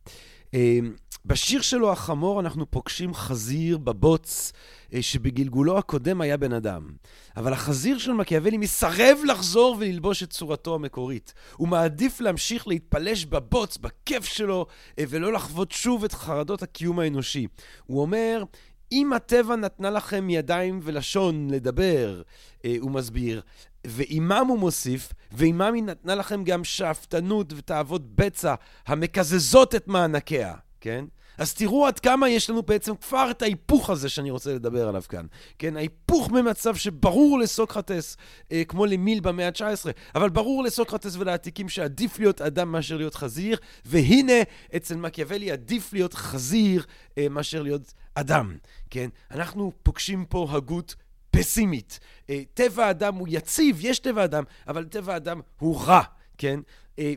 בשיר 1.29 1.61
שלו, 1.63 1.93
החמור, 1.93 2.41
אנחנו 2.41 2.71
פוגשים 2.71 3.15
חזיר 3.15 3.79
בבוץ 3.79 4.53
אה, 4.95 5.03
שבגלגולו 5.03 5.79
הקודם 5.79 6.21
היה 6.21 6.37
בן 6.37 6.53
אדם. 6.53 6.91
אבל 7.37 7.53
החזיר 7.53 7.99
של 7.99 8.13
מקיאוולי 8.13 8.57
מסרב 8.57 9.19
לחזור 9.27 9.77
וללבוש 9.81 10.23
את 10.23 10.31
צורתו 10.31 10.75
המקורית. 10.75 11.35
הוא 11.57 11.69
מעדיף 11.69 12.21
להמשיך 12.21 12.69
להתפלש 12.69 13.25
בבוץ, 13.25 13.77
בכיף 13.77 14.25
שלו, 14.25 14.67
אה, 14.99 15.05
ולא 15.09 15.33
לחוות 15.33 15.73
שוב 15.73 16.05
את 16.05 16.13
חרדות 16.13 16.63
הקיום 16.63 16.99
האנושי. 16.99 17.47
הוא 17.85 18.01
אומר, 18.01 18.45
אם 18.93 19.13
הטבע 19.13 19.57
נתנה 19.57 19.91
לכם 19.91 20.31
ידיים 20.31 20.81
ולשון 20.83 21.51
לדבר, 21.51 22.23
אה, 22.65 22.77
הוא 22.81 22.91
מסביר, 22.91 23.43
ועימם 23.87 24.47
הוא 24.49 24.59
מוסיף, 24.59 25.13
ועימם 25.33 25.73
היא 25.75 25.83
נתנה 25.83 26.15
לכם 26.15 26.45
גם 26.45 26.65
שאפתנות 26.65 27.53
ותאוות 27.57 28.03
בצע 28.15 28.55
המקזזות 28.87 29.75
את 29.75 29.89
מענקיה, 29.89 30.55
כן? 30.81 31.05
אז 31.39 31.55
תראו 31.55 31.87
עד 31.87 31.99
כמה 31.99 32.29
יש 32.29 32.51
לנו 32.51 32.63
בעצם 32.63 32.97
כבר 32.97 33.31
את 33.31 33.43
ההיפוך 33.43 33.91
הזה 33.91 34.09
שאני 34.09 34.31
רוצה 34.31 34.55
לדבר 34.55 34.89
עליו 34.89 35.03
כאן. 35.09 35.27
כן, 35.59 35.77
ההיפוך 35.77 36.31
ממצב 36.31 36.77
שברור 36.77 37.39
לסוקרטס, 37.39 38.17
אה, 38.53 38.63
כמו 38.65 38.87
למיל 38.87 39.21
במאה 39.21 39.47
ה-19, 39.47 39.87
אבל 40.15 40.29
ברור 40.29 40.63
לסוקרטס 40.63 41.17
ולעתיקים 41.17 41.69
שעדיף 41.69 42.19
להיות 42.19 42.41
אדם 42.41 42.73
מאשר 42.73 42.97
להיות 42.97 43.15
חזיר, 43.15 43.59
והנה, 43.85 44.43
אצל 44.77 44.97
מקיאוולי 44.97 45.51
עדיף 45.51 45.93
להיות 45.93 46.15
חזיר 46.15 46.85
אה, 47.19 47.29
מאשר 47.29 47.63
להיות 47.63 47.95
אדם. 48.15 48.57
כן, 48.91 49.09
אנחנו 49.31 49.73
פוגשים 49.83 50.25
פה 50.25 50.49
הגות 50.51 50.95
פסימית. 51.31 52.01
אה, 52.31 52.43
טבע 52.55 52.87
האדם 52.87 53.15
הוא 53.15 53.29
יציב, 53.31 53.79
יש 53.81 53.99
טבע 53.99 54.25
אדם, 54.25 54.45
אבל 54.69 54.85
טבע 54.85 55.15
האדם 55.15 55.41
הוא 55.59 55.81
רע, 55.81 56.03
כן? 56.39 56.61
אה, 56.99 57.15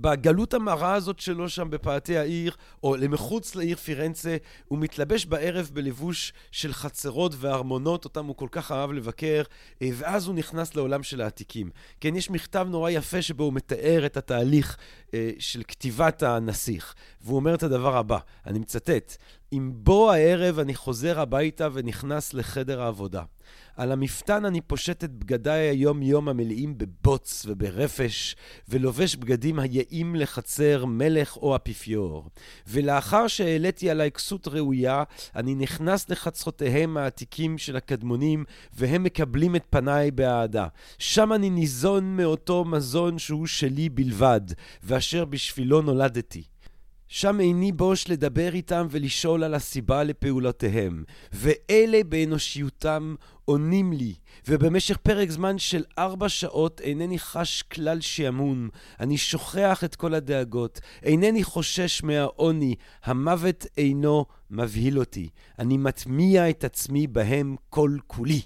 בגלות 0.00 0.54
המרה 0.54 0.94
הזאת 0.94 1.20
שלו 1.20 1.48
שם 1.48 1.70
בפאתי 1.70 2.18
העיר, 2.18 2.54
או 2.82 2.96
למחוץ 2.96 3.54
לעיר 3.54 3.76
פירנצה, 3.76 4.36
הוא 4.68 4.78
מתלבש 4.78 5.26
בערב 5.26 5.70
בלבוש 5.72 6.32
של 6.50 6.72
חצרות 6.72 7.32
וארמונות, 7.38 8.04
אותם 8.04 8.26
הוא 8.26 8.36
כל 8.36 8.48
כך 8.50 8.72
אהב 8.72 8.92
לבקר, 8.92 9.42
אה, 9.82 9.88
ואז 9.94 10.26
הוא 10.26 10.34
נכנס 10.34 10.74
לעולם 10.74 11.02
של 11.02 11.20
העתיקים. 11.20 11.70
כן, 12.00 12.16
יש 12.16 12.30
מכתב 12.30 12.66
נורא 12.70 12.90
יפה 12.90 13.22
שבו 13.22 13.44
הוא 13.44 13.52
מתאר 13.52 14.06
את 14.06 14.16
התהליך 14.16 14.76
אה, 15.14 15.30
של 15.38 15.62
כתיבת 15.68 16.22
הנסיך, 16.22 16.94
והוא 17.20 17.36
אומר 17.36 17.54
את 17.54 17.62
הדבר 17.62 17.96
הבא, 17.96 18.18
אני 18.46 18.58
מצטט: 18.58 19.16
עם 19.50 19.72
בוא 19.74 20.12
הערב 20.12 20.58
אני 20.58 20.74
חוזר 20.74 21.20
הביתה 21.20 21.68
ונכנס 21.72 22.34
לחדר 22.34 22.82
העבודה. 22.82 23.22
על 23.76 23.92
המפתן 23.92 24.44
אני 24.44 24.60
פושט 24.60 25.04
את 25.04 25.12
בגדיי 25.12 25.68
היום-יום 25.68 26.28
המלאים 26.28 26.78
בבוץ 26.78 27.46
וברפש, 27.48 28.36
ולובש 28.68 29.16
בגדים 29.16 29.58
היעים 29.58 30.14
לחצר 30.14 30.84
מלך 30.84 31.36
או 31.36 31.56
אפיפיור. 31.56 32.30
ולאחר 32.66 33.26
שהעליתי 33.26 33.90
עליי 33.90 34.10
כסות 34.10 34.48
ראויה, 34.48 35.02
אני 35.36 35.54
נכנס 35.54 36.08
לחצרותיהם 36.08 36.96
העתיקים 36.96 37.58
של 37.58 37.76
הקדמונים, 37.76 38.44
והם 38.76 39.02
מקבלים 39.02 39.56
את 39.56 39.64
פניי 39.70 40.10
באהדה. 40.10 40.66
שם 40.98 41.32
אני 41.32 41.50
ניזון 41.50 42.16
מאותו 42.16 42.64
מזון 42.64 43.18
שהוא 43.18 43.46
שלי 43.46 43.88
בלבד, 43.88 44.40
ואשר 44.82 45.24
בשבילו 45.24 45.82
נולדתי. 45.82 46.42
שם 47.08 47.40
איני 47.40 47.72
בוש 47.72 48.10
לדבר 48.10 48.54
איתם 48.54 48.86
ולשאול 48.90 49.44
על 49.44 49.54
הסיבה 49.54 50.02
לפעולותיהם, 50.02 51.04
ואלה 51.32 52.00
באנושיותם 52.08 53.14
עונים 53.46 53.92
לי, 53.92 54.14
ובמשך 54.48 54.96
פרק 54.96 55.30
זמן 55.30 55.58
של 55.58 55.84
ארבע 55.98 56.28
שעות 56.28 56.80
אינני 56.80 57.18
חש 57.18 57.62
כלל 57.62 58.00
שעמום, 58.00 58.68
אני 59.00 59.18
שוכח 59.18 59.84
את 59.84 59.96
כל 59.96 60.14
הדאגות, 60.14 60.80
אינני 61.02 61.44
חושש 61.44 62.02
מהעוני, 62.02 62.74
המוות 63.04 63.66
אינו 63.78 64.24
מבהיל 64.50 64.98
אותי, 64.98 65.28
אני 65.58 65.76
מטמיע 65.76 66.50
את 66.50 66.64
עצמי 66.64 67.06
בהם 67.06 67.56
כל 67.70 67.96
כולי. 68.06 68.40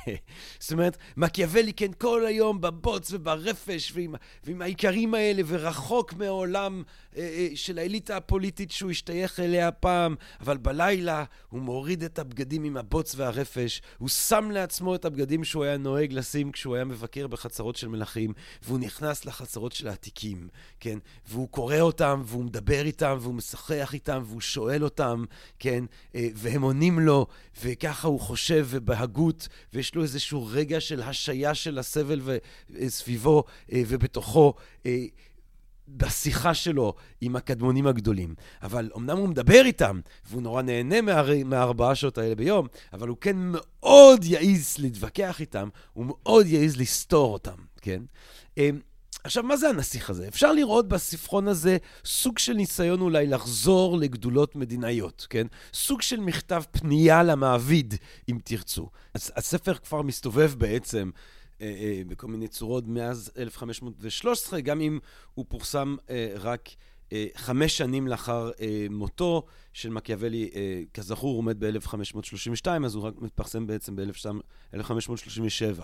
זאת 0.60 0.72
אומרת, 0.72 0.96
מקיאוולי, 1.16 1.72
כן, 1.72 1.92
כל 1.98 2.26
היום 2.26 2.60
בבוץ 2.60 3.12
וברפש 3.12 3.92
ועם, 3.94 4.14
ועם 4.44 4.62
העיקרים 4.62 5.14
האלה, 5.14 5.42
ורחוק 5.46 6.12
מהעולם 6.12 6.82
אה, 7.16 7.22
אה, 7.22 7.48
של 7.54 7.78
האליטה 7.78 8.16
הפוליטית 8.16 8.70
שהוא 8.70 8.90
השתייך 8.90 9.40
אליה 9.40 9.70
פעם, 9.70 10.14
אבל 10.40 10.56
בלילה 10.56 11.24
הוא 11.48 11.60
מוריד 11.60 12.04
את 12.04 12.18
הבגדים 12.18 12.64
עם 12.64 12.76
הבוץ 12.76 13.14
והרפש, 13.16 13.82
הוא 13.98 14.08
שם 14.08 14.50
לעצמו 14.50 14.94
את 14.94 15.04
הבגדים 15.04 15.44
שהוא 15.44 15.64
היה 15.64 15.76
נוהג 15.76 16.12
לשים 16.12 16.52
כשהוא 16.52 16.74
היה 16.74 16.84
מבקר 16.84 17.26
בחצרות 17.26 17.76
של 17.76 17.88
מלכים, 17.88 18.32
והוא 18.62 18.78
נכנס 18.78 19.24
לחצרות 19.24 19.72
של 19.72 19.88
העתיקים, 19.88 20.48
כן? 20.80 20.98
והוא 21.28 21.48
קורא 21.48 21.80
אותם, 21.80 22.22
והוא 22.24 22.44
מדבר 22.44 22.86
איתם, 22.86 23.18
והוא 23.20 23.34
משחח 23.34 23.94
איתם, 23.94 24.22
והוא 24.26 24.40
שואל 24.40 24.84
אותם, 24.84 25.24
כן? 25.58 25.84
אה, 26.14 26.28
והם 26.34 26.62
עונים 26.62 26.98
לו, 26.98 27.26
וככה 27.62 28.08
הוא 28.08 28.20
חושב, 28.20 28.66
ובהגות, 28.70 29.48
ויש 29.82 29.94
לו 29.94 30.02
איזשהו 30.02 30.48
רגע 30.50 30.80
של 30.80 31.02
השעיה 31.02 31.54
של 31.54 31.78
הסבל 31.78 32.20
סביבו 32.88 33.44
ובתוכו. 33.72 34.54
בשיחה 35.88 36.54
שלו 36.54 36.94
עם 37.20 37.36
הקדמונים 37.36 37.86
הגדולים. 37.86 38.34
אבל 38.62 38.90
אמנם 38.96 39.16
הוא 39.16 39.28
מדבר 39.28 39.62
איתם, 39.64 40.00
והוא 40.30 40.42
נורא 40.42 40.62
נהנה 40.62 41.00
מה, 41.00 41.22
מהארבעה 41.44 41.94
שעות 41.94 42.18
האלה 42.18 42.34
ביום, 42.34 42.66
אבל 42.92 43.08
הוא 43.08 43.16
כן 43.20 43.36
מאוד 43.38 44.24
יעז 44.24 44.78
להתווכח 44.78 45.40
איתם, 45.40 45.68
הוא 45.92 46.06
מאוד 46.08 46.46
יעז 46.46 46.76
לסתור 46.76 47.32
אותם, 47.32 47.56
כן? 47.80 48.02
עכשיו, 49.24 49.42
מה 49.42 49.56
זה 49.56 49.68
הנסיך 49.68 50.10
הזה? 50.10 50.28
אפשר 50.28 50.52
לראות 50.52 50.88
בספרון 50.88 51.48
הזה 51.48 51.76
סוג 52.04 52.38
של 52.38 52.52
ניסיון 52.52 53.00
אולי 53.00 53.26
לחזור 53.26 53.98
לגדולות 53.98 54.56
מדינאיות, 54.56 55.26
כן? 55.30 55.46
סוג 55.72 56.02
של 56.02 56.20
מכתב 56.20 56.62
פנייה 56.70 57.22
למעביד, 57.22 57.94
אם 58.28 58.38
תרצו. 58.44 58.88
הספר 59.14 59.74
כבר 59.74 60.02
מסתובב 60.02 60.54
בעצם 60.58 61.10
אה, 61.60 61.66
אה, 61.66 62.02
בכל 62.08 62.26
מיני 62.26 62.48
צורות 62.48 62.84
מאז 62.86 63.30
1513, 63.38 64.60
גם 64.60 64.80
אם 64.80 64.98
הוא 65.34 65.44
פורסם 65.48 65.96
אה, 66.10 66.32
רק 66.36 66.68
חמש 67.36 67.78
שנים 67.78 68.08
לאחר 68.08 68.50
מותו 68.90 69.42
של 69.72 69.90
מקיאוולי, 69.90 70.50
כזכור, 70.94 71.30
הוא 71.30 71.38
עומד 71.38 71.64
ב-1532, 71.64 72.66
אז 72.84 72.94
הוא 72.94 73.04
רק 73.04 73.14
מתפרסם 73.20 73.66
בעצם 73.66 73.96
ב-1537. 73.96 75.82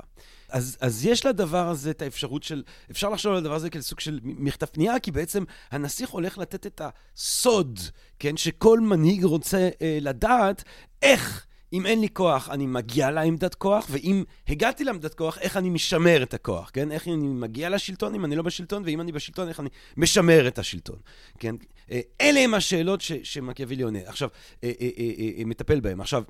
אז, 0.48 0.76
אז 0.80 1.06
יש 1.06 1.26
לדבר 1.26 1.68
הזה 1.68 1.90
את 1.90 2.02
האפשרות 2.02 2.42
של, 2.42 2.62
אפשר 2.90 3.08
לחשוב 3.08 3.32
על 3.32 3.38
הדבר 3.38 3.54
הזה 3.54 3.70
כסוג 3.70 4.00
של 4.00 4.20
מכתב 4.22 4.66
פנייה, 4.66 5.00
כי 5.00 5.10
בעצם 5.10 5.44
הנסיך 5.70 6.10
הולך 6.10 6.38
לתת 6.38 6.66
את 6.66 6.80
הסוד, 6.84 7.78
כן, 8.18 8.36
שכל 8.36 8.80
מנהיג 8.80 9.24
רוצה 9.24 9.68
אה, 9.82 9.98
לדעת 10.00 10.64
איך 11.02 11.47
אם 11.72 11.86
אין 11.86 12.00
לי 12.00 12.08
כוח, 12.12 12.48
אני 12.50 12.66
מגיע 12.66 13.10
לעמדת 13.10 13.54
כוח, 13.54 13.86
ואם 13.90 14.24
הגעתי 14.48 14.84
לעמדת 14.84 15.14
כוח, 15.14 15.38
איך 15.38 15.56
אני 15.56 15.70
משמר 15.70 16.22
את 16.22 16.34
הכוח, 16.34 16.70
כן? 16.72 16.92
איך 16.92 17.08
אני 17.08 17.16
מגיע 17.16 17.70
לשלטון 17.70 18.14
אם 18.14 18.24
אני 18.24 18.36
לא 18.36 18.42
בשלטון, 18.42 18.82
ואם 18.86 19.00
אני 19.00 19.12
בשלטון, 19.12 19.48
איך 19.48 19.60
אני 19.60 19.68
משמר 19.96 20.48
את 20.48 20.58
השלטון, 20.58 20.98
כן? 21.38 21.54
אה, 21.90 22.00
אלה 22.20 22.40
הם 22.40 22.54
השאלות 22.54 23.00
שמקיאוולי 23.22 23.82
עונה. 23.82 23.98
עכשיו, 24.06 24.28
אה, 24.64 24.72
אה, 24.80 25.44
מטפל 25.44 25.80
בהן. 25.80 26.00
עכשיו, 26.00 26.22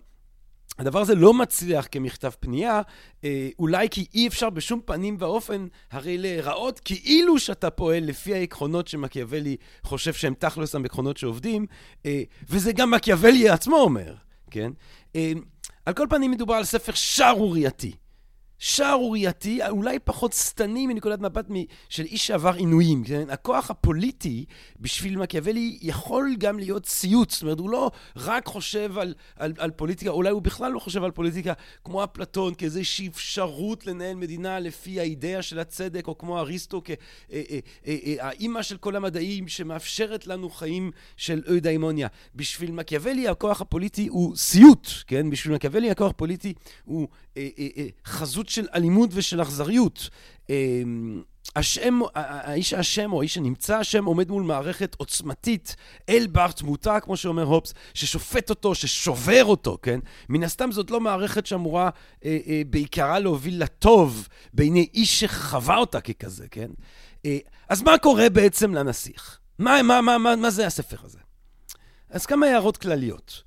הדבר 0.78 1.00
הזה 1.00 1.14
לא 1.14 1.34
מצליח 1.34 1.88
כמכתב 1.90 2.30
פנייה, 2.40 2.82
אולי 3.58 3.88
כי 3.88 4.06
אי 4.14 4.28
אפשר 4.28 4.50
בשום 4.50 4.80
פנים 4.84 5.16
ואופן 5.18 5.66
הרי 5.90 6.18
להיראות 6.18 6.80
כאילו 6.80 7.38
שאתה 7.38 7.70
פועל 7.70 8.04
לפי 8.04 8.34
העקרונות 8.34 8.88
שמקיאוולי 8.88 9.56
חושב 9.82 10.12
שהם 10.12 10.34
תכלס 10.38 10.74
העקרונות 10.74 11.16
שעובדים, 11.16 11.66
וזה 12.48 12.72
גם 12.72 12.90
מקיאוולי 12.90 13.48
עצמו 13.48 13.76
אומר, 13.76 14.14
כן? 14.50 14.72
אה, 15.16 15.32
על 15.86 15.94
כל 15.94 16.06
פנים 16.10 16.30
מדובר 16.30 16.54
על 16.54 16.64
ספר 16.64 16.92
שערורייתי. 16.94 17.92
שערורייתי, 18.58 19.60
אולי 19.68 19.98
פחות 19.98 20.32
שטני 20.32 20.86
מנקודת 20.86 21.20
מבט 21.20 21.46
של 21.88 22.04
איש 22.04 22.26
שעבר 22.26 22.54
עינויים. 22.54 23.04
כן? 23.04 23.30
הכוח 23.30 23.70
הפוליטי 23.70 24.44
בשביל 24.80 25.18
מקיאוולי 25.18 25.78
יכול 25.82 26.36
גם 26.38 26.58
להיות 26.58 26.86
סיוט. 26.86 27.30
זאת 27.30 27.42
אומרת, 27.42 27.58
הוא 27.58 27.70
לא 27.70 27.90
רק 28.16 28.46
חושב 28.46 28.98
על, 28.98 29.14
על, 29.36 29.52
על 29.58 29.70
פוליטיקה, 29.70 30.10
אולי 30.10 30.30
הוא 30.30 30.42
בכלל 30.42 30.72
לא 30.72 30.78
חושב 30.78 31.04
על 31.04 31.10
פוליטיקה 31.10 31.52
כמו 31.84 32.04
אפלטון, 32.04 32.54
כאיזושהי 32.54 33.08
אפשרות 33.08 33.86
לנהל 33.86 34.14
מדינה 34.14 34.60
לפי 34.60 35.00
האידאה 35.00 35.42
של 35.42 35.58
הצדק, 35.58 36.08
או 36.08 36.18
כמו 36.18 36.38
אריסטו, 36.38 36.82
כאימא 36.84 38.54
אה, 38.54 38.58
אה, 38.58 38.62
של 38.62 38.76
כל 38.76 38.96
המדעים 38.96 39.48
שמאפשרת 39.48 40.26
לנו 40.26 40.50
חיים 40.50 40.90
של 41.16 41.42
אוידאימוניה. 41.48 42.08
בשביל 42.34 42.70
מקיאוולי 42.70 43.28
הכוח 43.28 43.60
הפוליטי 43.60 44.06
הוא 44.06 44.36
סיוט, 44.36 44.88
כן? 45.06 45.30
בשביל 45.30 45.54
מקיאוולי 45.54 45.90
הכוח 45.90 46.10
הפוליטי 46.10 46.54
הוא 46.84 47.08
אה, 47.36 47.48
אה, 47.58 47.66
אה, 47.76 47.86
חזות 48.04 48.47
של 48.48 48.66
אלימות 48.74 49.10
ושל 49.12 49.42
אכזריות. 49.42 50.10
השם, 51.56 52.00
האיש 52.14 52.72
האשם 52.72 53.12
או 53.12 53.20
האיש 53.20 53.34
שנמצא 53.34 53.80
אשם 53.80 54.04
עומד 54.04 54.30
מול 54.30 54.42
מערכת 54.42 54.96
עוצמתית, 54.98 55.76
אל 56.08 56.26
בר 56.26 56.50
תמותה, 56.50 57.00
כמו 57.00 57.16
שאומר 57.16 57.42
הופס, 57.42 57.74
ששופט 57.94 58.50
אותו, 58.50 58.74
ששובר 58.74 59.44
אותו, 59.44 59.78
כן? 59.82 60.00
מן 60.28 60.42
הסתם 60.44 60.72
זאת 60.72 60.90
לא 60.90 61.00
מערכת 61.00 61.46
שאמורה 61.46 61.90
אה, 62.24 62.38
אה, 62.46 62.62
בעיקרה 62.70 63.18
להוביל 63.18 63.62
לטוב 63.62 64.28
בעיני 64.52 64.88
איש 64.94 65.20
שחווה 65.20 65.76
אותה 65.76 66.00
ככזה, 66.00 66.48
כן? 66.50 66.70
אה, 67.26 67.38
אז 67.68 67.82
מה 67.82 67.98
קורה 67.98 68.30
בעצם 68.30 68.74
לנסיך? 68.74 69.38
מה, 69.58 69.82
מה, 69.82 70.00
מה, 70.00 70.18
מה, 70.18 70.36
מה 70.36 70.50
זה 70.50 70.66
הספר 70.66 70.96
הזה? 71.02 71.18
אז 72.10 72.26
כמה 72.26 72.46
הערות 72.46 72.76
כלליות. 72.76 73.42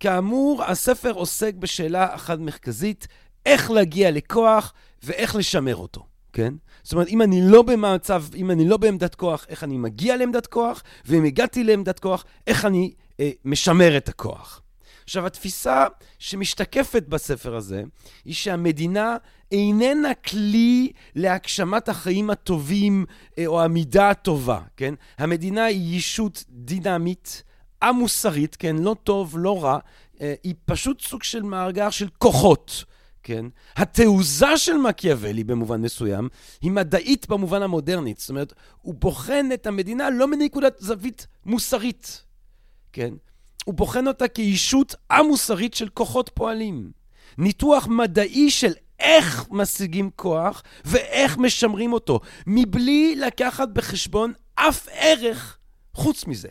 כאמור, 0.00 0.64
הספר 0.64 1.12
עוסק 1.12 1.54
בשאלה 1.54 2.14
אחת 2.14 2.38
מרכזית, 2.38 3.08
איך 3.46 3.70
להגיע 3.70 4.10
לכוח 4.10 4.72
ואיך 5.02 5.36
לשמר 5.36 5.76
אותו, 5.76 6.06
כן? 6.32 6.54
זאת 6.82 6.92
אומרת, 6.92 7.08
אם 7.08 7.22
אני 7.22 7.40
לא 7.44 7.62
במצב, 7.62 8.24
אם 8.34 8.50
אני 8.50 8.68
לא 8.68 8.76
בעמדת 8.76 9.14
כוח, 9.14 9.46
איך 9.48 9.64
אני 9.64 9.76
מגיע 9.76 10.16
לעמדת 10.16 10.46
כוח, 10.46 10.82
ואם 11.06 11.24
הגעתי 11.24 11.64
לעמדת 11.64 11.98
כוח, 11.98 12.24
איך 12.46 12.64
אני 12.64 12.92
אה, 13.20 13.30
משמר 13.44 13.96
את 13.96 14.08
הכוח. 14.08 14.62
עכשיו, 15.04 15.26
התפיסה 15.26 15.86
שמשתקפת 16.18 17.04
בספר 17.08 17.56
הזה, 17.56 17.82
היא 18.24 18.34
שהמדינה 18.34 19.16
איננה 19.52 20.14
כלי 20.14 20.92
להגשמת 21.14 21.88
החיים 21.88 22.30
הטובים 22.30 23.04
אה, 23.38 23.46
או 23.46 23.62
המידה 23.62 24.10
הטובה, 24.10 24.60
כן? 24.76 24.94
המדינה 25.18 25.64
היא 25.64 25.96
ישות 25.96 26.44
דינמית, 26.50 27.42
המוסרית, 27.82 28.56
כן? 28.56 28.76
לא 28.76 28.96
טוב, 29.04 29.34
לא 29.38 29.64
רע, 29.64 29.78
אה, 30.20 30.34
היא 30.42 30.54
פשוט 30.64 31.00
סוג 31.00 31.22
של 31.22 31.42
מאגר 31.42 31.90
של 31.90 32.08
כוחות. 32.18 32.84
כן? 33.28 33.46
התעוזה 33.76 34.56
של 34.56 34.76
מקיאוולי 34.76 35.44
במובן 35.44 35.80
מסוים 35.80 36.28
היא 36.60 36.70
מדעית 36.70 37.28
במובן 37.28 37.62
המודרנית. 37.62 38.18
זאת 38.18 38.30
אומרת, 38.30 38.52
הוא 38.82 38.94
בוחן 38.94 39.46
את 39.54 39.66
המדינה 39.66 40.10
לא 40.10 40.28
מנקודת 40.28 40.78
זווית 40.78 41.26
מוסרית, 41.46 42.24
כן? 42.92 43.14
הוא 43.64 43.74
בוחן 43.74 44.06
אותה 44.06 44.28
כאישות 44.28 44.94
א-מוסרית 45.08 45.74
של 45.74 45.88
כוחות 45.88 46.30
פועלים. 46.34 46.90
ניתוח 47.38 47.86
מדעי 47.86 48.50
של 48.50 48.72
איך 48.98 49.46
משיגים 49.50 50.10
כוח 50.16 50.62
ואיך 50.84 51.38
משמרים 51.38 51.92
אותו, 51.92 52.20
מבלי 52.46 53.16
לקחת 53.16 53.68
בחשבון 53.68 54.32
אף 54.54 54.88
ערך 54.92 55.58
חוץ 55.94 56.26
מזה, 56.26 56.48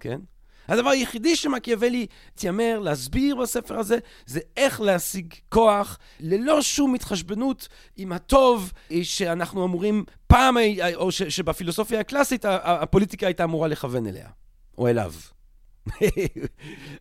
כן? 0.00 0.20
הדבר 0.68 0.90
היחידי 0.90 1.36
שמקיאוולי 1.36 2.06
התיימר 2.34 2.78
להסביר 2.78 3.36
בספר 3.36 3.78
הזה, 3.78 3.98
זה 4.26 4.40
איך 4.56 4.80
להשיג 4.80 5.34
כוח 5.48 5.98
ללא 6.20 6.62
שום 6.62 6.94
התחשבנות 6.94 7.68
עם 7.96 8.12
הטוב 8.12 8.72
שאנחנו 9.02 9.64
אמורים 9.64 10.04
פעם, 10.26 10.56
או 10.94 11.12
שבפילוסופיה 11.12 12.00
הקלאסית 12.00 12.44
הפוליטיקה 12.48 13.26
הייתה 13.26 13.44
אמורה 13.44 13.68
לכוון 13.68 14.06
אליה, 14.06 14.28
או 14.78 14.88
אליו. 14.88 15.12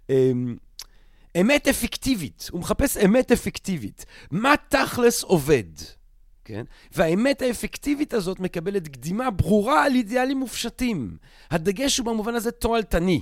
אמ, 0.10 0.56
אמת 1.42 1.68
אפקטיבית, 1.68 2.50
הוא 2.52 2.60
מחפש 2.62 2.98
אמת 2.98 3.32
אפקטיבית. 3.32 4.06
מה 4.32 4.54
תכלס 4.70 5.24
עובד? 5.24 5.64
כן? 6.46 6.64
והאמת 6.92 7.42
האפקטיבית 7.42 8.14
הזאת 8.14 8.40
מקבלת 8.40 8.88
קדימה 8.88 9.32
ברורה 9.32 9.84
על 9.84 9.96
אידיאלים 9.96 10.38
מופשטים. 10.38 11.18
הדגש 11.52 11.98
הוא 11.98 12.06
במובן 12.06 12.36
הזה 12.36 12.52
תועלתני. 12.52 13.22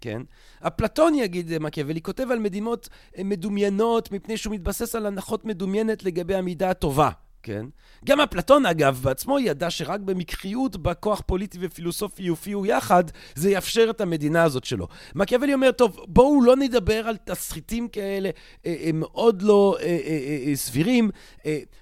כן? 0.00 0.22
אפלטון 0.60 1.14
יגיד, 1.14 1.58
מקיאוולי 1.58 2.02
כותב 2.02 2.30
על 2.30 2.38
מדינות 2.38 2.88
אה, 3.18 3.24
מדומיינות 3.24 4.12
מפני 4.12 4.36
שהוא 4.36 4.54
מתבסס 4.54 4.94
על 4.94 5.06
הנחות 5.06 5.44
מדומיינת 5.44 6.04
לגבי 6.04 6.34
המידה 6.34 6.70
הטובה, 6.70 7.10
כן? 7.42 7.66
גם 8.04 8.20
אפלטון, 8.20 8.66
אגב, 8.66 9.00
בעצמו 9.02 9.38
ידע 9.38 9.70
שרק 9.70 10.00
במקחיות, 10.00 10.76
בכוח 10.76 11.22
פוליטי 11.26 11.58
ופילוסופי 11.60 12.22
יופיעו 12.22 12.66
יחד, 12.66 13.04
זה 13.34 13.50
יאפשר 13.50 13.86
את 13.90 14.00
המדינה 14.00 14.42
הזאת 14.42 14.64
שלו. 14.64 14.88
מקיאוולי 15.14 15.54
אומר, 15.54 15.72
טוב, 15.72 16.00
בואו 16.06 16.42
לא 16.42 16.56
נדבר 16.56 17.08
על 17.08 17.16
תסחיטים 17.16 17.88
כאלה 17.88 18.30
אה, 18.66 18.74
אה, 18.84 18.90
מאוד 18.94 19.42
לא 19.42 19.76
אה, 19.82 20.52
סבירים, 20.54 21.10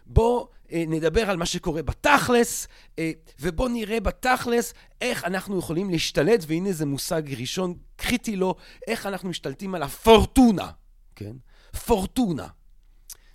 בואו... 0.06 0.56
נדבר 0.72 1.30
על 1.30 1.36
מה 1.36 1.46
שקורה 1.46 1.82
בתכלס, 1.82 2.68
ובואו 3.40 3.68
נראה 3.68 4.00
בתכלס 4.00 4.74
איך 5.00 5.24
אנחנו 5.24 5.58
יכולים 5.58 5.90
להשתלט, 5.90 6.44
והנה 6.46 6.72
זה 6.72 6.86
מושג 6.86 7.22
ראשון 7.38 7.74
קריטי 7.96 8.36
לו, 8.36 8.54
איך 8.86 9.06
אנחנו 9.06 9.28
משתלטים 9.28 9.74
על 9.74 9.82
הפורטונה, 9.82 10.70
כן? 11.16 11.32
פורטונה. 11.86 12.46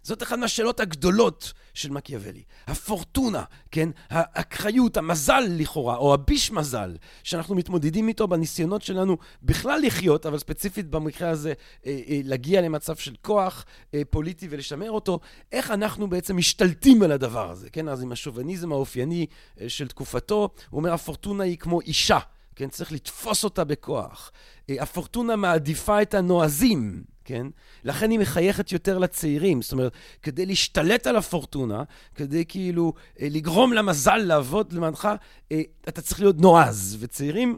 זאת 0.03 0.23
אחת 0.23 0.37
מהשאלות 0.37 0.79
הגדולות 0.79 1.53
של 1.73 1.91
מקיאוולי. 1.91 2.43
הפורטונה, 2.67 3.43
כן? 3.71 3.89
האקראיות, 4.09 4.97
המזל 4.97 5.43
לכאורה, 5.49 5.95
או 5.95 6.13
הביש 6.13 6.51
מזל, 6.51 6.97
שאנחנו 7.23 7.55
מתמודדים 7.55 8.07
איתו 8.07 8.27
בניסיונות 8.27 8.81
שלנו 8.81 9.17
בכלל 9.43 9.79
לחיות, 9.83 10.25
אבל 10.25 10.37
ספציפית 10.37 10.87
במקרה 10.87 11.29
הזה 11.29 11.53
אה, 11.85 11.99
אה, 12.07 12.19
להגיע 12.23 12.61
למצב 12.61 12.95
של 12.95 13.15
כוח 13.21 13.65
אה, 13.93 14.01
פוליטי 14.09 14.47
ולשמר 14.49 14.91
אותו, 14.91 15.19
איך 15.51 15.71
אנחנו 15.71 16.09
בעצם 16.09 16.37
משתלטים 16.37 17.03
על 17.03 17.11
הדבר 17.11 17.49
הזה, 17.49 17.69
כן? 17.69 17.87
אז 17.87 18.01
עם 18.01 18.11
השוביניזם 18.11 18.71
האופייני 18.71 19.25
אה, 19.61 19.69
של 19.69 19.87
תקופתו, 19.87 20.49
הוא 20.69 20.77
אומר, 20.77 20.93
הפורטונה 20.93 21.43
היא 21.43 21.57
כמו 21.57 21.81
אישה. 21.81 22.19
כן? 22.55 22.69
צריך 22.69 22.91
לתפוס 22.91 23.43
אותה 23.43 23.63
בכוח. 23.63 24.31
אה, 24.69 24.75
הפורטונה 24.79 25.35
מעדיפה 25.35 26.01
את 26.01 26.13
הנועזים, 26.13 27.03
כן? 27.31 27.47
לכן 27.83 28.11
היא 28.11 28.19
מחייכת 28.19 28.71
יותר 28.71 28.97
לצעירים. 28.97 29.61
זאת 29.61 29.71
אומרת, 29.71 29.93
כדי 30.21 30.45
להשתלט 30.45 31.07
על 31.07 31.15
הפורטונה, 31.15 31.83
כדי 32.15 32.45
כאילו 32.45 32.93
אה, 33.21 33.27
לגרום 33.31 33.73
למזל 33.73 34.17
לעבוד 34.17 34.73
למענך, 34.73 35.09
אה, 35.51 35.61
אתה 35.89 36.01
צריך 36.01 36.19
להיות 36.19 36.39
נועז, 36.39 36.97
וצעירים 36.99 37.57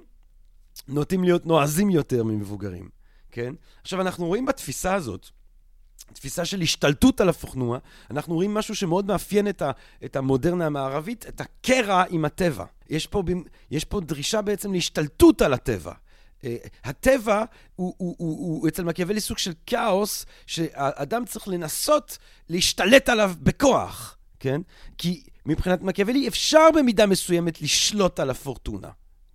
נוטים 0.88 1.24
להיות 1.24 1.46
נועזים 1.46 1.90
יותר 1.90 2.24
ממבוגרים, 2.24 2.90
כן? 3.32 3.54
עכשיו, 3.82 4.02
אנחנו 4.02 4.26
רואים 4.26 4.46
בתפיסה 4.46 4.94
הזאת, 4.94 5.30
תפיסה 6.14 6.46
של 6.46 6.62
השתלטות 6.62 7.22
על 7.22 7.30
הפורטונה, 7.30 7.78
אנחנו 8.12 8.36
רואים 8.36 8.54
משהו 8.54 8.76
שמאוד 8.76 9.06
מאפיין 9.06 9.48
את, 9.48 9.62
ה, 9.62 9.72
את 10.06 10.16
המודרנה 10.16 10.66
המערבית, 10.66 11.26
את 11.28 11.42
הקרע 11.42 12.04
עם 12.10 12.26
הטבע. 12.26 12.66
יש 12.90 13.08
פה, 13.08 13.24
יש 13.72 13.86
פה 13.86 14.00
דרישה 14.00 14.42
בעצם 14.42 14.74
להשתלטות 14.74 15.42
על 15.42 15.54
הטבע. 15.54 15.94
Uh, 16.44 16.46
הטבע 16.84 17.44
הוא, 17.76 17.94
הוא, 17.98 18.16
הוא 18.18 18.38
הוא 18.38 18.68
אצל 18.68 18.84
מקיאוולי 18.84 19.22
סוג 19.22 19.38
של 19.38 19.54
כאוס, 19.66 20.26
שהאדם 20.48 21.26
צריך 21.26 21.48
לנסות 21.48 22.18
להשתלט 22.50 23.10
עליו 23.10 23.34
בכוח, 23.40 24.18
כן? 24.40 24.62
כי 24.98 25.24
מבחינת 25.46 25.82
מקיאוולי 25.82 26.28
אפשר 26.28 26.68
במידה 26.76 27.06
מסוימת 27.06 27.62
לשלוט 27.62 28.20
על 28.20 28.30
הפורטונה. 28.30 28.90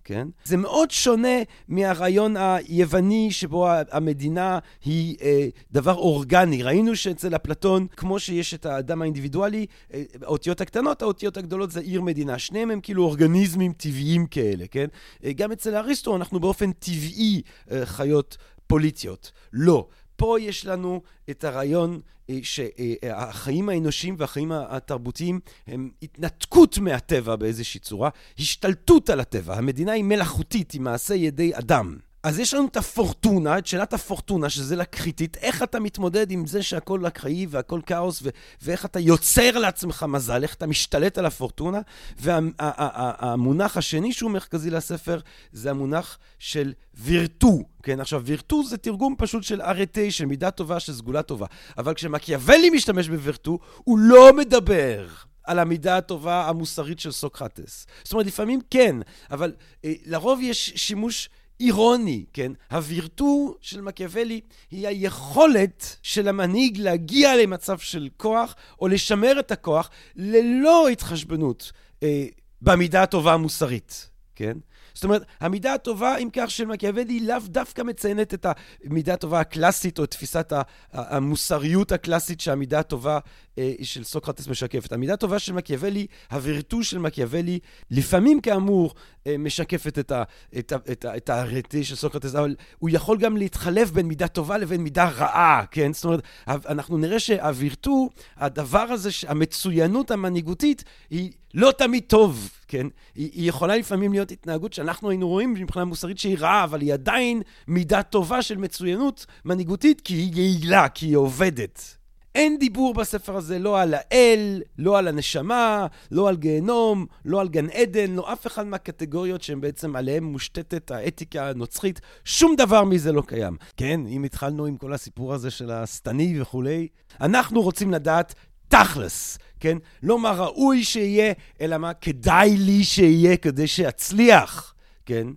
כן? 0.09 0.27
זה 0.43 0.57
מאוד 0.57 0.91
שונה 0.91 1.37
מהרעיון 1.67 2.35
היווני 2.37 3.31
שבו 3.31 3.67
המדינה 3.91 4.59
היא 4.85 5.17
אה, 5.21 5.47
דבר 5.71 5.93
אורגני. 5.93 6.63
ראינו 6.63 6.95
שאצל 6.95 7.35
אפלטון, 7.35 7.87
כמו 7.97 8.19
שיש 8.19 8.53
את 8.53 8.65
האדם 8.65 9.01
האינדיבידואלי, 9.01 9.65
אה, 9.93 10.03
האותיות 10.21 10.61
הקטנות, 10.61 11.01
האותיות 11.01 11.37
הגדולות 11.37 11.71
זה 11.71 11.79
עיר 11.79 12.01
מדינה. 12.01 12.39
שניהם 12.39 12.71
הם 12.71 12.81
כאילו 12.81 13.03
אורגניזמים 13.03 13.73
טבעיים 13.73 14.25
כאלה, 14.25 14.67
כן? 14.71 14.87
אה, 15.23 15.33
גם 15.33 15.51
אצל 15.51 15.75
אריסטו 15.75 16.15
אנחנו 16.15 16.39
באופן 16.39 16.71
טבעי 16.71 17.41
אה, 17.71 17.85
חיות 17.85 18.37
פוליטיות. 18.67 19.31
לא. 19.53 19.87
פה 20.19 20.37
יש 20.39 20.65
לנו 20.65 21.01
את 21.29 21.43
הרעיון 21.43 21.99
אה, 22.29 22.39
שהחיים 22.43 23.69
האנושיים 23.69 24.15
והחיים 24.17 24.51
התרבותיים 24.51 25.39
הם 25.67 25.89
התנתקות 26.03 26.77
מהטבע 26.77 27.35
באיזושהי 27.35 27.79
צורה, 27.79 28.09
השתלטות 28.39 29.09
על 29.09 29.19
הטבע. 29.19 29.57
המדינה 29.57 29.91
היא 29.91 30.03
מלאכותית, 30.03 30.71
היא 30.71 30.81
מעשה 30.81 31.15
ידי 31.15 31.51
אדם. 31.55 31.97
אז 32.23 32.39
יש 32.39 32.53
לנו 32.53 32.67
את 32.67 32.77
הפורטונה, 32.77 33.57
את 33.57 33.67
שאלת 33.67 33.93
הפורטונה, 33.93 34.49
שזה 34.49 34.75
לקריטית, 34.75 35.37
איך 35.37 35.63
אתה 35.63 35.79
מתמודד 35.79 36.31
עם 36.31 36.45
זה 36.45 36.63
שהכל 36.63 37.07
אקראי 37.07 37.45
והכל 37.49 37.81
כאוס, 37.85 38.19
ו- 38.23 38.29
ואיך 38.61 38.85
אתה 38.85 38.99
יוצר 38.99 39.57
לעצמך 39.57 40.05
מזל, 40.09 40.43
איך 40.43 40.53
אתה 40.53 40.67
משתלט 40.67 41.17
על 41.17 41.25
הפורטונה. 41.25 41.79
והמונח 42.19 43.71
וה- 43.75 43.79
השני 43.79 44.13
שהוא 44.13 44.31
מרכזי 44.31 44.69
לספר, 44.69 45.19
זה 45.51 45.69
המונח 45.69 46.17
של 46.39 46.73
וירטו, 46.93 47.63
כן? 47.83 47.99
עכשיו, 47.99 48.21
וירטו 48.25 48.63
זה 48.63 48.77
תרגום 48.77 49.15
פשוט 49.17 49.43
של 49.43 49.61
ארטי, 49.61 50.11
של 50.11 50.25
מידה 50.25 50.51
טובה, 50.51 50.79
של 50.79 50.93
סגולה 50.93 51.21
טובה. 51.21 51.45
אבל 51.77 51.93
כשמקיאוולי 51.93 52.69
משתמש 52.69 53.09
בווירטו, 53.09 53.59
הוא 53.83 53.99
לא 53.99 54.33
מדבר 54.33 55.07
על 55.43 55.59
המידה 55.59 55.97
הטובה 55.97 56.49
המוסרית 56.49 56.99
של 56.99 57.11
סוקרטס. 57.11 57.87
זאת 58.03 58.13
אומרת, 58.13 58.25
לפעמים 58.25 58.59
כן, 58.71 58.95
אבל 59.31 59.53
אה, 59.85 59.93
לרוב 60.05 60.39
יש 60.41 60.73
שימוש... 60.75 61.29
אירוני, 61.59 62.25
כן? 62.33 62.51
הווירטו 62.71 63.55
של 63.61 63.81
מקיאוולי 63.81 64.41
היא 64.71 64.87
היכולת 64.87 65.95
של 66.03 66.27
המנהיג 66.27 66.77
להגיע 66.77 67.35
למצב 67.35 67.77
של 67.77 68.09
כוח 68.17 68.55
או 68.81 68.87
לשמר 68.87 69.39
את 69.39 69.51
הכוח 69.51 69.89
ללא 70.15 70.87
התחשבנות 70.87 71.71
אה, 72.03 72.25
במידה 72.61 73.03
הטובה 73.03 73.33
המוסרית, 73.33 74.09
כן? 74.35 74.57
זאת 74.93 75.03
אומרת, 75.03 75.23
המידה 75.39 75.73
הטובה, 75.73 76.17
אם 76.17 76.29
כך, 76.33 76.51
של 76.51 76.65
מקיאוולי 76.65 77.19
לאו 77.19 77.39
דווקא 77.45 77.81
מציינת 77.81 78.33
את 78.33 78.45
המידה 78.85 79.13
הטובה 79.13 79.39
הקלאסית 79.39 79.99
או 79.99 80.03
את 80.03 80.11
תפיסת 80.11 80.53
המוסריות 80.93 81.91
הקלאסית 81.91 82.41
שהמידה 82.41 82.79
הטובה 82.79 83.19
אה, 83.57 83.73
של 83.81 84.03
סוקרטס 84.03 84.47
משקפת. 84.47 84.91
המידה 84.91 85.13
הטובה 85.13 85.39
של 85.39 85.53
מקיאוולי, 85.53 86.07
הווירטו 86.31 86.83
של 86.83 86.99
מקיאוולי, 86.99 87.59
לפעמים 87.91 88.41
כאמור 88.41 88.93
משקפת 89.39 89.99
את, 89.99 90.11
ה, 90.11 90.23
את, 90.59 90.71
ה, 90.71 90.75
את, 90.91 91.05
ה, 91.05 91.17
את 91.17 91.29
הרטי 91.29 91.83
של 91.83 91.95
סוקרטס, 91.95 92.35
אבל 92.35 92.55
הוא 92.79 92.89
יכול 92.93 93.17
גם 93.17 93.37
להתחלף 93.37 93.91
בין 93.91 94.05
מידה 94.05 94.27
טובה 94.27 94.57
לבין 94.57 94.81
מידה 94.81 95.09
רעה, 95.09 95.63
כן? 95.71 95.93
זאת 95.93 96.05
אומרת, 96.05 96.21
אנחנו 96.47 96.97
נראה 96.97 97.19
שהווירטו, 97.19 98.09
הדבר 98.37 98.79
הזה, 98.79 99.09
המצוינות 99.27 100.11
המנהיגותית, 100.11 100.83
היא 101.09 101.31
לא 101.53 101.71
תמיד 101.71 102.03
טוב, 102.07 102.49
כן? 102.67 102.87
היא, 103.15 103.29
היא 103.33 103.49
יכולה 103.49 103.77
לפעמים 103.77 104.11
להיות 104.11 104.31
התנהגות 104.31 104.73
שאנחנו 104.73 105.09
היינו 105.09 105.27
רואים 105.27 105.53
מבחינה 105.53 105.85
מוסרית 105.85 106.19
שהיא 106.19 106.37
רעה, 106.39 106.63
אבל 106.63 106.81
היא 106.81 106.93
עדיין 106.93 107.41
מידה 107.67 108.03
טובה 108.03 108.41
של 108.41 108.57
מצוינות 108.57 109.25
מנהיגותית, 109.45 110.01
כי 110.01 110.13
היא 110.13 110.31
יעילה, 110.35 110.89
כי 110.89 111.05
היא 111.05 111.17
עובדת. 111.17 111.98
אין 112.39 112.59
דיבור 112.59 112.93
בספר 112.93 113.35
הזה 113.37 113.59
לא 113.59 113.81
על 113.81 113.93
האל, 113.93 114.61
לא 114.77 114.97
על 114.97 115.07
הנשמה, 115.07 115.87
לא 116.11 116.29
על 116.29 116.37
גיהנום, 116.37 117.05
לא 117.25 117.41
על 117.41 117.49
גן 117.49 117.69
עדן, 117.69 118.11
לא 118.11 118.33
אף 118.33 118.47
אחד 118.47 118.67
מהקטגוריות 118.67 119.41
שהן 119.41 119.61
בעצם 119.61 119.95
עליהן 119.95 120.23
מושתתת 120.23 120.91
האתיקה 120.91 121.49
הנוצרית. 121.49 122.01
שום 122.25 122.55
דבר 122.55 122.83
מזה 122.83 123.11
לא 123.11 123.21
קיים. 123.21 123.57
כן, 123.77 124.01
אם 124.07 124.23
התחלנו 124.23 124.65
עם 124.65 124.77
כל 124.77 124.93
הסיפור 124.93 125.33
הזה 125.33 125.51
של 125.51 125.71
השטני 125.71 126.41
וכולי, 126.41 126.87
אנחנו 127.21 127.61
רוצים 127.61 127.91
לדעת 127.91 128.35
תכלס, 128.67 129.37
כן? 129.59 129.77
לא 130.03 130.19
מה 130.19 130.31
ראוי 130.31 130.83
שיהיה, 130.83 131.33
אלא 131.61 131.77
מה 131.77 131.93
כדאי 131.93 132.57
לי 132.57 132.83
שיהיה 132.83 133.37
כדי 133.37 133.67
שאצליח, 133.67 134.73
כן? 135.05 135.27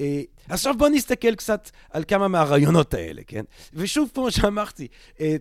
אה, 0.00 0.22
עכשיו 0.48 0.74
בואו 0.78 0.90
נסתכל 0.90 1.34
קצת 1.34 1.70
על 1.90 2.04
כמה 2.08 2.28
מהרעיונות 2.28 2.94
האלה, 2.94 3.22
כן? 3.26 3.44
ושוב, 3.74 4.10
כמו 4.14 4.30
שאמרתי, 4.30 4.88
אה, 5.20 5.36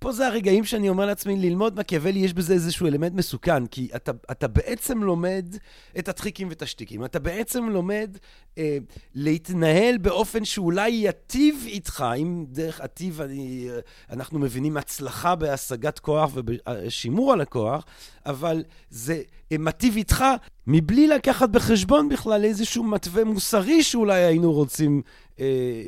פה 0.00 0.12
זה 0.12 0.26
הרגעים 0.26 0.64
שאני 0.64 0.88
אומר 0.88 1.06
לעצמי, 1.06 1.36
ללמוד 1.36 1.78
מקיאוולי, 1.78 2.18
יש 2.18 2.34
בזה 2.34 2.54
איזשהו 2.54 2.86
אלמנט 2.86 3.12
מסוכן, 3.12 3.66
כי 3.66 3.88
אתה, 3.96 4.12
אתה 4.30 4.48
בעצם 4.48 5.02
לומד 5.02 5.56
את 5.98 6.08
הטריקים 6.08 6.48
ואת 6.48 6.62
השטיקים. 6.62 7.04
אתה 7.04 7.18
בעצם 7.18 7.68
לומד 7.68 8.16
אה, 8.58 8.78
להתנהל 9.14 9.98
באופן 9.98 10.44
שאולי 10.44 10.90
ייטיב 10.90 11.64
איתך, 11.66 12.04
אם 12.18 12.44
דרך 12.48 12.80
עטיב 12.80 13.20
אני, 13.20 13.68
אנחנו 14.10 14.38
מבינים 14.38 14.76
הצלחה 14.76 15.34
בהשגת 15.34 15.98
כוח 15.98 16.30
ובשימור 16.34 17.32
על 17.32 17.40
הכוח, 17.40 17.84
אבל 18.26 18.64
זה 18.90 19.22
אה, 19.52 19.58
מטיב 19.58 19.96
איתך 19.96 20.24
מבלי 20.66 21.08
לקחת 21.08 21.48
בחשבון 21.48 22.08
בכלל 22.08 22.44
איזשהו 22.44 22.84
מתווה 22.84 23.24
מוסרי 23.24 23.82
שאולי 23.82 24.24
היינו 24.24 24.52
רוצים 24.52 25.02
אה, 25.40 25.44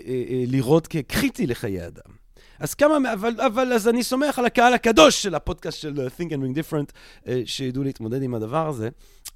אה, 0.06 0.22
אה, 0.30 0.44
לראות 0.46 0.86
כקריטי 0.86 1.46
לחיי 1.46 1.86
אדם. 1.86 2.21
אז 2.62 2.74
כמה, 2.74 3.12
אבל, 3.12 3.40
אבל 3.40 3.72
אז 3.72 3.88
אני 3.88 4.02
סומך 4.02 4.38
על 4.38 4.44
הקהל 4.44 4.74
הקדוש 4.74 5.22
של 5.22 5.34
הפודקאסט 5.34 5.78
של 5.78 5.94
uh, 5.94 6.20
Think 6.20 6.28
and 6.28 6.36
Ring 6.36 6.58
Different, 6.58 6.92
uh, 7.24 7.28
שידעו 7.44 7.82
להתמודד 7.82 8.22
עם 8.22 8.34
הדבר 8.34 8.68
הזה. 8.68 8.88
Uh, 9.28 9.32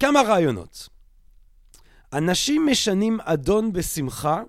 כמה 0.00 0.22
רעיונות. 0.22 0.88
אנשים 2.12 2.66
משנים 2.66 3.18
אדון 3.20 3.72
בשמחה, 3.72 4.42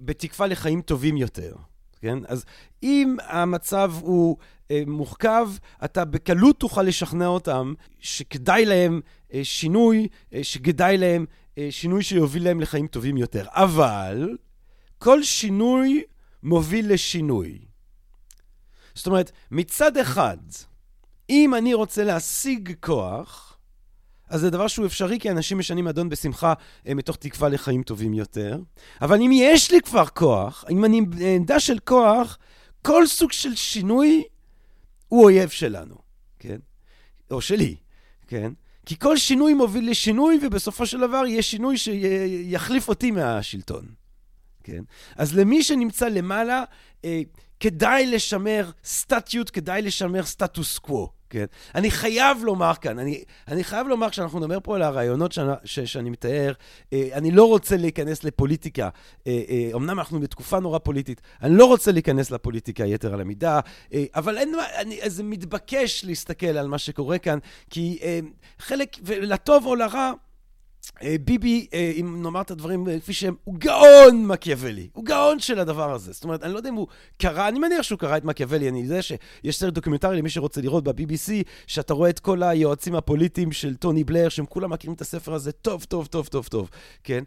בתקווה 0.00 0.46
לחיים 0.46 0.82
טובים 0.82 1.16
יותר, 1.16 1.54
כן? 2.00 2.18
אז 2.28 2.44
אם 2.82 3.16
המצב 3.26 3.92
הוא 4.00 4.36
uh, 4.38 4.72
מורכב, 4.86 5.48
אתה 5.84 6.04
בקלות 6.04 6.60
תוכל 6.60 6.82
לשכנע 6.82 7.26
אותם 7.26 7.74
שכדאי 7.98 8.64
להם 8.64 9.00
uh, 9.30 9.34
שינוי, 9.42 10.08
uh, 10.30 10.36
שכדאי 10.42 10.98
להם 10.98 11.26
uh, 11.54 11.58
שינוי 11.70 12.02
שיוביל 12.02 12.44
להם 12.44 12.60
לחיים 12.60 12.86
טובים 12.86 13.16
יותר. 13.16 13.46
אבל 13.48 14.36
כל 14.98 15.22
שינוי 15.22 16.02
מוביל 16.42 16.92
לשינוי. 16.92 17.58
זאת 18.94 19.06
אומרת, 19.06 19.32
מצד 19.50 19.96
אחד, 19.96 20.36
אם 21.30 21.54
אני 21.54 21.74
רוצה 21.74 22.04
להשיג 22.04 22.72
כוח, 22.80 23.58
אז 24.28 24.40
זה 24.40 24.50
דבר 24.50 24.68
שהוא 24.68 24.86
אפשרי, 24.86 25.18
כי 25.20 25.30
אנשים 25.30 25.58
משנים 25.58 25.88
אדון 25.88 26.08
בשמחה 26.08 26.54
אה, 26.88 26.94
מתוך 26.94 27.16
תקווה 27.16 27.48
לחיים 27.48 27.82
טובים 27.82 28.14
יותר. 28.14 28.58
אבל 29.02 29.16
אם 29.20 29.30
יש 29.34 29.70
לי 29.70 29.80
כבר 29.80 30.06
כוח, 30.06 30.64
אם 30.70 30.84
אני 30.84 31.00
בעמדה 31.00 31.60
של 31.60 31.78
כוח, 31.78 32.38
כל 32.82 33.06
סוג 33.06 33.32
של 33.32 33.54
שינוי 33.54 34.22
הוא 35.08 35.24
אויב 35.24 35.48
שלנו, 35.48 35.94
כן? 36.38 36.58
או 37.30 37.40
שלי, 37.40 37.76
כן? 38.26 38.52
כי 38.86 38.98
כל 38.98 39.16
שינוי 39.16 39.54
מוביל 39.54 39.90
לשינוי, 39.90 40.38
ובסופו 40.42 40.86
של 40.86 41.00
דבר 41.00 41.26
יהיה 41.26 41.42
שינוי 41.42 41.78
שיחליף 41.78 42.88
אותי 42.88 43.10
מהשלטון, 43.10 43.86
כן? 44.64 44.82
אז 45.16 45.38
למי 45.38 45.62
שנמצא 45.62 46.08
למעלה, 46.08 46.64
אה, 47.04 47.22
כדאי 47.60 48.06
לשמר 48.06 48.70
סטטיות, 48.84 49.50
כדאי 49.50 49.82
לשמר 49.82 50.24
סטטוס 50.24 50.78
קוו. 50.78 51.08
כן. 51.32 51.44
אני 51.74 51.90
חייב 51.90 52.44
לומר 52.44 52.72
כאן, 52.80 52.98
אני, 52.98 53.24
אני 53.48 53.64
חייב 53.64 53.88
לומר, 53.88 54.10
כשאנחנו 54.10 54.40
נדבר 54.40 54.58
פה 54.62 54.76
על 54.76 54.82
הרעיונות 54.82 55.32
שאני, 55.32 55.52
ש, 55.64 55.80
שאני 55.80 56.10
מתאר, 56.10 56.52
אה, 56.92 57.08
אני 57.12 57.30
לא 57.30 57.48
רוצה 57.48 57.76
להיכנס 57.76 58.24
לפוליטיקה. 58.24 58.88
אה, 59.26 59.42
אה, 59.48 59.70
אמנם 59.74 59.98
אנחנו 59.98 60.20
בתקופה 60.20 60.60
נורא 60.60 60.78
פוליטית, 60.78 61.20
אני 61.42 61.56
לא 61.56 61.64
רוצה 61.64 61.92
להיכנס 61.92 62.30
לפוליטיקה 62.30 62.84
יתר 62.84 63.14
על 63.14 63.20
המידה, 63.20 63.60
אה, 63.92 64.04
אבל 64.14 64.38
אין, 64.38 64.54
אני, 64.76 64.98
זה 65.06 65.22
מתבקש 65.22 66.04
להסתכל 66.04 66.46
על 66.46 66.68
מה 66.68 66.78
שקורה 66.78 67.18
כאן, 67.18 67.38
כי 67.70 67.98
אה, 68.02 68.20
חלק, 68.58 68.96
לטוב 69.08 69.66
או 69.66 69.74
לרע, 69.74 70.12
ביבי, 71.24 71.66
אה, 71.74 71.92
אם 72.00 72.22
נאמר 72.22 72.40
את 72.40 72.50
הדברים 72.50 72.88
אה, 72.88 73.00
כפי 73.00 73.12
שהם, 73.12 73.34
הוא 73.44 73.54
גאון 73.58 74.26
מקיאוולי. 74.26 74.88
הוא 74.92 75.04
גאון 75.04 75.38
של 75.38 75.58
הדבר 75.58 75.92
הזה. 75.92 76.12
זאת 76.12 76.24
אומרת, 76.24 76.42
אני 76.42 76.52
לא 76.52 76.58
יודע 76.58 76.68
אם 76.68 76.74
הוא 76.74 76.86
קרא, 77.18 77.48
אני 77.48 77.58
מניח 77.58 77.82
שהוא 77.82 77.98
קרא 77.98 78.16
את 78.16 78.24
מקיאוולי. 78.24 78.68
אני 78.68 78.80
יודע 78.80 79.02
שיש 79.02 79.58
סרט 79.58 79.74
דוקומנטרי 79.74 80.16
למי 80.16 80.30
שרוצה 80.30 80.60
לראות 80.60 80.84
ב-BBC, 80.84 81.32
שאתה 81.66 81.94
רואה 81.94 82.10
את 82.10 82.20
כל 82.20 82.42
היועצים 82.42 82.94
הפוליטיים 82.94 83.52
של 83.52 83.76
טוני 83.76 84.04
בלר, 84.04 84.28
שהם 84.28 84.46
כולם 84.46 84.70
מכירים 84.70 84.94
את 84.94 85.00
הספר 85.00 85.34
הזה 85.34 85.52
טוב, 85.52 85.84
טוב, 85.84 86.06
טוב, 86.06 86.26
טוב, 86.26 86.46
טוב, 86.46 86.70
כן? 87.04 87.24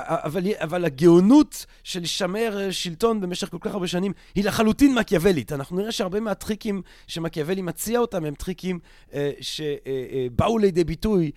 אבל, 0.00 0.42
אבל 0.56 0.84
הגאונות 0.84 1.66
של 1.84 2.00
לשמר 2.00 2.68
שלטון 2.70 3.20
במשך 3.20 3.48
כל 3.50 3.58
כך 3.60 3.74
הרבה 3.74 3.86
שנים 3.86 4.12
היא 4.34 4.44
לחלוטין 4.44 4.94
מקיאוולית. 4.94 5.52
אנחנו 5.52 5.76
נראה 5.76 5.92
שהרבה 5.92 6.20
מהטריקים 6.20 6.82
שמקיאוולי 7.06 7.62
מציע 7.62 7.98
אותם 7.98 8.24
הם 8.24 8.34
טריקים 8.34 8.78
שבאו 9.40 10.58
לידי 10.58 10.84
ביטוי 10.84 11.30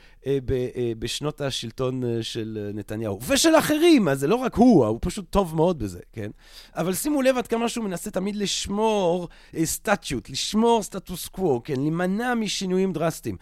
בשנות 1.00 1.42
ה... 1.42 1.52
השלטון 1.56 2.04
אה, 2.04 2.24
של 2.24 2.58
אה, 2.62 2.74
נתניהו, 2.74 3.20
ושל 3.28 3.56
אחרים, 3.60 4.08
אז 4.08 4.20
זה 4.20 4.28
לא 4.28 4.36
רק 4.36 4.56
הוא, 4.56 4.86
הוא 4.86 5.00
פשוט 5.02 5.26
טוב 5.30 5.56
מאוד 5.56 5.80
בזה, 5.80 6.00
כן? 6.14 6.32
אבל 6.76 6.94
שימו 6.94 7.22
לב 7.22 7.38
עד 7.38 7.48
כמה 7.48 7.70
שהוא 7.70 7.86
מנסה 7.86 8.12
תמיד 8.12 8.36
לשמור 8.36 9.30
סטטיות, 9.64 10.28
אה, 10.28 10.32
לשמור 10.32 10.84
סטטוס 10.84 11.28
קוו, 11.28 11.62
כן? 11.64 11.76
להימנע 11.80 12.36
משינויים 12.36 12.94
דרסטיים. 12.94 13.38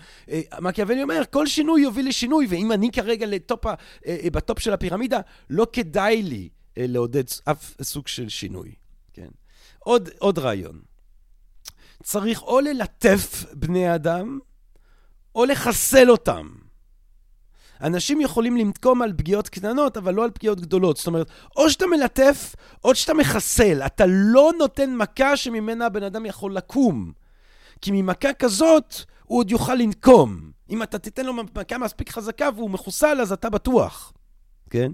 מקיאוולי 0.62 1.04
אומר, 1.04 1.22
כל 1.32 1.48
שינוי 1.48 1.82
יוביל 1.82 2.08
לשינוי, 2.08 2.46
ואם 2.50 2.72
אני 2.72 2.92
כרגע 2.92 3.26
לטופ, 3.26 3.66
בטופ 4.32 4.60
של 4.60 4.74
הפירמידה, 4.74 5.20
לא 5.50 5.68
כדאי 5.74 6.24
לי 6.24 6.50
לעודד 6.78 7.24
אף 7.46 7.76
סוג 7.82 8.08
של 8.08 8.30
שינוי, 8.30 8.72
כן? 9.14 9.30
עוד, 9.80 10.10
עוד 10.20 10.40
רעיון. 10.40 10.82
צריך 12.04 12.42
או 12.42 12.60
ללטף 12.60 13.46
בני 13.54 13.96
אדם, 13.96 14.40
או 15.36 15.46
לחסל 15.46 16.10
אותם. 16.10 16.63
אנשים 17.84 18.22
יכולים 18.22 18.58
לנקום 18.58 19.02
על 19.02 19.14
פגיעות 19.18 19.50
קטנות, 19.50 19.98
אבל 19.98 20.14
לא 20.14 20.24
על 20.24 20.32
פגיעות 20.32 20.62
גדולות. 20.62 20.98
זאת 20.98 21.08
אומרת, 21.08 21.28
או 21.56 21.70
שאתה 21.70 21.86
מלטף, 21.86 22.56
או 22.84 22.96
שאתה 22.96 23.14
מחסל. 23.14 23.82
אתה 23.86 24.04
לא 24.08 24.52
נותן 24.60 24.96
מכה 24.96 25.38
שממנה 25.38 25.86
הבן 25.86 26.04
אדם 26.04 26.26
יכול 26.26 26.56
לקום. 26.56 27.12
כי 27.82 27.92
ממכה 27.92 28.34
כזאת, 28.34 28.96
הוא 29.24 29.40
עוד 29.40 29.52
יוכל 29.52 29.76
לנקום. 29.76 30.52
אם 30.70 30.84
אתה 30.84 31.00
תיתן 31.00 31.26
לו 31.26 31.34
מכה 31.34 31.78
מספיק 31.78 32.10
חזקה 32.10 32.50
והוא 32.56 32.70
מחוסל, 32.70 33.22
אז 33.22 33.32
אתה 33.32 33.50
בטוח. 33.50 34.14
כן? 34.70 34.92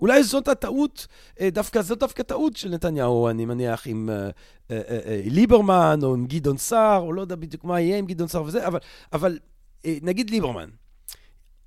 אולי 0.00 0.24
זאת 0.24 0.48
הטעות, 0.48 1.06
אה, 1.40 1.50
דווקא 1.50 1.82
זאת 1.82 1.98
דווקא 1.98 2.22
טעות 2.22 2.56
של 2.56 2.68
נתניהו, 2.68 3.28
אני 3.28 3.44
מניח, 3.44 3.86
עם 3.86 4.10
אה, 4.10 4.30
אה, 4.70 5.22
ליברמן, 5.24 6.00
או 6.02 6.14
עם 6.14 6.26
גדעון 6.26 6.58
סער, 6.58 7.00
או 7.00 7.12
לא 7.12 7.20
יודע 7.20 7.36
בדיוק 7.36 7.64
מה 7.64 7.80
יהיה 7.80 7.98
עם 7.98 8.06
גדעון 8.06 8.28
סער 8.28 8.44
וזה, 8.44 8.66
אבל, 8.66 8.78
אבל 9.12 9.38
נגיד 9.84 10.30
ליברמן. 10.30 10.68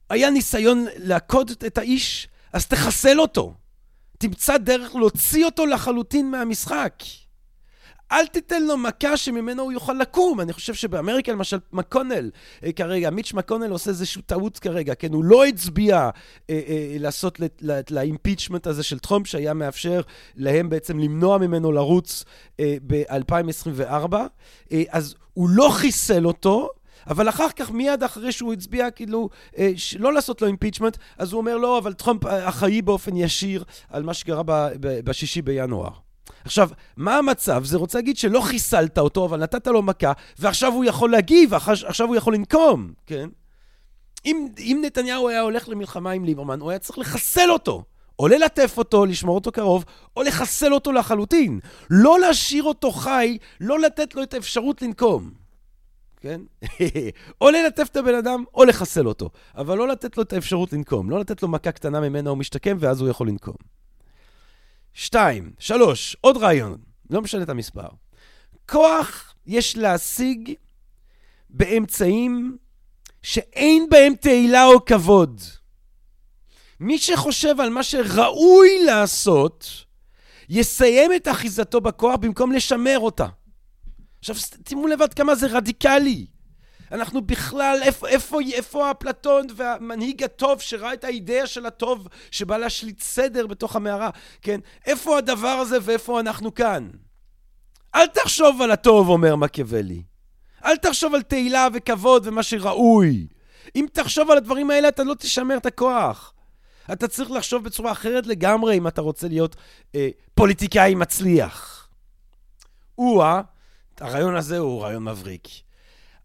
היה 0.10 0.30
ניסיון 0.30 0.86
לעקוד 0.98 1.52
את 1.68 1.78
האיש, 1.78 2.28
אז 2.54 2.68
תחסל 2.68 3.20
אותו. 3.20 3.54
תמצא 4.18 4.58
דרך 4.58 4.96
להוציא 4.96 5.46
אותו 5.46 5.66
לחלוטין 5.66 6.32
מהמשחק. 6.32 6.94
אל 8.12 8.28
תיתן 8.28 8.64
לו 8.64 8.78
מכה 8.78 9.18
שממנו 9.18 9.64
הוא 9.64 9.72
יוכל 9.72 9.94
לקום. 9.94 10.42
אני 10.42 10.54
חושב 10.54 10.74
שבאמריקה, 10.74 11.32
למשל, 11.32 11.58
מקונל, 11.74 12.32
אה, 12.64 12.72
כרגע, 12.72 13.10
מיץ' 13.10 13.34
מקונל 13.34 13.72
עושה 13.72 13.90
איזושהי 13.90 14.22
טעות 14.22 14.60
כרגע, 14.60 14.96
כן? 14.96 15.14
הוא 15.14 15.24
לא 15.24 15.46
הצביע 15.46 15.96
אה, 15.96 16.10
אה, 16.50 16.96
לעשות 17.00 17.40
לאימפיצ'מנט 17.90 18.68
הזה 18.68 18.84
של 18.84 19.00
טראמפ, 19.00 19.28
שהיה 19.28 19.54
מאפשר 19.54 20.02
להם 20.36 20.70
בעצם 20.70 21.00
למנוע 21.00 21.38
ממנו 21.38 21.72
לרוץ 21.72 22.26
אה, 22.60 22.76
ב-2024. 22.88 24.14
אה, 24.72 24.84
אז 24.90 25.16
הוא 25.34 25.50
לא 25.50 25.70
חיסל 25.72 26.28
אותו, 26.28 26.70
אבל 27.08 27.30
אחר 27.30 27.50
כך, 27.50 27.72
מיד 27.72 28.04
אחרי 28.04 28.32
שהוא 28.32 28.54
הצביע, 28.54 28.92
כאילו, 28.92 29.30
אה, 29.58 29.72
לא 30.00 30.14
לעשות 30.14 30.42
לו 30.42 30.48
אימפיצ'מנט, 30.48 30.98
אז 31.18 31.32
הוא 31.32 31.38
אומר, 31.38 31.58
לא, 31.58 31.78
אבל 31.78 31.94
טראמפ 31.94 32.26
אה, 32.26 32.50
אחראי 32.50 32.82
באופן 32.82 33.18
ישיר 33.18 33.64
על 33.90 34.04
מה 34.04 34.14
שקרה 34.14 34.42
בשישי 34.80 35.42
בינואר. 35.42 35.90
עכשיו, 36.46 36.70
מה 36.98 37.18
המצב? 37.18 37.64
זה 37.64 37.78
רוצה 37.78 37.98
להגיד 37.98 38.18
שלא 38.18 38.42
חיסלת 38.42 38.98
אותו, 38.98 39.26
אבל 39.26 39.40
נתת 39.40 39.68
לו 39.68 39.82
מכה, 39.82 40.12
ועכשיו 40.40 40.74
הוא 40.74 40.86
יכול 40.86 41.12
להגיב, 41.12 41.54
עכשיו 41.54 42.08
הוא 42.08 42.16
יכול 42.16 42.34
לנקום, 42.34 42.94
כן? 43.06 43.30
אם, 44.26 44.48
אם 44.58 44.82
נתניהו 44.86 45.30
היה 45.30 45.42
הולך 45.42 45.70
למלחמה 45.70 46.12
עם 46.12 46.26
ליברמן, 46.26 46.60
הוא 46.60 46.70
היה 46.70 46.80
צריך 46.80 46.98
לחסל 46.98 47.52
אותו. 47.52 47.84
או 48.20 48.28
ללטף 48.28 48.74
אותו, 48.78 49.06
לשמור 49.06 49.36
אותו 49.36 49.52
קרוב, 49.52 49.86
או 50.18 50.24
לחסל 50.24 50.74
אותו 50.74 50.92
לחלוטין. 50.92 51.60
לא 51.90 52.20
להשאיר 52.20 52.64
אותו 52.64 52.92
חי, 52.92 53.38
לא 53.62 53.80
לתת 53.80 54.16
לו 54.16 54.24
את 54.24 54.34
האפשרות 54.34 54.82
לנקום. 54.82 55.45
כן? 56.26 56.42
או 57.42 57.50
ללטף 57.50 57.88
את 57.92 57.98
הבן 57.98 58.16
אדם, 58.16 58.44
או 58.54 58.66
לחסל 58.66 59.08
אותו. 59.08 59.30
אבל 59.56 59.78
לא 59.78 59.88
לתת 59.88 60.18
לו 60.18 60.24
את 60.24 60.34
האפשרות 60.34 60.74
לנקום. 60.74 61.10
לא 61.10 61.20
לתת 61.20 61.44
לו 61.44 61.48
מכה 61.48 61.72
קטנה 61.72 62.00
ממנה 62.00 62.30
הוא 62.30 62.38
משתקם, 62.38 62.78
ואז 62.80 63.02
הוא 63.02 63.10
יכול 63.10 63.28
לנקום. 63.28 63.56
שתיים, 64.94 65.54
שלוש, 65.60 66.18
עוד 66.22 66.38
רעיון, 66.38 66.78
לא 67.10 67.22
משנה 67.22 67.44
את 67.44 67.50
המספר. 67.50 67.88
כוח 68.70 69.34
יש 69.46 69.78
להשיג 69.78 70.54
באמצעים 71.50 72.58
שאין 73.22 73.90
בהם 73.90 74.16
תהילה 74.16 74.66
או 74.66 74.86
כבוד. 74.86 75.42
מי 76.80 76.98
שחושב 76.98 77.60
על 77.60 77.70
מה 77.70 77.84
שראוי 77.84 78.84
לעשות, 78.86 79.86
יסיים 80.50 81.12
את 81.16 81.28
אחיזתו 81.28 81.82
בכוח 81.82 82.16
במקום 82.16 82.52
לשמר 82.52 83.00
אותה. 83.00 83.28
עכשיו, 84.30 84.60
שימו 84.70 84.88
לב 84.88 85.02
עד 85.02 85.14
כמה 85.14 85.36
זה 85.36 85.48
רדיקלי. 85.48 86.26
אנחנו 86.92 87.22
בכלל, 87.22 87.80
איפה, 87.82 88.08
איפה, 88.08 88.40
איפה 88.54 88.92
אפלטון 88.92 89.48
והמנהיג 89.56 90.24
הטוב 90.24 90.62
שראה 90.62 90.94
את 90.94 91.04
האידאה 91.04 91.48
של 91.48 91.66
הטוב 91.66 92.08
שבא 92.32 92.58
להשליט 92.58 93.02
סדר 93.02 93.48
בתוך 93.48 93.76
המערה, 93.76 94.10
כן? 94.42 94.60
איפה 94.86 95.18
הדבר 95.18 95.48
הזה 95.48 95.78
ואיפה 95.82 96.20
אנחנו 96.20 96.54
כאן? 96.54 96.90
אל 97.96 98.08
תחשוב 98.08 98.62
על 98.62 98.72
הטוב, 98.72 99.10
אומר 99.10 99.36
מקיאוולי. 99.36 100.04
אל 100.66 100.78
תחשוב 100.78 101.16
על 101.16 101.22
תהילה 101.22 101.68
וכבוד 101.74 102.28
ומה 102.28 102.44
שראוי. 102.44 103.28
אם 103.76 103.86
תחשוב 103.94 104.32
על 104.32 104.38
הדברים 104.38 104.72
האלה, 104.72 104.88
אתה 104.88 105.04
לא 105.04 105.14
תשמר 105.14 105.58
את 105.58 105.66
הכוח. 105.66 106.34
אתה 106.92 107.08
צריך 107.08 107.32
לחשוב 107.32 107.64
בצורה 107.64 107.92
אחרת 107.92 108.28
לגמרי 108.28 108.78
אם 108.78 108.88
אתה 108.88 109.02
רוצה 109.02 109.28
להיות 109.28 109.56
אה, 109.96 110.10
פוליטיקאי 110.36 110.96
מצליח. 110.96 111.88
או-אה, 112.98 113.42
הרעיון 114.02 114.36
הזה 114.36 114.58
הוא 114.58 114.82
רעיון 114.82 115.04
מבריק. 115.04 115.48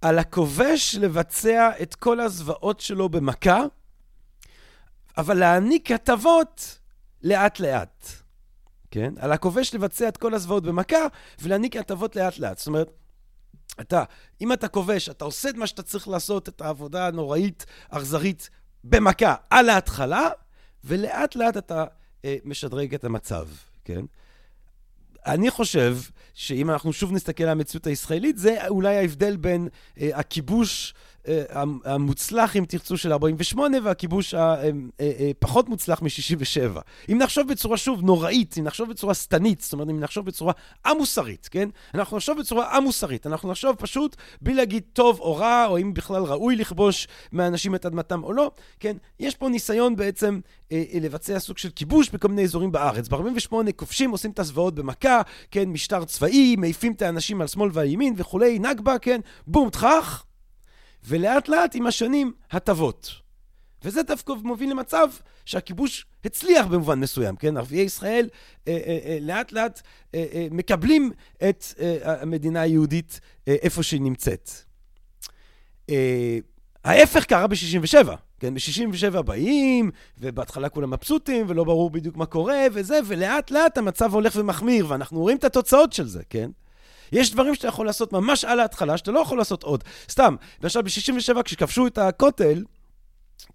על 0.01 0.19
הכובש 0.19 0.95
לבצע 0.95 1.71
את 1.83 1.95
כל 1.95 2.21
הזוועות 2.21 2.81
שלו 2.81 3.09
במכה, 3.09 3.61
אבל 5.17 5.39
להעניק 5.39 5.91
הטבות 5.91 6.79
לאט-לאט. 7.23 8.07
כן? 8.91 9.15
על 9.19 9.33
הכובש 9.33 9.75
לבצע 9.75 10.09
את 10.09 10.17
כל 10.17 10.35
הזוועות 10.35 10.63
במכה 10.63 11.07
ולהעניק 11.43 11.77
הטבות 11.77 12.17
לאט-לאט. 12.17 12.59
זאת 12.59 12.67
אומרת, 12.67 12.91
אתה, 13.81 14.05
אם 14.41 14.53
אתה 14.53 14.69
כובש, 14.69 15.09
אתה 15.09 15.25
עושה 15.25 15.49
את 15.49 15.55
מה 15.55 15.67
שאתה 15.67 15.83
צריך 15.83 16.09
לעשות, 16.09 16.49
את 16.49 16.61
העבודה 16.61 17.07
הנוראית, 17.07 17.67
אכזרית, 17.89 18.51
במכה 18.85 19.35
על 19.51 19.69
ההתחלה, 19.69 20.29
ולאט-לאט 20.85 21.57
אתה 21.57 21.85
אה, 22.25 22.37
משדרג 22.45 22.95
את 22.95 23.05
המצב, 23.05 23.49
כן? 23.85 24.01
אני 25.27 25.51
חושב 25.51 25.97
שאם 26.35 26.71
אנחנו 26.71 26.93
שוב 26.93 27.13
נסתכל 27.13 27.45
על 27.45 27.51
המציאות 27.51 27.87
הישראלית, 27.87 28.39
זה 28.39 28.69
אולי 28.69 28.97
ההבדל 28.97 29.37
בין 29.37 29.69
אה, 30.01 30.11
הכיבוש 30.15 30.95
המוצלח, 31.85 32.57
אם 32.57 32.65
תרצו, 32.69 32.97
של 32.97 33.13
48, 33.13 33.77
והכיבוש 33.85 34.35
הפחות 34.35 35.65
אה, 35.65 35.71
מוצלח 35.71 36.03
מ-67. 36.03 36.81
אם 37.13 37.19
נחשוב 37.19 37.49
בצורה, 37.49 37.77
שוב, 37.77 38.03
נוראית, 38.03 38.55
אם 38.59 38.65
נחשוב 38.65 38.91
בצורה 38.91 39.15
שטנית, 39.15 39.61
זאת 39.61 39.73
אומרת, 39.73 39.89
אם 39.91 40.01
נחשוב 40.01 40.27
בצורה 40.27 40.53
א-מוסרית, 40.85 41.49
כן? 41.51 41.69
אנחנו 41.95 42.17
נחשוב 42.17 42.39
בצורה 42.39 42.79
א-מוסרית, 42.79 43.27
אנחנו 43.27 43.51
נחשוב 43.51 43.77
פשוט 43.77 44.17
בלי 44.41 44.55
להגיד 44.55 44.83
טוב 44.93 45.21
או 45.21 45.37
רע, 45.37 45.67
או 45.67 45.79
אם 45.79 45.95
בכלל 45.95 46.23
ראוי 46.23 46.57
לכבוש 46.57 47.09
מאנשים 47.33 47.75
את 47.75 47.87
אדמתם 47.87 48.25
או 48.25 48.33
לא, 48.33 48.51
כן? 48.81 48.97
יש 49.21 49.35
פה 49.35 49.49
ניסיון 49.49 49.97
בעצם 49.97 50.41
אה, 50.73 50.85
לבצע 51.01 51.39
סוג 51.39 51.59
של 51.59 51.71
כיבוש 51.71 52.11
בכל 52.11 52.29
מיני 52.29 52.43
אזורים 52.43 52.73
בארץ. 52.73 53.09
ב-48 53.09 53.73
כובשים, 53.77 54.11
עושים 54.11 54.31
את 54.31 54.39
הזוועות 54.39 54.75
במכה, 54.75 55.23
כן? 55.51 55.69
משטר 55.69 56.05
צבאי, 56.05 56.57
מעיפים 56.57 56.93
את 56.93 57.03
האנשים 57.03 57.41
על 57.41 57.47
שמאל 57.47 57.71
ועל 57.73 57.87
ימין 57.87 58.15
וכולי, 58.17 58.59
נכבה, 58.59 58.99
כן? 58.99 59.21
בום, 59.47 59.71
טחח. 59.71 60.25
ולאט 61.05 61.49
לאט 61.49 61.75
עם 61.75 61.87
השנים, 61.87 62.33
הטבות. 62.51 63.11
וזה 63.85 64.03
דווקא 64.03 64.33
מוביל 64.43 64.71
למצב 64.71 65.09
שהכיבוש 65.45 66.07
הצליח 66.25 66.67
במובן 66.67 67.01
מסוים, 67.01 67.37
כן? 67.37 67.57
ערביי 67.57 67.81
ישראל 67.81 68.29
אה, 68.69 68.79
אה, 68.87 68.99
אה, 69.05 69.19
לאט 69.21 69.53
לאט 69.53 69.81
אה, 70.15 70.27
אה, 70.33 70.47
מקבלים 70.51 71.13
את 71.49 71.65
אה, 71.81 72.23
המדינה 72.23 72.61
היהודית 72.61 73.21
אה, 73.49 73.57
איפה 73.63 73.83
שהיא 73.83 74.01
נמצאת. 74.01 74.51
אה, 75.91 76.39
ההפך 76.85 77.25
קרה 77.25 77.47
ב-67, 77.47 78.09
כן? 78.41 78.55
ב-67 78.55 79.23
באים, 79.23 79.91
ובהתחלה 80.19 80.69
כולם 80.69 80.91
מבסוטים, 80.91 81.47
ולא 81.49 81.65
ברור 81.65 81.91
בדיוק 81.91 82.17
מה 82.17 82.27
קורה, 82.27 82.67
וזה, 82.73 82.99
ולאט 83.07 83.51
לאט 83.51 83.79
המצב 83.79 84.15
הולך 84.15 84.37
ומחמיר, 84.37 84.87
ואנחנו 84.89 85.21
רואים 85.21 85.37
את 85.37 85.45
התוצאות 85.45 85.93
של 85.93 86.07
זה, 86.07 86.23
כן? 86.31 86.51
יש 87.13 87.33
דברים 87.33 87.55
שאתה 87.55 87.69
יכול 87.69 87.87
לעשות 87.87 88.13
ממש 88.13 88.45
על 88.45 88.61
ההתחלה, 88.61 88.97
שאתה 88.97 89.11
לא 89.11 89.21
יכול 89.21 89.39
לעשות 89.39 89.63
עוד. 89.63 89.85
סתם, 90.11 90.37
ועכשיו 90.61 90.83
ב-67, 90.83 91.43
כשכבשו 91.43 91.87
את 91.87 91.99
הכותל, 91.99 92.65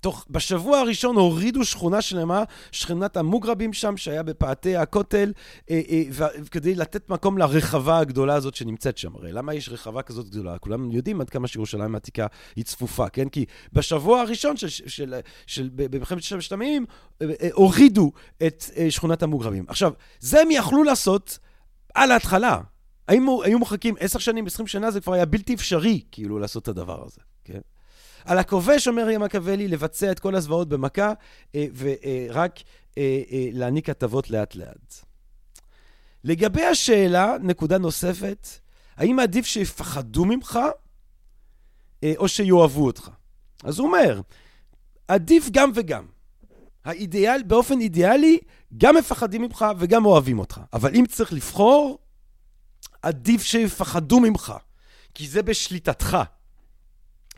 תוך, 0.01 0.25
בשבוע 0.29 0.79
הראשון 0.79 1.15
הורידו 1.15 1.65
שכונה 1.65 2.01
שלמה, 2.01 2.43
שכונת 2.71 3.17
המוגרבים 3.17 3.73
שם, 3.73 3.97
שהיה 3.97 4.23
בפאתי 4.23 4.75
הכותל, 4.75 5.33
אה, 5.69 5.81
אה, 5.89 6.27
כדי 6.51 6.75
לתת 6.75 7.09
מקום 7.09 7.37
לרחבה 7.37 7.97
הגדולה 7.99 8.35
הזאת 8.35 8.55
שנמצאת 8.55 8.97
שם. 8.97 9.15
הרי 9.15 9.31
למה 9.31 9.53
יש 9.53 9.69
רחבה 9.69 10.01
כזאת 10.01 10.29
גדולה? 10.29 10.57
כולם 10.57 10.91
יודעים 10.91 11.21
עד 11.21 11.29
כמה 11.29 11.47
שירושלים 11.47 11.95
העתיקה 11.95 12.27
היא 12.55 12.65
צפופה, 12.65 13.09
כן? 13.09 13.29
כי 13.29 13.45
בשבוע 13.73 14.21
הראשון 14.21 14.57
של, 14.57 14.69
של, 14.69 14.87
של, 14.87 15.15
של 15.47 15.69
במלחמת 15.73 16.23
ששת 16.23 16.51
הימים, 16.51 16.85
אה, 17.21 17.27
אה, 17.41 17.49
הורידו 17.53 18.11
את 18.47 18.63
אה, 18.77 18.91
שכונת 18.91 19.23
המוגרבים. 19.23 19.65
עכשיו, 19.67 19.91
זה 20.19 20.41
הם 20.41 20.51
יכלו 20.51 20.83
לעשות 20.83 21.39
על 21.93 22.11
ההתחלה. 22.11 22.59
האם 23.07 23.27
היו 23.43 23.59
מוחקים 23.59 23.95
עשר 23.99 24.19
שנים, 24.19 24.45
עשרים 24.47 24.67
שנה, 24.67 24.91
זה 24.91 25.01
כבר 25.01 25.13
היה 25.13 25.25
בלתי 25.25 25.53
אפשרי, 25.53 26.01
כאילו, 26.11 26.39
לעשות 26.39 26.63
את 26.63 26.67
הדבר 26.67 27.05
הזה, 27.05 27.21
כן? 27.43 27.59
על 28.25 28.37
הכובש, 28.37 28.87
אומר 28.87 29.09
ימקבלי, 29.09 29.67
לבצע 29.67 30.11
את 30.11 30.19
כל 30.19 30.35
הזוועות 30.35 30.69
במכה, 30.69 31.13
אה, 31.55 31.65
ורק 31.75 32.59
אה, 32.97 33.21
אה, 33.31 33.47
להעניק 33.51 33.89
הטבות 33.89 34.29
לאט-לאט. 34.29 34.93
לגבי 36.23 36.63
השאלה, 36.63 37.35
נקודה 37.41 37.77
נוספת, 37.77 38.47
האם 38.97 39.19
עדיף 39.19 39.45
שיפחדו 39.45 40.25
ממך, 40.25 40.59
או 42.17 42.27
שיאהבו 42.27 42.85
אותך? 42.85 43.09
אז 43.63 43.79
הוא 43.79 43.87
אומר, 43.87 44.21
עדיף 45.07 45.49
גם 45.51 45.71
וגם. 45.75 46.05
האידיאל, 46.85 47.43
באופן 47.43 47.79
אידיאלי, 47.79 48.39
גם 48.77 48.95
מפחדים 48.95 49.41
ממך 49.41 49.65
וגם 49.77 50.05
אוהבים 50.05 50.39
אותך. 50.39 50.61
אבל 50.73 50.95
אם 50.95 51.05
צריך 51.05 51.33
לבחור, 51.33 51.99
עדיף 53.05 53.43
שיפחדו 53.43 54.19
ממך, 54.19 54.53
כי 55.13 55.27
זה 55.27 55.43
בשליטתך. 55.43 56.17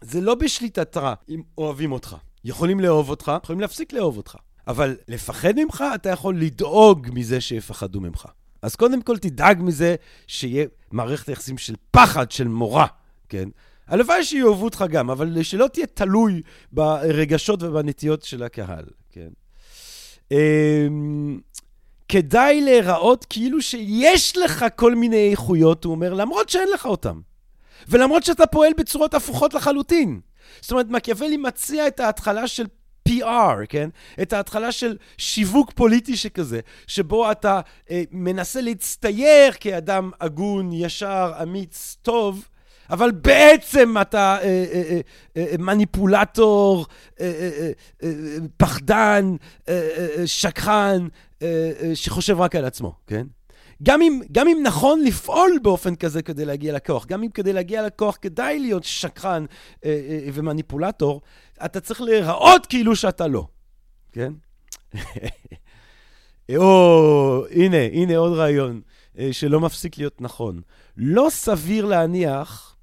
זה 0.02 0.22
לא 0.22 0.36
בשליטתך 0.36 1.02
אם 1.30 1.42
אוהבים 1.58 1.92
אותך. 1.92 2.16
יכולים 2.44 2.80
לאהוב 2.80 3.10
אותך, 3.10 3.32
יכולים 3.44 3.60
להפסיק 3.60 3.94
לאהוב 3.94 4.18
אותך. 4.18 4.36
אבל 4.68 4.96
לפחד 5.08 5.54
ממך, 5.56 5.84
אתה 5.96 6.10
יכול 6.10 6.42
לדאוג 6.42 7.08
מזה 7.14 7.42
שיפחדו 7.42 8.02
ממך. 8.02 8.26
אז 8.62 8.76
קודם 8.76 9.02
כל 9.02 9.18
תדאג 9.18 9.62
מזה 9.62 9.96
שיהיה 10.28 10.66
מערכת 10.92 11.30
יחסים 11.30 11.58
של 11.58 11.76
פחד, 11.92 12.32
של 12.32 12.48
מורא, 12.48 12.86
כן? 13.30 13.50
הלוואי 13.88 14.24
שיאהבו 14.24 14.66
אותך 14.66 14.86
גם, 14.90 15.10
אבל 15.10 15.44
שלא 15.44 15.68
תהיה 15.74 15.86
תלוי 15.88 16.42
ברגשות 16.72 17.64
ובנטיות 17.64 18.24
של 18.24 18.44
הקהל, 18.44 18.86
כן? 19.10 19.30
כדאי 22.10 22.62
להיראות 22.62 23.26
כאילו 23.30 23.62
שיש 23.62 24.38
לך 24.38 24.66
כל 24.76 24.96
מיני 24.96 25.32
איכויות, 25.32 25.84
הוא 25.84 25.92
אומר, 25.92 26.14
למרות 26.14 26.50
שאין 26.50 26.70
לך 26.74 26.86
אותן. 26.86 27.20
ולמרות 27.88 28.24
שאתה 28.24 28.46
פועל 28.46 28.72
בצורות 28.78 29.14
הפוכות 29.14 29.54
לחלוטין. 29.54 30.20
זאת 30.62 30.72
אומרת, 30.72 30.90
מקיאוולי 30.90 31.38
מציע 31.38 31.88
את 31.88 32.00
ההתחלה 32.00 32.48
של 32.48 32.66
PR, 33.10 33.66
כן? 33.70 33.90
את 34.22 34.34
ההתחלה 34.34 34.72
של 34.72 34.98
שיווק 35.18 35.72
פוליטי 35.72 36.18
שכזה, 36.18 36.60
שבו 36.88 37.32
אתה 37.32 37.62
אה, 37.92 38.04
מנסה 38.12 38.62
להצטייר 38.62 39.52
כאדם 39.60 40.12
הגון, 40.22 40.74
ישר, 40.74 41.34
אמיץ, 41.44 41.98
טוב, 42.02 42.48
אבל 42.90 43.12
בעצם 43.12 43.96
אתה 44.02 44.38
אה, 44.42 44.66
אה, 44.74 45.00
אה, 45.38 45.46
אה, 45.52 45.58
מניפולטור, 45.60 46.86
אה, 47.20 47.26
אה, 47.26 47.72
אה, 48.04 48.12
פחדן, 48.58 49.36
אה, 49.70 49.90
אה, 49.98 50.26
אה, 51.42 51.72
אה, 51.82 51.96
שחושב 51.96 52.42
רק 52.42 52.56
על 52.56 52.66
עצמו, 52.66 52.94
כן? 53.08 53.28
גם 53.84 54.02
אם, 54.02 54.22
גם 54.32 54.48
אם 54.48 54.58
נכון 54.64 55.04
לפעול 55.04 55.60
באופן 55.64 55.96
כזה 55.96 56.22
כדי 56.22 56.46
להגיע 56.46 56.74
לכוח, 56.74 57.06
גם 57.06 57.24
אם 57.24 57.30
כדי 57.30 57.54
להגיע 57.54 57.86
לכוח 57.86 58.18
כדאי 58.22 58.60
להיות 58.60 58.84
שקרן 58.84 59.46
אה, 59.86 59.90
אה, 60.10 60.30
ומניפולטור, 60.34 61.22
אתה 61.66 61.80
צריך 61.80 62.02
להיראות 62.02 62.66
כאילו 62.66 62.96
שאתה 62.96 63.28
לא, 63.28 63.48
כן? 64.12 64.34
או, 66.58 67.46
הנה, 67.52 67.78
הנה 67.78 68.18
עוד 68.18 68.34
רעיון 68.34 68.82
אה, 69.20 69.30
שלא 69.32 69.60
מפסיק 69.60 69.98
להיות 69.98 70.22
נכון. 70.22 70.62
לא 70.98 71.28
סביר 71.30 71.86
להניח 71.86 72.77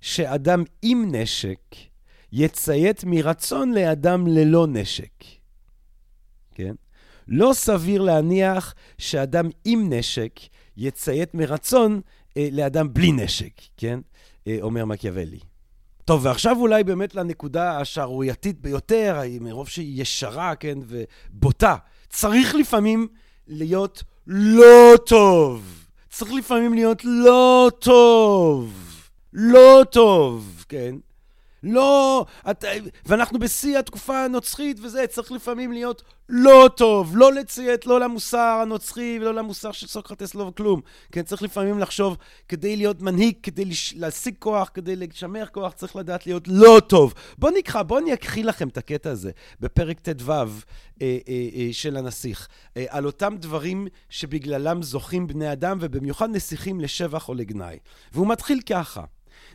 שאדם 0.00 0.64
עם 0.82 1.14
נשק 1.14 1.60
יציית 2.32 3.04
מרצון 3.04 3.72
לאדם 3.72 4.26
ללא 4.26 4.66
נשק, 4.66 5.24
כן? 6.54 6.74
לא 7.28 7.50
סביר 7.54 8.02
להניח 8.02 8.74
שאדם 8.98 9.48
עם 9.64 9.92
נשק 9.92 10.40
יציית 10.76 11.34
מרצון 11.34 12.00
אה, 12.36 12.48
לאדם 12.52 12.94
בלי 12.94 13.12
נשק, 13.12 13.52
כן? 13.76 14.00
אה, 14.46 14.58
אומר 14.62 14.84
מקיאוולי. 14.84 15.38
טוב, 16.04 16.24
ועכשיו 16.24 16.56
אולי 16.56 16.84
באמת 16.84 17.14
לנקודה 17.14 17.78
השערורייתית 17.78 18.60
ביותר, 18.60 19.20
מרוב 19.40 19.68
שהיא 19.68 20.02
ישרה, 20.02 20.54
כן, 20.54 20.78
ובוטה. 20.86 21.76
צריך 22.08 22.54
לפעמים 22.54 23.08
להיות 23.48 24.02
לא 24.26 24.94
טוב. 25.06 25.86
צריך 26.10 26.32
לפעמים 26.32 26.74
להיות 26.74 27.04
לא 27.04 27.70
טוב. 27.78 28.89
לא 29.32 29.82
טוב, 29.90 30.64
כן? 30.68 30.94
לא, 31.62 32.26
את, 32.50 32.64
ואנחנו 33.06 33.38
בשיא 33.38 33.78
התקופה 33.78 34.24
הנוצרית 34.24 34.76
וזה, 34.82 35.06
צריך 35.06 35.32
לפעמים 35.32 35.72
להיות 35.72 36.02
לא 36.28 36.70
טוב, 36.76 37.16
לא 37.16 37.32
לציית 37.32 37.86
לא 37.86 38.00
למוסר 38.00 38.58
הנוצרי 38.62 39.18
ולא 39.20 39.34
למוסר 39.34 39.72
של 39.72 39.86
סוקרטס, 39.86 40.34
לא 40.34 40.52
כלום. 40.56 40.80
כן, 41.12 41.22
צריך 41.22 41.42
לפעמים 41.42 41.78
לחשוב, 41.78 42.16
כדי 42.48 42.76
להיות 42.76 43.02
מנהיג, 43.02 43.34
כדי 43.42 43.64
להשיג 43.96 44.34
כוח, 44.38 44.70
כדי 44.74 44.96
לשמר 44.96 45.46
כוח, 45.46 45.72
צריך 45.72 45.96
לדעת 45.96 46.26
להיות 46.26 46.48
לא 46.48 46.80
טוב. 46.86 47.14
בואו 47.38 47.52
נקרא, 47.58 47.82
בואו 47.82 48.00
אני 48.00 48.14
אקחי 48.14 48.42
לכם 48.42 48.68
את 48.68 48.78
הקטע 48.78 49.10
הזה 49.10 49.30
בפרק 49.60 50.00
ט"ו 50.00 50.32
אה, 50.32 50.44
אה, 51.02 51.18
אה, 51.28 51.68
של 51.72 51.96
הנסיך, 51.96 52.48
אה, 52.76 52.84
על 52.88 53.06
אותם 53.06 53.36
דברים 53.38 53.86
שבגללם 54.08 54.82
זוכים 54.82 55.26
בני 55.26 55.52
אדם, 55.52 55.78
ובמיוחד 55.80 56.30
נסיכים 56.30 56.80
לשבח 56.80 57.28
או 57.28 57.34
לגנאי. 57.34 57.78
והוא 58.12 58.26
מתחיל 58.26 58.60
ככה. 58.60 59.04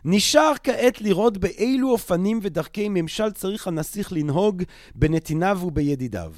נשאר 0.07 0.51
כעת 0.63 1.01
לראות 1.01 1.37
באילו 1.37 1.89
אופנים 1.89 2.39
ודרכי 2.41 2.89
ממשל 2.89 3.31
צריך 3.31 3.67
הנסיך 3.67 4.13
לנהוג 4.13 4.63
בנתיניו 4.95 5.59
ובידידיו. 5.63 6.31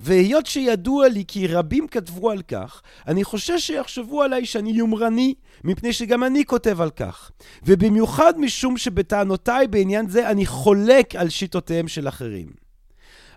והיות 0.00 0.46
שידוע 0.46 1.08
לי 1.08 1.24
כי 1.28 1.46
רבים 1.46 1.88
כתבו 1.88 2.30
על 2.30 2.42
כך, 2.42 2.82
אני 3.08 3.24
חושש 3.24 3.66
שיחשבו 3.66 4.22
עליי 4.22 4.46
שאני 4.46 4.70
יומרני, 4.70 5.34
מפני 5.64 5.92
שגם 5.92 6.24
אני 6.24 6.44
כותב 6.44 6.80
על 6.80 6.90
כך. 6.90 7.30
ובמיוחד 7.66 8.40
משום 8.40 8.76
שבטענותיי 8.76 9.66
בעניין 9.66 10.08
זה 10.08 10.30
אני 10.30 10.46
חולק 10.46 11.16
על 11.16 11.28
שיטותיהם 11.28 11.88
של 11.88 12.08
אחרים. 12.08 12.65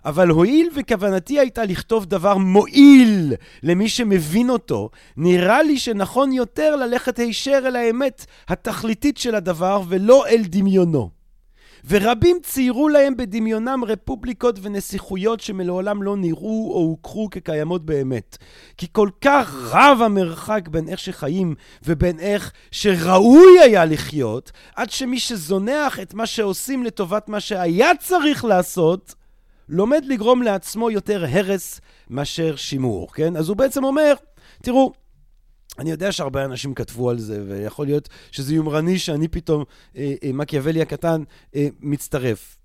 אבל 0.04 0.28
הואיל 0.28 0.68
וכוונתי 0.74 1.40
הייתה 1.40 1.64
לכתוב 1.64 2.06
דבר 2.06 2.36
מועיל 2.36 3.34
למי 3.62 3.88
שמבין 3.88 4.50
אותו, 4.50 4.90
נראה 5.16 5.62
לי 5.62 5.78
שנכון 5.78 6.32
יותר 6.32 6.76
ללכת 6.76 7.18
הישר 7.18 7.62
אל 7.66 7.76
האמת 7.76 8.26
התכליתית 8.48 9.16
של 9.18 9.34
הדבר 9.34 9.82
ולא 9.88 10.26
אל 10.26 10.42
דמיונו. 10.44 11.20
ורבים 11.88 12.36
ציירו 12.42 12.88
להם 12.88 13.16
בדמיונם 13.16 13.84
רפובליקות 13.86 14.58
ונסיכויות 14.62 15.40
שמלעולם 15.40 16.02
לא 16.02 16.16
נראו 16.16 16.72
או 16.74 16.80
הוכחו 16.80 17.28
כקיימות 17.30 17.86
באמת. 17.86 18.36
כי 18.78 18.86
כל 18.92 19.08
כך 19.20 19.54
רב 19.72 20.02
המרחק 20.02 20.68
בין 20.68 20.88
איך 20.88 20.98
שחיים 20.98 21.54
ובין 21.86 22.18
איך 22.18 22.52
שראוי 22.70 23.60
היה 23.60 23.84
לחיות, 23.84 24.52
עד 24.76 24.90
שמי 24.90 25.18
שזונח 25.18 26.00
את 26.00 26.14
מה 26.14 26.26
שעושים 26.26 26.84
לטובת 26.84 27.28
מה 27.28 27.40
שהיה 27.40 27.90
צריך 28.00 28.44
לעשות, 28.44 29.14
לומד 29.70 30.04
לגרום 30.06 30.42
לעצמו 30.42 30.90
יותר 30.90 31.24
הרס 31.30 31.80
מאשר 32.10 32.56
שימור, 32.56 33.12
כן? 33.12 33.36
אז 33.36 33.48
הוא 33.48 33.56
בעצם 33.56 33.84
אומר, 33.84 34.14
תראו, 34.62 34.92
אני 35.78 35.90
יודע 35.90 36.12
שהרבה 36.12 36.44
אנשים 36.44 36.74
כתבו 36.74 37.10
על 37.10 37.18
זה, 37.18 37.42
ויכול 37.48 37.86
להיות 37.86 38.08
שזה 38.30 38.54
יומרני 38.54 38.98
שאני 38.98 39.28
פתאום, 39.28 39.64
אה, 39.96 40.14
אה, 40.24 40.30
מקיאוולי 40.32 40.82
הקטן, 40.82 41.22
אה, 41.54 41.68
מצטרף. 41.80 42.56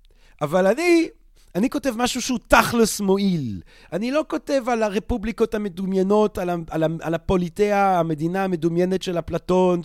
אבל 0.42 0.66
אני, 0.66 1.08
אני 1.56 1.70
כותב 1.70 1.94
משהו 1.96 2.22
שהוא 2.22 2.38
תכלס 2.48 3.00
מועיל. 3.00 3.60
אני 3.92 4.10
לא 4.10 4.24
כותב 4.28 4.62
על 4.68 4.82
הרפובליקות 4.82 5.54
המדומיינות, 5.54 6.38
על, 6.38 6.50
על, 6.70 6.84
על 7.00 7.14
הפוליטאה, 7.14 7.98
המדינה 7.98 8.44
המדומיינת 8.44 9.02
של 9.02 9.18
אפלטון, 9.18 9.80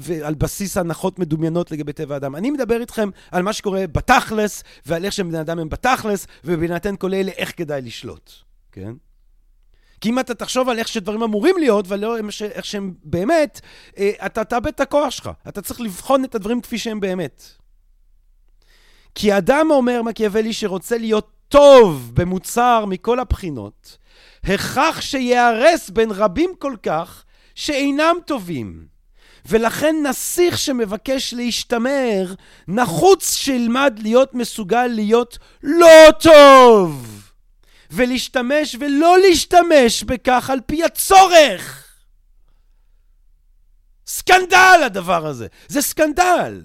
ועל 0.00 0.34
בסיס 0.34 0.76
הנחות 0.76 1.18
מדומיינות 1.18 1.70
לגבי 1.70 1.92
טבע 1.92 2.14
האדם. 2.14 2.36
אני 2.36 2.50
מדבר 2.50 2.80
איתכם 2.80 3.10
על 3.30 3.42
מה 3.42 3.52
שקורה 3.52 3.86
בתכלס, 3.86 4.64
ועל 4.86 5.04
איך 5.04 5.12
שבני 5.12 5.40
אדם 5.40 5.58
הם 5.58 5.68
בתכלס, 5.68 6.26
ובהינתן 6.44 6.96
כל 6.96 7.14
אלה, 7.14 7.30
איך 7.36 7.52
כדאי 7.56 7.82
לשלוט, 7.82 8.32
כן? 8.72 8.92
כי 10.00 10.08
אם 10.08 10.18
אתה 10.18 10.34
תחשוב 10.34 10.68
על 10.68 10.78
איך 10.78 10.88
שדברים 10.88 11.22
אמורים 11.22 11.54
להיות, 11.58 11.84
ולא 11.88 12.16
איך 12.40 12.64
שהם 12.64 12.94
באמת, 13.04 13.60
אה, 13.98 14.10
אתה 14.26 14.44
תאבד 14.44 14.66
את 14.66 14.80
הכוח 14.80 15.10
שלך. 15.10 15.30
אתה 15.48 15.62
צריך 15.62 15.80
לבחון 15.80 16.24
את 16.24 16.34
הדברים 16.34 16.60
כפי 16.60 16.78
שהם 16.78 17.00
באמת. 17.00 17.59
כי 19.14 19.36
אדם 19.36 19.70
אומר 19.70 20.02
מקיאוולי 20.02 20.52
שרוצה 20.52 20.98
להיות 20.98 21.30
טוב 21.48 22.10
במוצר 22.14 22.84
מכל 22.84 23.20
הבחינות, 23.20 23.98
הכרח 24.44 25.00
שייהרס 25.00 25.90
בין 25.90 26.10
רבים 26.10 26.50
כל 26.58 26.74
כך 26.82 27.24
שאינם 27.54 28.16
טובים. 28.26 28.86
ולכן 29.46 29.96
נסיך 30.06 30.58
שמבקש 30.58 31.34
להשתמר, 31.34 32.34
נחוץ 32.68 33.34
שילמד 33.34 33.98
להיות 34.02 34.34
מסוגל 34.34 34.86
להיות 34.86 35.38
לא 35.62 36.10
טוב. 36.20 37.20
ולהשתמש 37.90 38.76
ולא 38.80 39.18
להשתמש 39.18 40.04
בכך 40.04 40.50
על 40.50 40.60
פי 40.66 40.84
הצורך. 40.84 41.86
סקנדל 44.06 44.80
הדבר 44.86 45.26
הזה, 45.26 45.46
זה 45.68 45.82
סקנדל. 45.82 46.62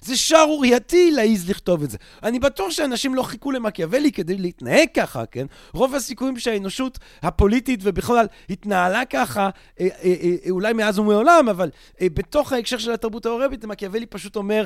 זה 0.00 0.16
שערורייתי 0.16 1.10
להעיז 1.10 1.50
לכתוב 1.50 1.82
את 1.82 1.90
זה. 1.90 1.98
אני 2.22 2.38
בטוח 2.38 2.70
שאנשים 2.70 3.14
לא 3.14 3.22
חיכו 3.22 3.52
למקיאוולי 3.52 4.12
כדי 4.12 4.36
להתנהג 4.38 4.88
ככה, 4.94 5.26
כן? 5.26 5.46
רוב 5.72 5.94
הסיכויים 5.94 6.38
שהאנושות 6.38 6.98
הפוליטית 7.22 7.80
ובכלל 7.82 8.26
התנהלה 8.50 9.04
ככה, 9.04 9.50
אה, 9.80 9.88
אה, 10.02 10.14
אה, 10.22 10.50
אולי 10.50 10.72
מאז 10.72 10.98
ומעולם, 10.98 11.48
אבל 11.48 11.70
בתוך 12.02 12.52
ההקשר 12.52 12.78
של 12.78 12.92
התרבות 12.92 13.26
האורבית, 13.26 13.64
מקיאוולי 13.64 14.06
פשוט 14.06 14.36
אומר, 14.36 14.64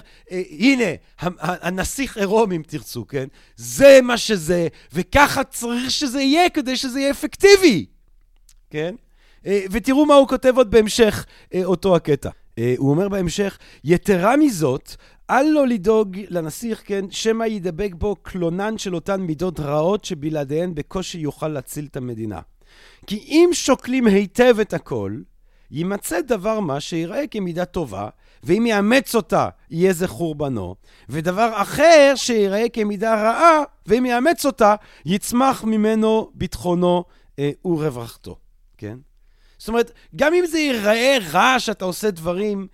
הנה, 0.51 0.85
הנסיך 1.39 2.17
עירום 2.17 2.53
אם 2.53 2.63
תרצו, 2.67 3.07
כן? 3.07 3.27
זה 3.57 4.01
מה 4.03 4.19
שזה, 4.19 4.69
וככה 4.93 5.45
צריך 5.45 5.91
שזה 5.91 6.23
יהיה 6.23 6.51
כדי 6.51 6.77
שזה 6.77 7.01
יהיה 7.01 7.11
אפקטיבי, 7.11 7.87
כן? 8.71 8.95
ותראו 9.45 10.07
מה 10.07 10.15
הוא 10.15 10.29
כותב 10.29 10.53
עוד 10.57 10.71
בהמשך 10.71 11.25
אותו 11.65 11.97
הקטע. 11.97 12.31
הוא 12.77 12.91
אומר 12.91 13.09
בהמשך, 13.09 13.59
יתרה 13.85 14.37
מזאת, 14.37 14.97
אל 15.35 15.43
לו 15.43 15.65
לדאוג 15.65 16.19
לנסיך, 16.29 16.83
כן, 16.85 17.05
שמא 17.11 17.45
ידבק 17.45 17.91
בו 17.95 18.17
קלונן 18.17 18.79
של 18.79 18.95
אותן 18.95 19.21
מידות 19.21 19.61
רעות 19.61 20.05
שבלעדיהן 20.05 20.75
בקושי 20.75 21.19
יוכל 21.19 21.49
להציל 21.49 21.87
את 21.91 21.97
המדינה. 21.97 22.41
כי 23.07 23.17
אם 23.17 23.51
שוקלים 23.53 24.07
היטב 24.07 24.57
את 24.61 24.75
הכל, 24.75 25.17
יימצא 25.71 26.21
דבר 26.21 26.61
מה 26.61 26.81
שיראה 26.81 27.27
כמידה 27.27 27.65
טובה, 27.65 28.09
ואם 28.45 28.67
יאמץ 28.67 29.15
אותה, 29.15 29.49
יהיה 29.71 29.93
זה 29.93 30.09
חורבנו, 30.09 30.75
ודבר 31.09 31.51
אחר 31.55 32.13
שיראה 32.17 32.69
כמידה 32.69 33.15
רעה, 33.15 33.63
ואם 33.87 34.07
יאמץ 34.07 34.47
אותה, 34.47 34.75
יצמח 35.07 35.65
ממנו 35.65 36.31
ביטחונו 36.35 37.05
אה, 37.39 37.51
ורווחתו, 37.65 38.37
כן? 38.79 38.99
זאת 39.59 39.69
אומרת, 39.69 39.93
גם 40.17 40.35
אם 40.35 40.47
זה 40.47 40.59
ייראה 40.59 41.17
רע 41.33 41.55
שאתה 41.59 41.85
עושה 41.85 42.11
דברים 42.11 42.67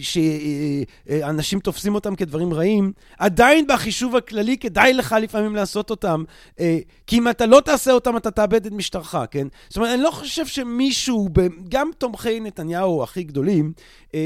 שאנשים 0.00 1.60
תופסים 1.60 1.94
אותם 1.94 2.14
כדברים 2.14 2.54
רעים, 2.54 2.92
עדיין 3.18 3.66
בחישוב 3.66 4.16
הכללי 4.16 4.58
כדאי 4.58 4.92
לך 4.94 5.16
לפעמים 5.20 5.56
לעשות 5.56 5.90
אותם, 5.90 6.24
אה, 6.60 6.78
כי 7.06 7.18
אם 7.18 7.28
אתה 7.28 7.46
לא 7.46 7.60
תעשה 7.64 7.92
אותם, 7.92 8.16
אתה 8.16 8.30
תאבד 8.30 8.66
את 8.66 8.72
משטרך, 8.72 9.14
כן? 9.30 9.46
זאת 9.68 9.76
אומרת, 9.76 9.94
אני 9.94 10.02
לא 10.02 10.10
חושב 10.10 10.46
שמישהו, 10.46 11.28
גם 11.68 11.90
תומכי 11.98 12.40
נתניהו 12.40 13.02
הכי 13.02 13.22
גדולים, 13.22 13.72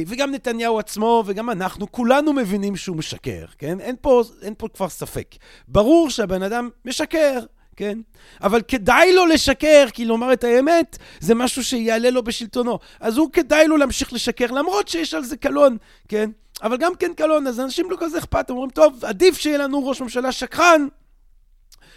וגם 0.07 0.31
נתניהו 0.31 0.79
עצמו, 0.79 1.25
וגם 1.27 1.51
אנחנו, 1.51 1.93
כולנו 1.93 2.33
מבינים 2.33 2.77
שהוא 2.77 2.97
משקר, 2.97 3.45
כן? 3.59 3.81
אין 3.81 3.97
פה, 4.01 4.23
אין 4.43 4.55
פה 4.59 4.69
כבר 4.75 4.89
ספק. 4.89 5.35
ברור 5.69 6.11
שהבן 6.11 6.43
אדם 6.43 6.69
משקר. 6.85 7.39
כן? 7.83 7.99
אבל 8.43 8.63
כדאי 8.69 9.13
לו 9.13 9.27
לשקר, 9.27 9.87
כי 9.93 10.05
לומר 10.05 10.33
את 10.33 10.45
האמת 10.45 10.99
זה 11.21 11.35
משהו 11.35 11.65
שיעלה 11.65 12.11
לו 12.11 12.23
בשלטונו. 12.23 12.79
אז 13.01 13.17
הוא 13.17 13.31
כדאי 13.33 13.67
לו 13.67 13.77
להמשיך 13.77 14.13
לשקר, 14.13 14.47
למרות 14.47 14.89
שיש 14.89 15.15
על 15.15 15.25
זה 15.25 15.37
קלון, 15.37 15.77
כן? 16.09 16.31
אבל 16.63 16.77
גם 16.77 16.95
כן 16.95 17.13
קלון, 17.17 17.47
אז 17.47 17.61
אנשים 17.61 17.91
לא 17.91 17.97
כזה 18.01 18.19
אכפת, 18.19 18.51
אומרים, 18.51 18.71
טוב, 18.71 19.05
עדיף 19.05 19.39
שיהיה 19.39 19.59
לנו 19.59 19.87
ראש 19.87 20.01
ממשלה 20.01 20.33
שקרן, 20.33 20.87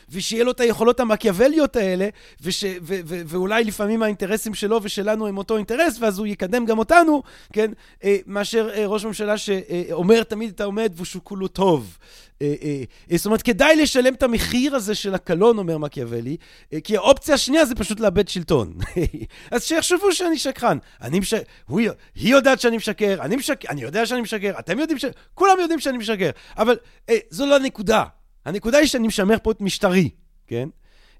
ושיהיה 0.09 0.43
לו 0.43 0.51
את 0.51 0.59
היכולות 0.59 0.99
המקיאווליות 0.99 1.75
האלה, 1.75 2.09
וש, 2.41 2.63
ו, 2.63 2.67
ו, 2.81 2.99
ו, 3.05 3.21
ואולי 3.27 3.63
לפעמים 3.63 4.03
האינטרסים 4.03 4.53
שלו 4.53 4.79
ושלנו 4.83 5.27
הם 5.27 5.37
אותו 5.37 5.57
אינטרס, 5.57 5.97
ואז 5.99 6.19
הוא 6.19 6.27
יקדם 6.27 6.65
גם 6.65 6.79
אותנו, 6.79 7.23
כן? 7.53 7.71
אה, 8.03 8.17
מאשר 8.25 8.69
אה, 8.73 8.85
ראש 8.85 9.05
ממשלה 9.05 9.37
שאומר 9.37 10.23
תמיד 10.23 10.49
את 10.49 10.61
העומד 10.61 10.93
ושהוא 10.97 11.21
כולו 11.23 11.47
טוב. 11.47 11.97
אה, 12.41 12.53
אה, 12.61 12.83
אה, 13.11 13.17
זאת 13.17 13.25
אומרת, 13.25 13.41
כדאי 13.41 13.75
לשלם 13.75 14.13
את 14.13 14.23
המחיר 14.23 14.75
הזה 14.75 14.95
של 14.95 15.15
הקלון, 15.15 15.57
אומר 15.57 15.77
מקיאוולי, 15.77 16.37
אה, 16.73 16.81
כי 16.81 16.97
האופציה 16.97 17.35
השנייה 17.35 17.65
זה 17.65 17.75
פשוט 17.75 17.99
לאבד 17.99 18.27
שלטון. 18.27 18.73
אז 19.51 19.63
שיחשבו 19.63 20.11
שאני 20.11 20.37
שקרן. 20.37 20.77
אני 21.01 21.19
מש... 21.19 21.33
הוא... 21.67 21.79
היא 22.15 22.31
יודעת 22.31 22.59
שאני 22.59 22.77
משקר, 22.77 23.17
אני 23.21 23.35
משקר, 23.35 23.69
אני 23.69 23.81
יודע 23.81 24.05
שאני 24.05 24.21
משקר, 24.21 24.53
אתם 24.59 24.79
יודעים 24.79 24.99
ש... 24.99 25.05
כולם 25.33 25.59
יודעים 25.59 25.79
שאני 25.79 25.97
משקר, 25.97 26.29
אבל 26.57 26.77
אה, 27.09 27.17
זו 27.29 27.45
לא 27.45 27.55
הנקודה. 27.55 28.03
הנקודה 28.45 28.77
היא 28.77 28.87
שאני 28.87 29.07
משמר 29.07 29.37
פה 29.43 29.51
את 29.51 29.61
משטרי, 29.61 30.09
כן? 30.47 30.69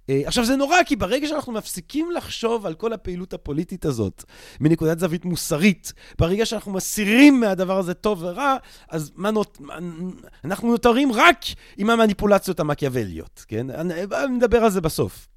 אה, 0.10 0.22
עכשיו, 0.26 0.46
זה 0.46 0.56
נורא, 0.56 0.78
כי 0.86 0.96
ברגע 0.96 1.28
שאנחנו 1.28 1.54
מפסיקים 1.54 2.12
לחשוב 2.12 2.66
על 2.66 2.74
כל 2.74 2.94
הפעילות 2.94 3.34
הפוליטית 3.34 3.86
הזאת 3.86 4.24
מנקודת 4.60 5.00
זווית 5.00 5.26
מוסרית, 5.26 5.94
ברגע 6.20 6.46
שאנחנו 6.46 6.72
מסירים 6.72 7.40
מהדבר 7.40 7.78
הזה 7.78 7.94
טוב 7.94 8.24
ורע, 8.24 8.58
אז 8.90 9.12
מה 9.16 9.32
נות... 9.32 9.58
אנחנו 10.44 10.72
נותרים 10.72 11.12
רק 11.12 11.40
עם 11.78 11.90
המניפולציות 11.90 12.60
המקיאווליות, 12.60 13.46
כן? 13.48 13.70
אני, 13.70 13.94
נדבר 14.30 14.58
על 14.58 14.70
זה 14.70 14.82
בסוף. 14.82 15.28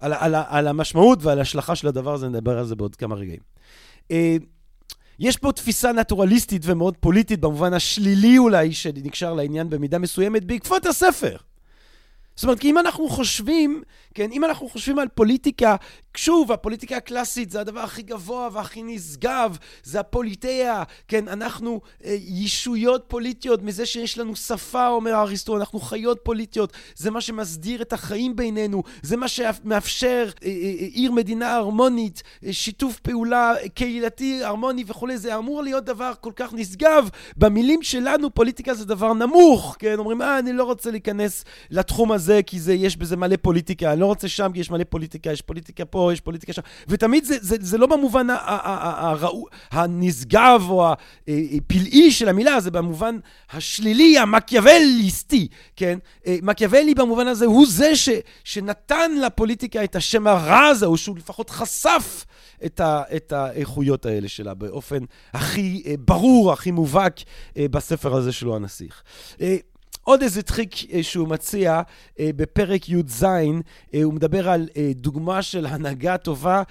על, 0.00 0.12
על, 0.12 0.34
על 0.48 0.68
המשמעות 0.68 1.18
ועל 1.22 1.38
ההשלכה 1.38 1.74
של 1.74 1.88
הדבר 1.88 2.14
הזה, 2.14 2.28
נדבר 2.28 2.58
על 2.58 2.66
זה 2.66 2.76
בעוד 2.76 2.96
כמה 2.96 3.14
רגעים. 3.14 3.40
אה, 4.10 4.36
יש 5.18 5.36
פה 5.36 5.52
תפיסה 5.52 5.92
נטורליסטית 5.92 6.62
ומאוד 6.64 6.96
פוליטית, 6.96 7.40
במובן 7.40 7.72
השלילי 7.72 8.38
אולי, 8.38 8.72
שנקשר 8.72 9.34
לעניין 9.34 9.70
במידה 9.70 9.98
מסוימת, 9.98 10.44
בעקבות 10.44 10.86
הספר. 10.86 11.36
זאת 12.40 12.44
אומרת, 12.44 12.58
כי 12.58 12.70
אם 12.70 12.78
אנחנו 12.78 13.08
חושבים, 13.08 13.82
כן, 14.14 14.32
אם 14.32 14.44
אנחנו 14.44 14.68
חושבים 14.68 14.98
על 14.98 15.08
פוליטיקה, 15.08 15.76
שוב, 16.16 16.52
הפוליטיקה 16.52 16.96
הקלאסית 16.96 17.50
זה 17.50 17.60
הדבר 17.60 17.80
הכי 17.80 18.02
גבוה 18.02 18.48
והכי 18.52 18.82
נשגב, 18.82 19.56
זה 19.82 20.00
הפוליטאה, 20.00 20.82
כן, 21.08 21.28
אנחנו 21.28 21.80
אה, 22.04 22.16
ישויות 22.20 23.04
פוליטיות 23.08 23.62
מזה 23.62 23.86
שיש 23.86 24.18
לנו 24.18 24.36
שפה, 24.36 24.88
אומר 24.88 25.14
אריסטו, 25.14 25.56
אנחנו 25.56 25.80
חיות 25.80 26.18
פוליטיות, 26.22 26.72
זה 26.96 27.10
מה 27.10 27.20
שמסדיר 27.20 27.82
את 27.82 27.92
החיים 27.92 28.36
בינינו, 28.36 28.82
זה 29.02 29.16
מה 29.16 29.28
שמאפשר 29.28 30.30
אה, 30.44 30.48
אה, 30.48 30.52
אה, 30.52 30.86
עיר 30.92 31.12
מדינה 31.12 31.54
הרמונית, 31.54 32.22
אה, 32.46 32.52
שיתוף 32.52 33.00
פעולה 33.00 33.54
קהילתי 33.74 34.44
הרמוני 34.44 34.84
וכולי, 34.86 35.18
זה 35.18 35.36
אמור 35.36 35.62
להיות 35.62 35.84
דבר 35.84 36.12
כל 36.20 36.32
כך 36.36 36.52
נשגב. 36.52 37.08
במילים 37.36 37.82
שלנו, 37.82 38.34
פוליטיקה 38.34 38.74
זה 38.74 38.84
דבר 38.84 39.12
נמוך, 39.12 39.76
כן, 39.78 39.94
אומרים, 39.98 40.22
אה, 40.22 40.38
אני 40.38 40.52
לא 40.52 40.64
רוצה 40.64 40.90
להיכנס 40.90 41.44
לתחום 41.70 42.12
הזה. 42.12 42.29
זה, 42.30 42.40
כי 42.46 42.60
זה, 42.60 42.74
יש 42.74 42.96
בזה 42.96 43.16
מלא 43.16 43.36
פוליטיקה, 43.42 43.92
אני 43.92 44.00
לא 44.00 44.06
רוצה 44.06 44.28
שם, 44.28 44.50
כי 44.54 44.60
יש 44.60 44.70
מלא 44.70 44.84
פוליטיקה, 44.84 45.32
יש 45.32 45.42
פוליטיקה 45.42 45.84
פה, 45.84 46.10
יש 46.12 46.20
פוליטיקה 46.20 46.52
שם, 46.52 46.62
ותמיד 46.88 47.24
זה, 47.24 47.36
זה, 47.40 47.56
זה 47.60 47.78
לא 47.78 47.86
במובן 47.86 48.26
הנשגב 49.70 50.62
או 50.68 50.92
הפלאי 51.28 52.10
של 52.10 52.28
המילה, 52.28 52.60
זה 52.60 52.70
במובן 52.70 53.18
השלילי, 53.52 54.18
המקיאווליסטי, 54.18 55.48
כן? 55.76 55.98
אה, 56.26 56.36
מקיאוולי 56.42 56.94
במובן 56.94 57.26
הזה 57.26 57.46
הוא 57.46 57.66
זה 57.68 57.96
ש, 57.96 58.08
שנתן 58.44 59.10
לפוליטיקה 59.26 59.84
את 59.84 59.96
השם 59.96 60.26
הרע 60.26 60.66
הזה, 60.66 60.86
או 60.86 60.96
שהוא 60.96 61.18
לפחות 61.18 61.50
חשף 61.50 62.24
את, 62.64 62.80
ה, 62.80 63.02
את 63.16 63.32
האיכויות 63.32 64.06
האלה 64.06 64.28
שלה 64.28 64.54
באופן 64.54 64.98
הכי 65.32 65.82
אה, 65.86 65.94
ברור, 65.98 66.52
הכי 66.52 66.70
מובהק 66.70 67.20
אה, 67.56 67.66
בספר 67.70 68.16
הזה 68.16 68.32
שלו, 68.32 68.56
הנסיך. 68.56 69.02
עוד 70.04 70.22
איזה 70.22 70.42
טריק 70.42 70.92
אה, 70.92 71.02
שהוא 71.02 71.28
מציע 71.28 71.82
אה, 72.20 72.30
בפרק 72.36 72.88
י"ז, 72.88 73.24
אה, 73.24 74.02
הוא 74.02 74.14
מדבר 74.14 74.48
על 74.48 74.68
דוגמה 74.94 75.42
של 75.42 75.66
הנהגה 75.66 76.16
טובה 76.16 76.62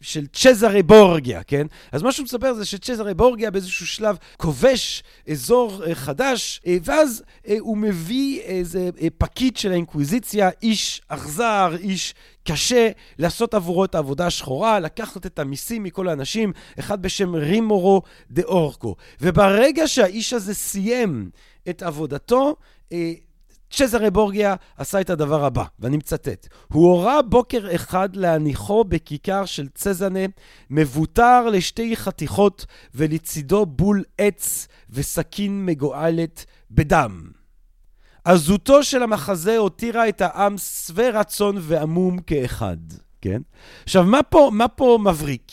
של 0.00 0.26
צ'זרי 0.26 0.82
בורגיה, 0.82 1.42
כן? 1.42 1.66
אז 1.92 2.02
מה 2.02 2.12
שהוא 2.12 2.24
מספר 2.24 2.54
זה 2.54 2.64
שצ'זרי 2.64 3.14
בורגיה 3.14 3.50
באיזשהו 3.50 3.86
שלב 3.86 4.16
כובש 4.36 5.02
אזור 5.30 5.82
חדש, 5.94 6.60
ואז 6.84 7.22
הוא 7.58 7.76
מביא 7.76 8.40
איזה 8.40 8.90
פקיד 9.18 9.56
של 9.56 9.72
האינקוויזיציה, 9.72 10.50
איש 10.62 11.02
אכזר, 11.08 11.76
איש 11.78 12.14
קשה 12.44 12.90
לעשות 13.18 13.54
עבורו 13.54 13.84
את 13.84 13.94
העבודה 13.94 14.26
השחורה, 14.26 14.80
לקחת 14.80 15.26
את 15.26 15.38
המיסים 15.38 15.82
מכל 15.82 16.08
האנשים, 16.08 16.52
אחד 16.78 17.02
בשם 17.02 17.34
רימורו 17.34 18.02
דה 18.30 18.42
אורקו. 18.42 18.96
וברגע 19.20 19.88
שהאיש 19.88 20.32
הזה 20.32 20.54
סיים 20.54 21.30
את 21.68 21.82
עבודתו, 21.82 22.56
אה, 22.92 23.12
צ'זרה 23.70 24.10
בורגיה 24.10 24.54
עשה 24.76 25.00
את 25.00 25.10
הדבר 25.10 25.44
הבא, 25.44 25.64
ואני 25.78 25.96
מצטט: 25.96 26.48
הוא 26.72 26.92
הורה 26.92 27.22
בוקר 27.22 27.74
אחד 27.74 28.16
להניחו 28.16 28.84
בכיכר 28.84 29.44
של 29.44 29.68
צזנה, 29.68 30.20
מבוטר 30.70 31.46
לשתי 31.46 31.96
חתיכות 31.96 32.66
ולצידו 32.94 33.66
בול 33.66 34.04
עץ 34.18 34.68
וסכין 34.90 35.66
מגואלת 35.66 36.44
בדם. 36.70 37.30
עזותו 38.24 38.82
של 38.82 39.02
המחזה 39.02 39.56
הותירה 39.56 40.08
את 40.08 40.20
העם 40.20 40.58
שבע 40.58 41.20
רצון 41.20 41.56
ועמום 41.60 42.18
כאחד, 42.18 42.76
כן? 43.20 43.42
עכשיו, 43.84 44.04
מה 44.04 44.22
פה, 44.22 44.50
מה 44.52 44.68
פה 44.68 44.98
מבריק? 45.04 45.52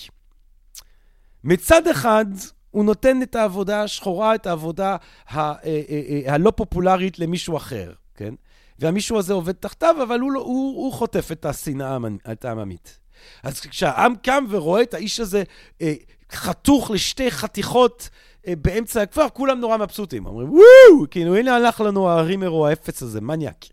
מצד 1.43 1.87
אחד, 1.87 2.25
הוא 2.71 2.85
נותן 2.85 3.21
את 3.21 3.35
העבודה 3.35 3.83
השחורה, 3.83 4.35
את 4.35 4.47
העבודה 4.47 4.97
אה, 5.31 5.53
אה, 5.65 5.81
אה, 5.89 6.33
הלא 6.33 6.51
פופולרית 6.51 7.19
למישהו 7.19 7.57
אחר, 7.57 7.91
כן? 8.15 8.33
והמישהו 8.79 9.17
הזה 9.17 9.33
עובד 9.33 9.51
תחתיו, 9.51 9.95
אבל 10.03 10.19
הוא, 10.19 10.31
לא, 10.31 10.39
הוא, 10.39 10.83
הוא 10.83 10.93
חוטף 10.93 11.31
את 11.31 11.45
השנאה 11.45 11.97
העממית. 12.43 12.99
אז 13.43 13.59
כשהעם 13.59 14.15
קם 14.15 14.45
ורואה 14.49 14.81
את 14.81 14.93
האיש 14.93 15.19
הזה 15.19 15.43
אה, 15.81 15.93
חתוך 16.31 16.91
לשתי 16.91 17.31
חתיכות 17.31 18.09
אה, 18.47 18.53
באמצע 18.55 19.01
הכפר, 19.01 19.29
כולם 19.33 19.59
נורא 19.59 19.77
מבסוטים. 19.77 20.25
אומרים, 20.25 20.49
וואו, 20.49 21.09
כאילו, 21.11 21.35
הנה 21.35 21.55
הלך 21.55 21.81
לנו 21.81 22.09
הרימר 22.09 22.65
האפס 22.65 23.01
הזה, 23.03 23.21
מניאק. 23.21 23.65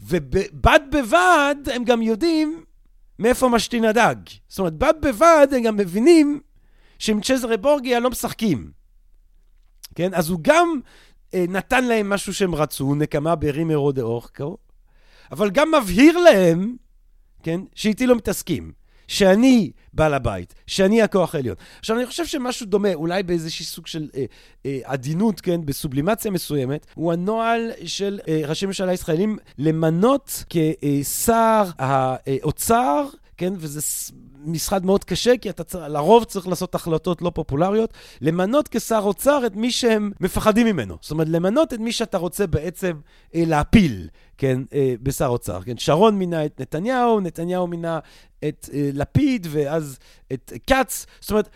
ובד 0.00 0.80
בבד, 0.92 1.56
הם 1.74 1.84
גם 1.84 2.02
יודעים 2.02 2.64
מאיפה 3.18 3.48
משתין 3.48 3.84
הדג. 3.84 4.14
זאת 4.48 4.58
אומרת, 4.58 4.72
בד 4.72 4.94
בבד, 5.02 5.46
הם 5.56 5.62
גם 5.62 5.76
מבינים 5.76 6.40
שעם 7.00 7.20
צ'זרה 7.20 7.56
בורגיה 7.56 8.00
לא 8.00 8.10
משחקים. 8.10 8.70
כן? 9.94 10.14
אז 10.14 10.28
הוא 10.28 10.38
גם 10.42 10.80
אה, 11.34 11.44
נתן 11.48 11.84
להם 11.84 12.10
משהו 12.10 12.34
שהם 12.34 12.54
רצו, 12.54 12.94
נקמה 12.94 13.34
ברימרו 13.34 13.92
דה 13.92 14.02
אורקו, 14.02 14.56
אבל 15.32 15.50
גם 15.50 15.72
מבהיר 15.82 16.18
להם, 16.18 16.76
כן, 17.42 17.60
שאיתי 17.74 18.06
לא 18.06 18.16
מתעסקים. 18.16 18.72
שאני 19.10 19.70
בעל 19.92 20.14
הבית, 20.14 20.54
שאני 20.66 21.02
הכוח 21.02 21.34
העליון. 21.34 21.56
עכשיו, 21.78 21.96
אני 21.96 22.06
חושב 22.06 22.26
שמשהו 22.26 22.66
דומה, 22.66 22.94
אולי 22.94 23.22
באיזשהו 23.22 23.64
סוג 23.64 23.86
של 23.86 24.08
אה, 24.14 24.24
אה, 24.66 24.78
עדינות, 24.84 25.40
כן, 25.40 25.60
בסובלימציה 25.64 26.30
מסוימת, 26.30 26.86
הוא 26.94 27.12
הנוהל 27.12 27.70
של 27.84 28.20
אה, 28.28 28.40
ראשי 28.46 28.66
ממשלה 28.66 28.92
ישראלים 28.92 29.38
למנות 29.58 30.44
כשר 30.50 31.64
האוצר, 31.78 33.06
כן, 33.36 33.52
וזה 33.56 33.80
משרד 34.44 34.86
מאוד 34.86 35.04
קשה, 35.04 35.36
כי 35.36 35.50
אתה 35.50 35.64
צריך, 35.64 35.84
לרוב 35.88 36.24
צריך 36.24 36.48
לעשות 36.48 36.74
החלטות 36.74 37.22
לא 37.22 37.30
פופולריות, 37.34 37.92
למנות 38.20 38.68
כשר 38.68 39.00
אוצר 39.04 39.46
את 39.46 39.56
מי 39.56 39.70
שהם 39.70 40.10
מפחדים 40.20 40.66
ממנו. 40.66 40.96
זאת 41.00 41.10
אומרת, 41.10 41.28
למנות 41.28 41.74
את 41.74 41.78
מי 41.78 41.92
שאתה 41.92 42.18
רוצה 42.18 42.46
בעצם 42.46 42.92
אה, 43.34 43.42
להפיל, 43.46 44.08
כן, 44.38 44.60
אה, 44.74 44.94
בשר 45.02 45.26
אוצר. 45.26 45.62
כן, 45.62 45.78
שרון 45.78 46.18
מינה 46.18 46.44
את 46.44 46.60
נתניהו, 46.60 47.20
נתניהו 47.20 47.66
מינה 47.66 47.98
את 48.44 48.68
אה, 48.72 48.90
לפיד, 48.92 49.46
ואז 49.50 49.98
את 50.32 50.52
כץ. 50.66 51.06
זאת 51.20 51.30
אומרת, 51.30 51.48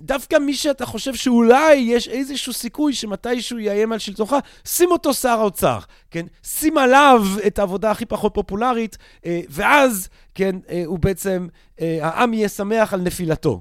דווקא 0.00 0.36
מי 0.36 0.54
שאתה 0.54 0.86
חושב 0.86 1.14
שאולי 1.14 1.74
יש 1.74 2.08
איזשהו 2.08 2.52
סיכוי 2.52 2.94
שמתישהו 2.94 3.58
יאיים 3.58 3.92
על 3.92 3.98
שלטונך, 3.98 4.36
שים 4.64 4.90
אותו 4.90 5.14
שר 5.14 5.28
האוצר, 5.40 5.78
כן? 6.10 6.26
שים 6.42 6.78
עליו 6.78 7.22
את 7.46 7.58
העבודה 7.58 7.90
הכי 7.90 8.06
פחות 8.06 8.34
פופולרית, 8.34 8.96
אה, 9.26 9.40
ואז, 9.48 10.08
כן, 10.34 10.56
אה, 10.68 10.82
הוא 10.86 10.98
בעצם, 10.98 11.46
אה, 11.80 11.98
העם 12.02 12.34
יהיה 12.34 12.48
שמח 12.48 12.94
על 12.94 13.00
נפילתו. 13.00 13.60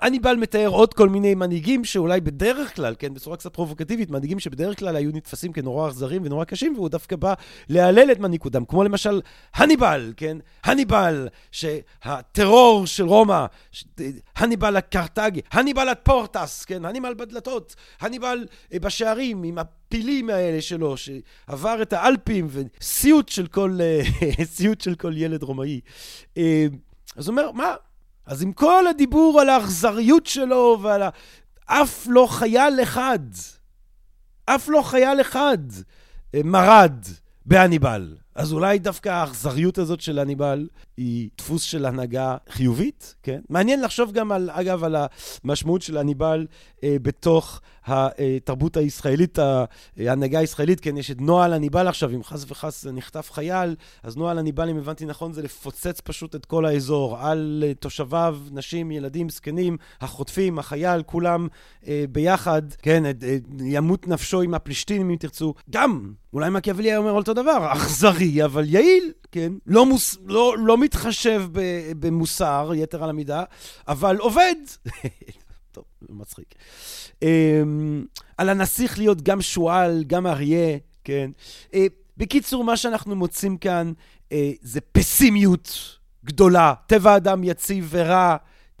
הניבל 0.00 0.36
מתאר 0.36 0.68
עוד 0.68 0.94
כל 0.94 1.08
מיני 1.08 1.34
מנהיגים 1.34 1.84
שאולי 1.84 2.20
בדרך 2.20 2.76
כלל, 2.76 2.94
כן, 2.98 3.14
בצורה 3.14 3.36
קצת 3.36 3.54
פרובוקטיבית, 3.54 4.10
מנהיגים 4.10 4.40
שבדרך 4.40 4.78
כלל 4.78 4.96
היו 4.96 5.10
נתפסים 5.14 5.52
כנורא 5.52 5.88
אכזרים 5.88 6.22
ונורא 6.24 6.44
קשים, 6.44 6.74
והוא 6.74 6.88
דווקא 6.88 7.16
בא 7.16 7.34
להלל 7.68 8.12
את 8.12 8.18
מנהיגותם, 8.18 8.64
כמו 8.64 8.84
למשל 8.84 9.20
הניבל, 9.54 10.12
כן? 10.16 10.36
הניבל, 10.64 11.28
שהטרור 11.52 12.86
של 12.86 13.04
רומא, 13.04 13.46
הניבל 14.36 14.76
הקרתגי, 14.76 15.40
הניבל 15.52 15.88
הפורטס, 15.88 16.64
כן? 16.64 16.84
הניבל 16.84 17.14
בדלתות, 17.14 17.74
הניבל 18.00 18.46
אה, 18.72 18.78
בשערים 18.78 19.42
עם 19.42 19.58
הפילים 19.58 20.30
האלה 20.30 20.60
שלו, 20.60 20.94
שעבר 20.96 21.82
את 21.82 21.92
האלפים, 21.92 22.48
וסיוט 22.50 23.28
של 23.28 23.46
כל, 23.46 23.78
אה, 23.80 24.02
סיוט 24.54 24.80
של 24.80 24.94
כל 24.94 25.16
ילד 25.16 25.42
רומאי. 25.42 25.80
אה, 26.36 26.66
אז 27.16 27.28
הוא 27.28 27.32
אומר, 27.32 27.52
מה? 27.52 27.74
אז 28.26 28.42
עם 28.42 28.52
כל 28.52 28.86
הדיבור 28.86 29.40
על 29.40 29.48
האכזריות 29.48 30.26
שלו 30.26 30.78
ועל 30.82 31.02
ה... 31.02 31.08
אף 31.66 32.06
לא 32.10 32.26
חייל 32.30 32.82
אחד, 32.82 33.18
אף 34.44 34.68
לא 34.68 34.82
חייל 34.82 35.20
אחד 35.20 35.58
אה, 36.34 36.40
מרד 36.44 37.04
בהניבל. 37.46 38.16
אז 38.36 38.52
אולי 38.52 38.78
דווקא 38.78 39.08
האכזריות 39.08 39.78
הזאת 39.78 40.00
של 40.00 40.18
הניבל 40.18 40.68
היא 40.96 41.28
דפוס 41.38 41.62
של 41.62 41.86
הנהגה 41.86 42.36
חיובית, 42.48 43.14
כן? 43.22 43.40
מעניין 43.48 43.82
לחשוב 43.82 44.12
גם, 44.12 44.32
על, 44.32 44.50
אגב, 44.52 44.84
על 44.84 44.96
המשמעות 45.44 45.82
של 45.82 45.96
הניבל 45.96 46.46
אה, 46.84 46.96
בתוך 47.02 47.60
התרבות 47.86 48.76
הישראלית, 48.76 49.38
ההנהגה 49.98 50.38
הישראלית, 50.38 50.80
כן, 50.80 50.96
יש 50.96 51.10
את 51.10 51.20
נוהל 51.20 51.52
הניבל 51.52 51.88
עכשיו, 51.88 52.10
אם 52.10 52.22
חס 52.22 52.44
וחס 52.48 52.86
נחטף 52.86 53.30
חייל, 53.32 53.74
אז 54.02 54.16
נוהל 54.16 54.38
הניבל, 54.38 54.68
אם 54.68 54.76
הבנתי 54.78 55.06
נכון, 55.06 55.32
זה 55.32 55.42
לפוצץ 55.42 56.00
פשוט 56.00 56.34
את 56.34 56.46
כל 56.46 56.66
האזור, 56.66 57.18
על 57.18 57.64
אה, 57.66 57.74
תושביו, 57.74 58.38
נשים, 58.52 58.90
ילדים, 58.90 59.28
זקנים, 59.28 59.76
החוטפים, 60.00 60.58
החייל, 60.58 61.02
כולם 61.02 61.48
אה, 61.86 62.04
ביחד, 62.12 62.62
כן, 62.82 63.06
אה, 63.06 63.12
ימות 63.60 64.08
נפשו 64.08 64.40
עם 64.40 64.54
הפלישתים, 64.54 65.10
אם 65.10 65.16
תרצו. 65.16 65.54
גם, 65.70 66.12
אולי 66.32 66.50
מקיאוולי 66.50 66.88
היה 66.88 66.98
אומר 66.98 67.12
אותו 67.12 67.34
דבר, 67.34 67.68
אכזרי, 67.72 68.25
אבל 68.44 68.64
יעיל, 68.68 69.12
כן? 69.32 69.52
לא, 69.66 69.86
מוס, 69.86 70.16
לא, 70.24 70.54
לא 70.58 70.78
מתחשב 70.78 71.44
במוסר, 72.00 72.70
יתר 72.74 73.04
על 73.04 73.10
המידה, 73.10 73.44
אבל 73.88 74.16
עובד. 74.16 74.54
טוב, 75.72 75.84
מצחיק. 76.08 76.54
אמ, 77.22 78.04
על 78.38 78.48
הנסיך 78.48 78.98
להיות 78.98 79.22
גם 79.22 79.42
שועל, 79.42 80.04
גם 80.06 80.26
אריה, 80.26 80.78
כן? 81.04 81.30
אה, 81.74 81.86
בקיצור, 82.16 82.64
מה 82.64 82.76
שאנחנו 82.76 83.16
מוצאים 83.16 83.56
כאן 83.56 83.92
אה, 84.32 84.52
זה 84.62 84.80
פסימיות 84.80 85.98
גדולה. 86.24 86.74
טבע 86.86 87.16
אדם 87.16 87.44
יציב 87.44 87.86
ורע. 87.90 88.36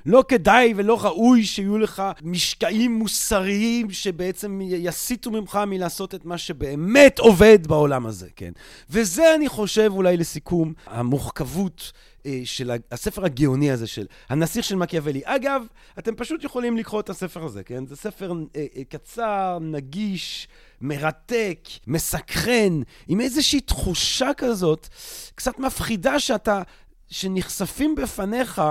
לא 0.06 0.24
כדאי 0.28 0.74
ולא 0.76 1.04
ראוי 1.04 1.44
שיהיו 1.44 1.78
לך 1.78 2.02
משקעים 2.22 2.94
מוסריים 2.98 3.90
שבעצם 3.90 4.60
יסיטו 4.62 5.30
ממך 5.30 5.58
מלעשות 5.66 6.14
את 6.14 6.24
מה 6.24 6.38
שבאמת 6.38 7.18
עובד 7.18 7.66
בעולם 7.66 8.06
הזה, 8.06 8.28
כן? 8.36 8.52
וזה, 8.90 9.34
אני 9.34 9.48
חושב, 9.48 9.90
אולי 9.94 10.16
לסיכום, 10.16 10.72
המורכבות 10.86 11.92
אה, 12.26 12.40
של 12.44 12.70
הספר 12.92 13.24
הגאוני 13.24 13.70
הזה 13.70 13.86
של 13.86 14.06
הנסיך 14.28 14.64
של 14.64 14.76
מקיאוולי. 14.76 15.20
אגב, 15.24 15.62
אתם 15.98 16.14
פשוט 16.14 16.44
יכולים 16.44 16.76
לקרוא 16.76 17.00
את 17.00 17.10
הספר 17.10 17.44
הזה, 17.44 17.62
כן? 17.62 17.86
זה 17.86 17.96
ספר 17.96 18.32
אה, 18.56 18.66
אה, 18.76 18.84
קצר, 18.88 19.58
נגיש, 19.60 20.48
מרתק, 20.80 21.58
מסקרן, 21.86 22.82
עם 23.08 23.20
איזושהי 23.20 23.60
תחושה 23.60 24.30
כזאת, 24.36 24.88
קצת 25.34 25.58
מפחידה 25.58 26.20
שאתה, 26.20 26.62
שנחשפים 27.08 27.94
בפניך 27.94 28.62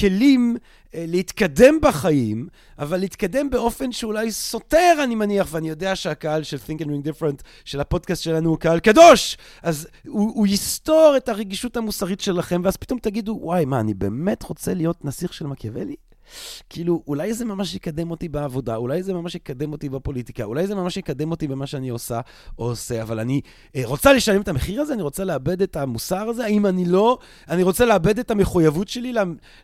כלים 0.00 0.56
אה, 0.94 1.04
להתקדם 1.08 1.74
בחיים, 1.82 2.48
אבל 2.78 2.96
להתקדם 2.96 3.50
באופן 3.50 3.92
שאולי 3.92 4.32
סותר, 4.32 4.94
אני 5.04 5.14
מניח, 5.14 5.48
ואני 5.50 5.68
יודע 5.68 5.96
שהקהל 5.96 6.42
של 6.42 6.56
Think 6.56 6.80
and 6.80 6.86
Ring 6.86 7.08
Different, 7.08 7.42
של 7.64 7.80
הפודקאסט 7.80 8.22
שלנו, 8.22 8.50
הוא 8.50 8.58
קהל 8.58 8.80
קדוש, 8.80 9.36
אז 9.62 9.88
הוא, 10.06 10.32
הוא 10.34 10.46
יסתור 10.46 11.14
את 11.16 11.28
הרגישות 11.28 11.76
המוסרית 11.76 12.20
שלכם, 12.20 12.60
ואז 12.64 12.76
פתאום 12.76 12.98
תגידו, 12.98 13.38
וואי, 13.42 13.64
מה, 13.64 13.80
אני 13.80 13.94
באמת 13.94 14.42
רוצה 14.42 14.74
להיות 14.74 15.04
נסיך 15.04 15.34
של 15.34 15.46
מקיאוולי? 15.46 16.05
כאילו, 16.70 17.02
אולי 17.08 17.34
זה 17.34 17.44
ממש 17.44 17.74
יקדם 17.74 18.10
אותי 18.10 18.28
בעבודה, 18.28 18.76
אולי 18.76 19.02
זה 19.02 19.14
ממש 19.14 19.34
יקדם 19.34 19.72
אותי 19.72 19.88
בפוליטיקה, 19.88 20.44
אולי 20.44 20.66
זה 20.66 20.74
ממש 20.74 20.96
יקדם 20.96 21.30
אותי 21.30 21.48
במה 21.48 21.66
שאני 21.66 21.88
עושה 21.88 22.20
או 22.58 22.64
עושה, 22.64 23.02
אבל 23.02 23.20
אני 23.20 23.40
אה, 23.76 23.82
רוצה 23.84 24.12
לשלם 24.12 24.40
את 24.40 24.48
המחיר 24.48 24.80
הזה, 24.80 24.94
אני 24.94 25.02
רוצה 25.02 25.24
לאבד 25.24 25.62
את 25.62 25.76
המוסר 25.76 26.28
הזה, 26.28 26.44
האם 26.44 26.66
אני 26.66 26.84
לא, 26.84 27.18
אני 27.48 27.62
רוצה 27.62 27.84
לאבד 27.84 28.18
את 28.18 28.30
המחויבות 28.30 28.88
שלי 28.88 29.14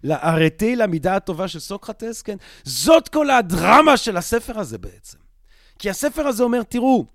לארטי, 0.05 0.77
למידה 0.77 1.17
הטובה 1.17 1.49
של 1.49 1.59
סוקרטס, 1.59 2.23
כן? 2.23 2.37
זאת 2.65 3.09
כל 3.09 3.31
הדרמה 3.31 3.97
של 3.97 4.17
הספר 4.17 4.59
הזה 4.59 4.79
בעצם. 4.79 5.19
כי 5.79 5.91
הספר 5.91 6.27
הזה 6.27 6.43
אומר, 6.43 6.63
תראו, 6.63 7.07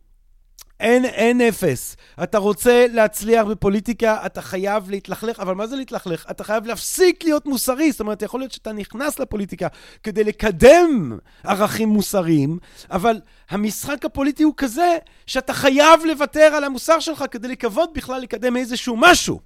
אין, 0.80 1.06
אין 1.06 1.42
אפס. 1.42 1.98
אתה 2.24 2.38
רוצה 2.38 2.86
להצליח 2.92 3.46
בפוליטיקה, 3.46 4.26
אתה 4.26 4.42
חייב 4.42 4.90
להתלכלך, 4.90 5.40
אבל 5.40 5.54
מה 5.54 5.68
זה 5.68 5.76
להתלכלך? 5.76 6.26
אתה 6.32 6.44
חייב 6.44 6.66
להפסיק 6.66 7.24
להיות 7.24 7.46
מוסרי. 7.46 7.92
זאת 7.92 8.00
אומרת, 8.00 8.22
יכול 8.22 8.40
להיות 8.40 8.52
שאתה 8.52 8.72
נכנס 8.72 9.20
לפוליטיקה 9.20 9.68
כדי 10.04 10.24
לקדם 10.24 11.18
ערכים 11.44 11.90
מוסריים, 11.90 12.60
אבל 12.92 13.20
המשחק 13.50 14.06
הפוליטי 14.06 14.44
הוא 14.44 14.54
כזה 14.58 14.98
שאתה 15.26 15.54
חייב 15.54 16.06
לוותר 16.06 16.54
על 16.56 16.64
המוסר 16.64 17.00
שלך 17.00 17.26
כדי 17.32 17.48
לקוות 17.48 17.94
בכלל 17.94 18.22
לקדם 18.22 18.58
איזשהו 18.58 18.96
משהו. 18.98 19.40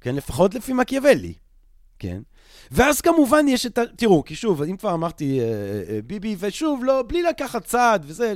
כן, 0.00 0.14
לפחות 0.14 0.54
לפי 0.54 0.72
מקיאוולי. 0.72 1.34
כן? 1.98 2.22
ואז 2.70 3.00
כמובן 3.00 3.48
יש 3.48 3.66
את 3.66 3.78
ה... 3.78 3.82
תראו, 3.96 4.24
כי 4.24 4.34
שוב, 4.34 4.62
אם 4.62 4.76
כבר 4.76 4.94
אמרתי 4.94 5.40
אה, 5.40 5.44
אה, 5.44 5.98
ביבי, 6.06 6.36
ושוב, 6.38 6.84
לא, 6.84 7.04
בלי 7.06 7.22
לקחת 7.22 7.64
צעד 7.64 8.04
וזה... 8.06 8.34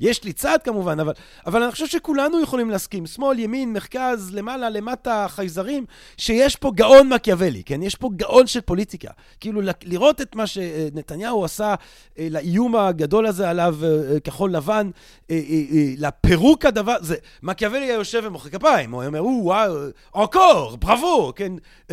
יש 0.00 0.24
לי 0.24 0.32
צד 0.32 0.58
כמובן, 0.64 1.00
אבל, 1.00 1.12
אבל 1.46 1.62
אני 1.62 1.72
חושב 1.72 1.86
שכולנו 1.86 2.40
יכולים 2.40 2.70
להסכים, 2.70 3.06
שמאל, 3.06 3.38
ימין, 3.38 3.72
מרכז, 3.72 4.34
למעלה, 4.34 4.70
למטה, 4.70 5.26
חייזרים, 5.28 5.84
שיש 6.16 6.56
פה 6.56 6.72
גאון 6.74 7.08
מקיאוולי, 7.08 7.62
כן? 7.64 7.82
יש 7.82 7.94
פה 7.94 8.10
גאון 8.16 8.46
של 8.46 8.60
פוליטיקה. 8.60 9.10
כאילו, 9.40 9.60
לראות 9.84 10.20
את 10.20 10.36
מה 10.36 10.46
שנתניהו 10.46 11.44
עשה 11.44 11.74
אה, 12.18 12.28
לאיום 12.30 12.76
הגדול 12.76 13.26
הזה 13.26 13.50
עליו, 13.50 13.76
אה, 13.82 14.20
כחול 14.20 14.50
לבן, 14.52 14.90
לפירוק 15.98 16.64
הדבר, 16.64 16.96
זה, 17.00 17.16
מקיאוולי 17.42 17.84
היה 17.84 17.94
יושב 17.94 18.22
ומוחא 18.24 18.48
כפיים, 18.48 18.90
הוא 18.90 19.00
היה 19.00 19.08
אומר, 19.08 19.24
וואו, 19.26 19.76
אוקור, 20.14 20.76
בראבו, 20.80 21.32
כן? 21.36 21.52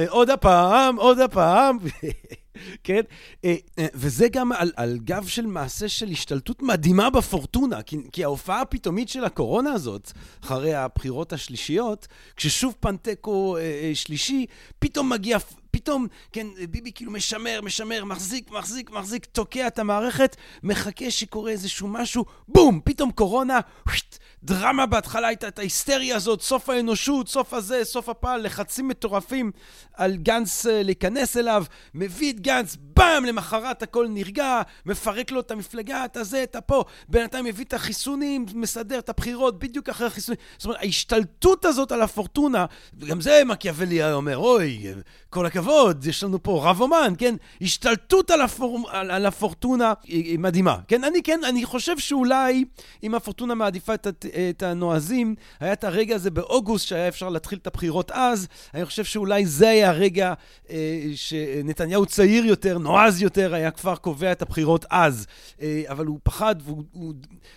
עוד 0.09 0.29
הפעם, 0.29 0.95
עוד 0.95 1.19
הפעם. 1.19 1.77
כן? 2.83 3.01
אה, 3.45 3.55
אה, 3.79 3.87
וזה 3.93 4.27
גם 4.29 4.51
על, 4.51 4.71
על 4.75 4.97
גב 5.03 5.27
של 5.27 5.45
מעשה 5.45 5.87
של 5.87 6.09
השתלטות 6.09 6.61
מדהימה 6.61 7.09
בפורטונה, 7.09 7.81
כי, 7.81 7.97
כי 8.11 8.23
ההופעה 8.23 8.61
הפתאומית 8.61 9.09
של 9.09 9.23
הקורונה 9.23 9.71
הזאת, 9.71 10.11
אחרי 10.43 10.73
הבחירות 10.73 11.33
השלישיות, 11.33 12.07
כששוב 12.35 12.75
פנטקו 12.79 13.57
אה, 13.57 13.61
אה, 13.61 13.91
שלישי, 13.93 14.45
פתאום 14.79 15.09
מגיע 15.09 15.37
פתאום, 15.71 16.07
כן, 16.31 16.47
ביבי 16.69 16.91
כאילו 16.91 17.11
משמר, 17.11 17.61
משמר, 17.63 18.05
מחזיק, 18.05 18.51
מחזיק, 18.51 18.91
מחזיק, 18.91 19.25
תוקע 19.25 19.67
את 19.67 19.79
המערכת, 19.79 20.35
מחכה 20.63 21.11
שקורה 21.11 21.51
איזשהו 21.51 21.87
משהו, 21.87 22.25
בום, 22.47 22.79
פתאום 22.83 23.11
קורונה, 23.11 23.59
וויט, 23.87 24.17
דרמה 24.43 24.85
בהתחלה 24.85 25.27
הייתה 25.27 25.47
את 25.47 25.59
ההיסטריה 25.59 26.15
הזאת, 26.15 26.41
סוף 26.41 26.69
האנושות, 26.69 27.27
סוף 27.27 27.53
הזה, 27.53 27.83
סוף 27.83 28.09
הפעל, 28.09 28.45
לחצים 28.45 28.87
מטורפים 28.87 29.51
על 29.93 30.15
גנץ 30.15 30.65
אה, 30.65 30.83
להיכנס 30.83 31.37
אליו, 31.37 31.63
מביא 31.93 32.33
את 32.33 32.39
גנץ, 32.39 32.75
באם, 33.01 33.25
למחרת 33.25 33.83
הכל 33.83 34.07
נרגע, 34.09 34.61
מפרק 34.85 35.31
לו 35.31 35.39
את 35.39 35.51
המפלגה, 35.51 36.05
את 36.05 36.17
הזה, 36.17 36.43
את 36.43 36.55
הפה, 36.55 36.83
בינתיים 37.09 37.45
מביא 37.45 37.65
את 37.65 37.73
החיסונים, 37.73 38.45
מסדר 38.53 38.99
את 38.99 39.09
הבחירות 39.09 39.59
בדיוק 39.59 39.89
אחרי 39.89 40.07
החיסונים. 40.07 40.39
זאת 40.57 40.65
אומרת, 40.65 40.79
ההשתלטות 40.81 41.65
הזאת 41.65 41.91
על 41.91 42.01
הפורטונה, 42.01 42.65
וגם 42.99 43.21
זה 43.21 43.41
מקיאוולי 43.45 43.95
היה 43.95 44.13
אומר, 44.13 44.37
אוי, 44.37 44.83
כל 45.29 45.45
הכבוד, 45.45 46.05
יש 46.05 46.23
לנו 46.23 46.43
פה 46.43 46.61
רב 46.63 46.81
אומן, 46.81 47.13
כן? 47.17 47.35
השתלטות 47.61 48.31
על, 48.31 48.41
הפור... 48.41 48.89
על, 48.91 49.11
על 49.11 49.25
הפורטונה 49.25 49.93
היא, 50.03 50.23
היא 50.23 50.39
מדהימה, 50.39 50.77
כן? 50.87 51.03
אני 51.03 51.23
כן, 51.23 51.39
אני 51.43 51.65
חושב 51.65 51.99
שאולי 51.99 52.65
אם 53.03 53.15
הפורטונה 53.15 53.55
מעדיפה 53.55 53.93
את, 53.93 54.07
את 54.49 54.63
הנועזים, 54.63 55.35
היה 55.59 55.73
את 55.73 55.83
הרגע 55.83 56.15
הזה 56.15 56.31
באוגוסט 56.31 56.87
שהיה 56.87 57.07
אפשר 57.07 57.29
להתחיל 57.29 57.59
את 57.61 57.67
הבחירות 57.67 58.11
אז, 58.11 58.47
אני 58.73 58.85
חושב 58.85 59.03
שאולי 59.03 59.45
זה 59.45 59.69
היה 59.69 59.89
הרגע 59.89 60.33
אה, 60.69 61.01
שנתניהו 61.15 62.05
צעיר 62.05 62.45
יותר, 62.45 62.77
נועז 62.91 63.21
יותר, 63.21 63.53
היה 63.53 63.71
כבר 63.71 63.95
קובע 63.95 64.31
את 64.31 64.41
הבחירות 64.41 64.85
אז. 64.89 65.27
אה, 65.61 65.83
אבל 65.89 66.05
הוא 66.05 66.19
פחד 66.23 66.55
והוא 66.63 67.13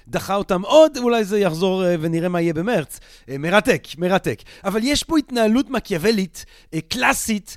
דחה 0.09 0.35
אותם 0.35 0.62
עוד, 0.62 0.97
אולי 0.97 1.24
זה 1.24 1.39
יחזור 1.39 1.87
אה, 1.87 1.95
ונראה 2.01 2.28
מה 2.28 2.41
יהיה 2.41 2.55
במרץ. 2.55 3.01
אה, 3.28 3.39
מרתק, 3.39 3.85
מרתק. 3.99 4.43
אבל 4.64 4.80
יש 4.82 5.03
פה 5.03 5.18
התנהלות 5.18 5.70
מקיאוולית, 5.70 6.45
קלאסית, 6.89 7.57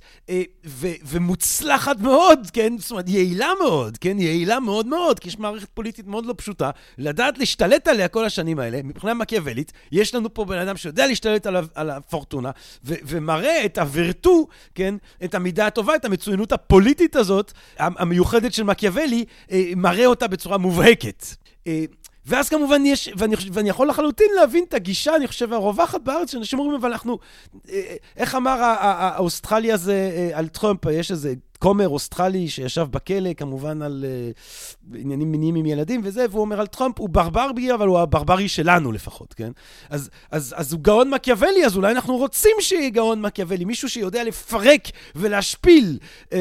ו- 0.66 0.88
ומוצלחת 1.06 2.00
מאוד, 2.00 2.48
כן? 2.54 2.74
זאת 2.78 2.92
אומרת, 2.92 3.10
יעילה 3.10 3.50
מאוד, 3.60 3.98
כן? 3.98 4.20
יעילה 4.20 4.60
מאוד 4.60 4.88
מאוד, 4.88 5.20
כי 5.20 5.28
יש 5.28 5.40
מערכת 5.40 5.70
פוליטית 5.74 6.08
מאוד 6.08 6.26
לא 6.26 6.34
פשוטה, 6.38 6.72
לדעת 6.98 7.38
להשתלט 7.38 7.88
עליה 7.88 8.08
כל 8.08 8.26
השנים 8.26 8.60
האלה, 8.60 8.80
מבחינה 8.84 9.14
מקיאוולית, 9.14 9.72
יש 9.92 10.16
לנו 10.16 10.34
פה 10.34 10.46
בן 10.46 10.58
אדם 10.58 10.78
שיודע 10.78 11.08
להשתלט 11.08 11.48
על, 11.48 11.56
על 11.76 11.90
הפורטונה, 11.90 12.52
ו- 12.86 12.94
ומראה 13.04 13.66
את 13.66 13.78
ה 13.78 13.88
virtù, 13.88 14.48
כן? 14.76 14.96
את 15.24 15.36
המידה 15.36 15.68
הטובה, 15.68 15.96
את 15.96 16.06
המצוינות 16.06 16.52
הפוליטית 16.52 17.16
הזאת, 17.16 17.54
המיוחדת 17.80 18.54
של 18.54 18.64
מקיאוולי, 18.64 19.26
אה, 19.52 19.72
מראה 19.76 20.06
אותה 20.06 20.28
בצורה 20.28 20.58
מובהקת. 20.58 21.26
אה, 21.68 21.86
ואז 22.26 22.50
כמובן 22.50 22.86
יש, 22.86 23.10
ואני, 23.18 23.36
ואני 23.54 23.70
יכול 23.70 23.88
לחלוטין 23.88 24.28
להבין 24.36 24.64
את 24.70 24.74
הגישה, 24.74 25.16
אני 25.16 25.28
חושב, 25.28 25.54
הרווחת 25.54 26.02
בארץ, 26.02 26.32
שאנשים 26.32 26.60
אומרים, 26.60 26.80
אבל 26.80 26.92
אנחנו, 26.92 27.20
אה, 27.70 27.96
איך 28.18 28.36
אמר 28.36 28.58
האוסטרלי 28.60 29.72
הזה 29.72 30.30
על 30.34 30.48
טראמפ, 30.48 30.86
יש 30.92 31.12
איזה 31.12 31.34
כומר 31.60 31.88
אוסטרלי 31.88 32.50
שישב 32.50 32.88
בכלא, 32.92 33.34
כמובן 33.34 33.82
על 33.82 34.06
uh, 34.06 34.96
עניינים 34.96 35.32
מיניים 35.32 35.56
עם 35.56 35.66
ילדים 35.66 36.02
וזה, 36.04 36.26
והוא 36.30 36.42
אומר 36.42 36.60
על 36.60 36.68
טראמפ, 36.68 37.00
הוא 37.00 37.10
ברברי, 37.10 37.74
אבל 37.74 37.88
הוא 37.88 38.00
הברברי 38.00 38.48
שלנו 38.48 38.92
לפחות, 38.92 39.34
כן? 39.34 39.52
אז, 39.90 40.10
אז, 40.32 40.54
אז 40.58 40.74
הוא 40.74 40.82
גאון 40.82 41.10
מקיאוולי, 41.10 41.66
אז 41.66 41.76
אולי 41.76 41.92
אנחנו 41.92 42.18
רוצים 42.18 42.56
שיהיה 42.60 42.90
גאון 42.90 43.22
מקיאוולי, 43.22 43.66
מישהו 43.66 43.90
שיודע 43.90 44.24
לפרק 44.24 44.82
ולהשפיל 45.16 46.00
uh, 46.02 46.26
uh, 46.26 46.32
uh, 46.32 46.34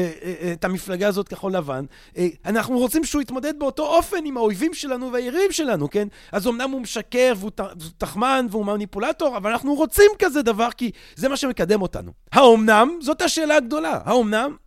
את 0.53 0.63
המפלגה 0.63 1.07
הזאת 1.07 1.27
כחול 1.27 1.51
לבן. 1.51 1.85
Uh, 2.13 2.19
אנחנו 2.45 2.77
רוצים 2.77 3.03
שהוא 3.03 3.21
יתמודד 3.21 3.59
באותו 3.59 3.87
אופן 3.87 4.25
עם 4.25 4.37
האויבים 4.37 4.73
שלנו 4.73 5.11
והיריבים 5.11 5.51
שלנו, 5.51 5.89
כן? 5.89 6.07
אז 6.31 6.47
אמנם 6.47 6.71
הוא 6.71 6.81
משקר 6.81 7.33
והוא 7.37 7.51
תחמן 7.97 8.45
והוא 8.51 8.65
מניפולטור, 8.65 9.37
אבל 9.37 9.51
אנחנו 9.51 9.73
רוצים 9.73 10.11
כזה 10.19 10.41
דבר, 10.41 10.69
כי 10.71 10.91
זה 11.15 11.29
מה 11.29 11.37
שמקדם 11.37 11.81
אותנו. 11.81 12.11
האומנם? 12.31 12.99
זאת 13.01 13.21
השאלה 13.21 13.55
הגדולה. 13.55 13.99
האומנם? 14.05 14.66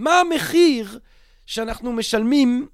מה 0.00 0.20
המחיר 0.20 0.98
שאנחנו 1.46 1.92
משלמים 1.92 2.66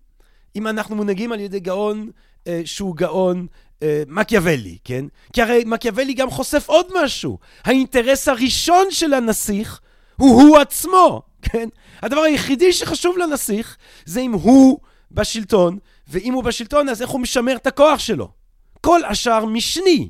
אם 0.57 0.66
אנחנו 0.66 0.97
מונהגים 0.97 1.33
על 1.33 1.41
ידי 1.41 1.61
גאון 1.61 2.11
אה, 2.47 2.62
שהוא 2.64 2.97
גאון 2.97 3.47
אה, 3.83 4.03
מקיאוולי, 4.09 4.79
כן? 4.85 5.05
כי 5.33 5.43
הרי 5.43 5.64
מקיאוולי 5.66 6.14
גם 6.14 6.31
חושף 6.31 6.64
עוד 6.68 6.87
משהו. 7.03 7.39
האינטרס 7.64 8.29
הראשון 8.29 8.87
של 8.91 9.14
הנסיך 9.14 9.81
הוא 10.16 10.43
הוא 10.43 10.59
עצמו, 10.59 11.22
כן? 11.43 11.68
הדבר 12.03 12.20
היחידי 12.20 12.72
שחשוב 12.72 13.18
לנסיך 13.18 13.77
זה 14.05 14.20
אם 14.20 14.33
הוא 14.33 14.79
בשלטון, 15.11 15.79
ואם 16.09 16.33
הוא 16.33 16.45
בשלטון 16.45 16.89
אז 16.89 17.03
איך 17.03 17.11
הוא 17.11 17.20
משמר 17.20 17.57
את 17.57 17.66
הכוח 17.66 17.99
שלו. 17.99 18.29
כל 18.81 19.05
השאר 19.05 19.45
משני. 19.45 20.09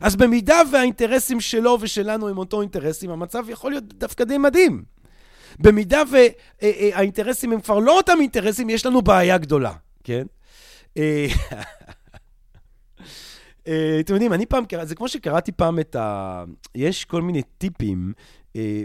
אז 0.00 0.16
במידה 0.16 0.60
והאינטרסים 0.72 1.40
שלו 1.40 1.78
ושלנו 1.80 2.28
הם 2.28 2.38
אותו 2.38 2.60
אינטרסים, 2.60 3.10
המצב 3.10 3.44
יכול 3.48 3.70
להיות 3.70 3.84
דווקא 3.84 4.24
די 4.24 4.38
מדהים. 4.38 4.97
במידה 5.58 6.02
והאינטרסים 6.10 7.52
הם 7.52 7.60
כבר 7.60 7.78
לא 7.78 7.96
אותם 7.96 8.16
אינטרסים, 8.20 8.70
יש 8.70 8.86
לנו 8.86 9.02
בעיה 9.02 9.38
גדולה, 9.38 9.72
כן? 10.04 10.26
אה, 10.96 11.26
אה, 13.68 13.96
אתם 14.00 14.12
יודעים, 14.14 14.32
אני 14.32 14.46
פעם, 14.46 14.64
זה 14.82 14.94
כמו 14.94 15.08
שקראתי 15.08 15.52
פעם 15.52 15.78
את 15.78 15.96
ה... 15.96 16.44
יש 16.74 17.04
כל 17.04 17.22
מיני 17.22 17.42
טיפים 17.58 18.12
אה, 18.56 18.84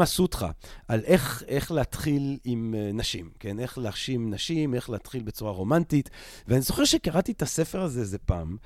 אה, 0.00 0.06
סוטרה, 0.06 0.50
על 0.88 1.00
איך, 1.04 1.42
איך 1.48 1.72
להתחיל 1.72 2.38
עם 2.44 2.74
אה, 2.78 2.90
נשים, 2.92 3.30
כן? 3.40 3.58
איך 3.58 3.78
להכשים 3.78 4.30
נשים, 4.30 4.74
איך 4.74 4.90
להתחיל 4.90 5.22
בצורה 5.22 5.52
רומנטית. 5.52 6.10
ואני 6.48 6.60
זוכר 6.60 6.84
שקראתי 6.84 7.32
את 7.32 7.42
הספר 7.42 7.80
הזה 7.80 8.00
איזה 8.00 8.18
פעם, 8.18 8.56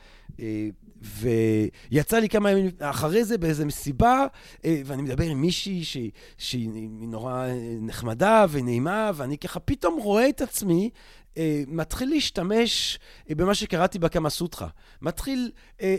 אה, 0.41 0.69
ויצא 1.03 2.19
לי 2.19 2.29
כמה 2.29 2.51
ימים 2.51 2.71
אחרי 2.79 3.25
זה 3.25 3.39
באיזה 3.39 3.65
מסיבה, 3.65 4.27
אה, 4.65 4.83
ואני 4.85 5.03
מדבר 5.03 5.25
עם 5.25 5.41
מישהי 5.41 6.11
שהיא, 6.39 6.71
נורא 7.01 7.47
נחמדה 7.81 8.47
ונעימה, 8.51 9.11
ואני 9.15 9.39
ככה 9.39 9.61
פתאום 9.61 10.01
רואה 10.01 10.29
את 10.29 10.41
עצמי 10.41 10.91
אה, 11.39 11.63
מתחיל 11.69 12.09
להשתמש 12.09 12.99
אה, 13.31 13.35
במה 13.35 13.55
שקראתי 13.55 13.99
בקמה 13.99 14.31
סוטרה. 14.31 14.69
מתחיל, 15.03 15.51
אה, 15.83 15.97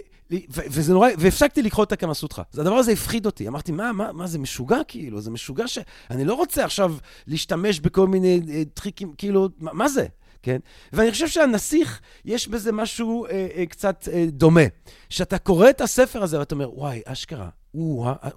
וזה 0.49 0.93
נורא, 0.93 1.09
והפסקתי 1.17 1.61
לקרוא 1.61 1.85
את 1.85 1.91
הקמה 1.91 2.13
סוטרה. 2.13 2.43
הדבר 2.53 2.75
הזה 2.75 2.91
הפחיד 2.91 3.25
אותי. 3.25 3.47
אמרתי, 3.47 3.71
מה, 3.71 3.91
מה, 3.91 4.11
מה, 4.11 4.27
זה 4.27 4.39
משוגע 4.39 4.83
כאילו? 4.87 5.21
זה 5.21 5.31
משוגע 5.31 5.67
ש... 5.67 5.79
אני 6.11 6.25
לא 6.25 6.33
רוצה 6.33 6.65
עכשיו 6.65 6.95
להשתמש 7.27 7.79
בכל 7.79 8.07
מיני 8.07 8.65
טריקים, 8.73 9.13
כאילו, 9.17 9.49
מה 9.59 9.89
זה? 9.89 10.07
כן? 10.43 10.59
ואני 10.93 11.11
חושב 11.11 11.27
שהנסיך, 11.27 12.01
יש 12.25 12.47
בזה 12.47 12.71
משהו 12.71 13.25
אה, 13.25 13.47
אה, 13.55 13.65
קצת 13.65 14.07
אה, 14.11 14.25
דומה. 14.29 14.61
שאתה 15.09 15.37
קורא 15.37 15.69
את 15.69 15.81
הספר 15.81 16.23
הזה 16.23 16.39
ואתה 16.39 16.55
אומר, 16.55 16.79
וואי, 16.79 17.01
אשכרה, 17.05 17.49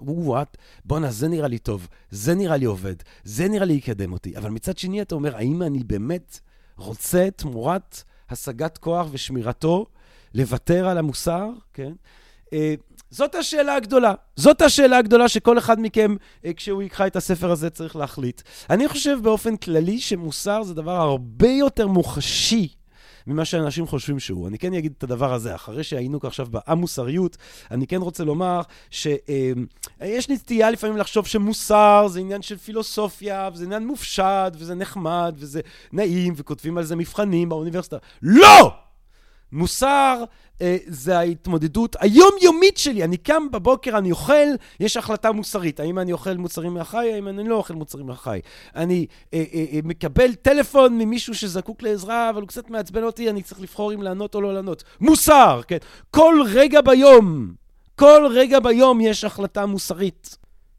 וואט, 0.01 0.57
בואנה, 0.85 1.11
זה 1.11 1.27
נראה 1.27 1.47
לי 1.47 1.57
טוב, 1.57 1.87
זה 2.11 2.35
נראה 2.35 2.57
לי 2.57 2.65
עובד, 2.65 2.95
זה 3.23 3.47
נראה 3.47 3.65
לי 3.65 3.73
יקדם 3.73 4.13
אותי. 4.13 4.37
אבל 4.37 4.49
מצד 4.49 4.77
שני 4.77 5.01
אתה 5.01 5.15
אומר, 5.15 5.35
האם 5.35 5.61
אני 5.61 5.83
באמת 5.83 6.39
רוצה 6.77 7.27
תמורת 7.35 8.03
השגת 8.29 8.77
כוח 8.77 9.07
ושמירתו 9.11 9.85
לוותר 10.33 10.87
על 10.87 10.97
המוסר, 10.97 11.49
כן? 11.73 11.93
זאת 13.13 13.35
השאלה 13.35 13.75
הגדולה. 13.75 14.13
זאת 14.35 14.61
השאלה 14.61 14.97
הגדולה 14.97 15.29
שכל 15.29 15.57
אחד 15.57 15.79
מכם, 15.79 16.15
אה, 16.45 16.53
כשהוא 16.53 16.83
יקרא 16.83 17.07
את 17.07 17.15
הספר 17.15 17.51
הזה, 17.51 17.69
צריך 17.69 17.95
להחליט. 17.95 18.41
אני 18.69 18.87
חושב 18.87 19.17
באופן 19.21 19.57
כללי 19.57 19.99
שמוסר 19.99 20.63
זה 20.63 20.73
דבר 20.73 20.95
הרבה 20.95 21.47
יותר 21.47 21.87
מוחשי 21.87 22.67
ממה 23.27 23.45
שאנשים 23.45 23.87
חושבים 23.87 24.19
שהוא. 24.19 24.47
אני 24.47 24.59
כן 24.59 24.73
אגיד 24.73 24.93
את 24.97 25.03
הדבר 25.03 25.33
הזה, 25.33 25.55
אחרי 25.55 25.83
שהיינו 25.83 26.19
עכשיו 26.23 26.47
במוסריות, 26.51 27.37
אני 27.71 27.87
כן 27.87 28.01
רוצה 28.01 28.23
לומר 28.23 28.61
שיש 28.89 29.19
אה, 30.01 30.35
נטייה 30.35 30.71
לפעמים 30.71 30.97
לחשוב 30.97 31.27
שמוסר 31.27 32.07
זה 32.09 32.19
עניין 32.19 32.41
של 32.41 32.57
פילוסופיה, 32.57 33.49
וזה 33.53 33.65
עניין 33.65 33.87
מופשט, 33.87 34.53
וזה 34.55 34.75
נחמד, 34.75 35.35
וזה 35.37 35.61
נעים, 35.91 36.33
וכותבים 36.37 36.77
על 36.77 36.83
זה 36.83 36.95
מבחנים 36.95 37.49
באוניברסיטה. 37.49 37.97
לא! 38.21 38.73
מוסר 39.53 40.23
אה, 40.61 40.77
זה 40.87 41.17
ההתמודדות 41.17 41.95
היומיומית 41.99 42.77
שלי. 42.77 43.03
אני 43.03 43.17
קם 43.17 43.51
בבוקר, 43.51 43.97
אני 43.97 44.11
אוכל, 44.11 44.47
יש 44.79 44.97
החלטה 44.97 45.31
מוסרית. 45.31 45.79
האם 45.79 45.99
אני 45.99 46.11
אוכל 46.11 46.37
מוצרים 46.37 46.73
מהחי, 46.73 47.13
האם 47.13 47.27
אני 47.27 47.49
לא 47.49 47.55
אוכל 47.55 47.73
מוצרים 47.73 48.05
מהחי. 48.05 48.39
אני 48.75 49.05
אה, 49.33 49.43
אה, 49.53 49.65
אה, 49.73 49.79
מקבל 49.83 50.33
טלפון 50.33 50.97
ממישהו 50.97 51.35
שזקוק 51.35 51.83
לעזרה, 51.83 52.29
אבל 52.29 52.41
הוא 52.41 52.47
קצת 52.47 52.69
מעצבן 52.69 53.03
אותי, 53.03 53.29
אני 53.29 53.41
צריך 53.41 53.61
לבחור 53.61 53.93
אם 53.93 54.01
לענות 54.01 54.35
או 54.35 54.41
לא 54.41 54.53
לענות. 54.53 54.83
מוסר, 55.01 55.61
כן. 55.67 55.77
כל 56.11 56.35
רגע 56.53 56.81
ביום, 56.81 57.53
כל 57.95 58.27
רגע 58.31 58.59
ביום 58.59 59.01
יש 59.01 59.23
החלטה 59.23 59.65
מוסרית. 59.65 60.37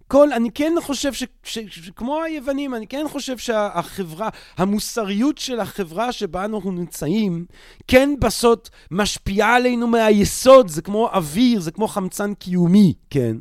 כל, 0.08 0.32
אני 0.32 0.50
כן 0.50 0.72
חושב 0.80 1.12
שכמו 1.42 2.22
היוונים, 2.22 2.74
אני 2.74 2.86
כן 2.86 3.06
חושב 3.08 3.38
שהחברה, 3.38 4.28
המוסריות 4.56 5.38
של 5.38 5.60
החברה 5.60 6.12
שבה 6.12 6.44
אנחנו 6.44 6.72
נמצאים, 6.72 7.44
כן 7.88 8.10
בסוד 8.20 8.58
משפיעה 8.90 9.56
עלינו 9.56 9.86
מהיסוד, 9.86 10.68
זה 10.68 10.82
כמו 10.82 11.08
אוויר, 11.12 11.60
זה 11.60 11.70
כמו 11.70 11.88
חמצן 11.88 12.34
קיומי, 12.34 12.94
כן? 13.10 13.36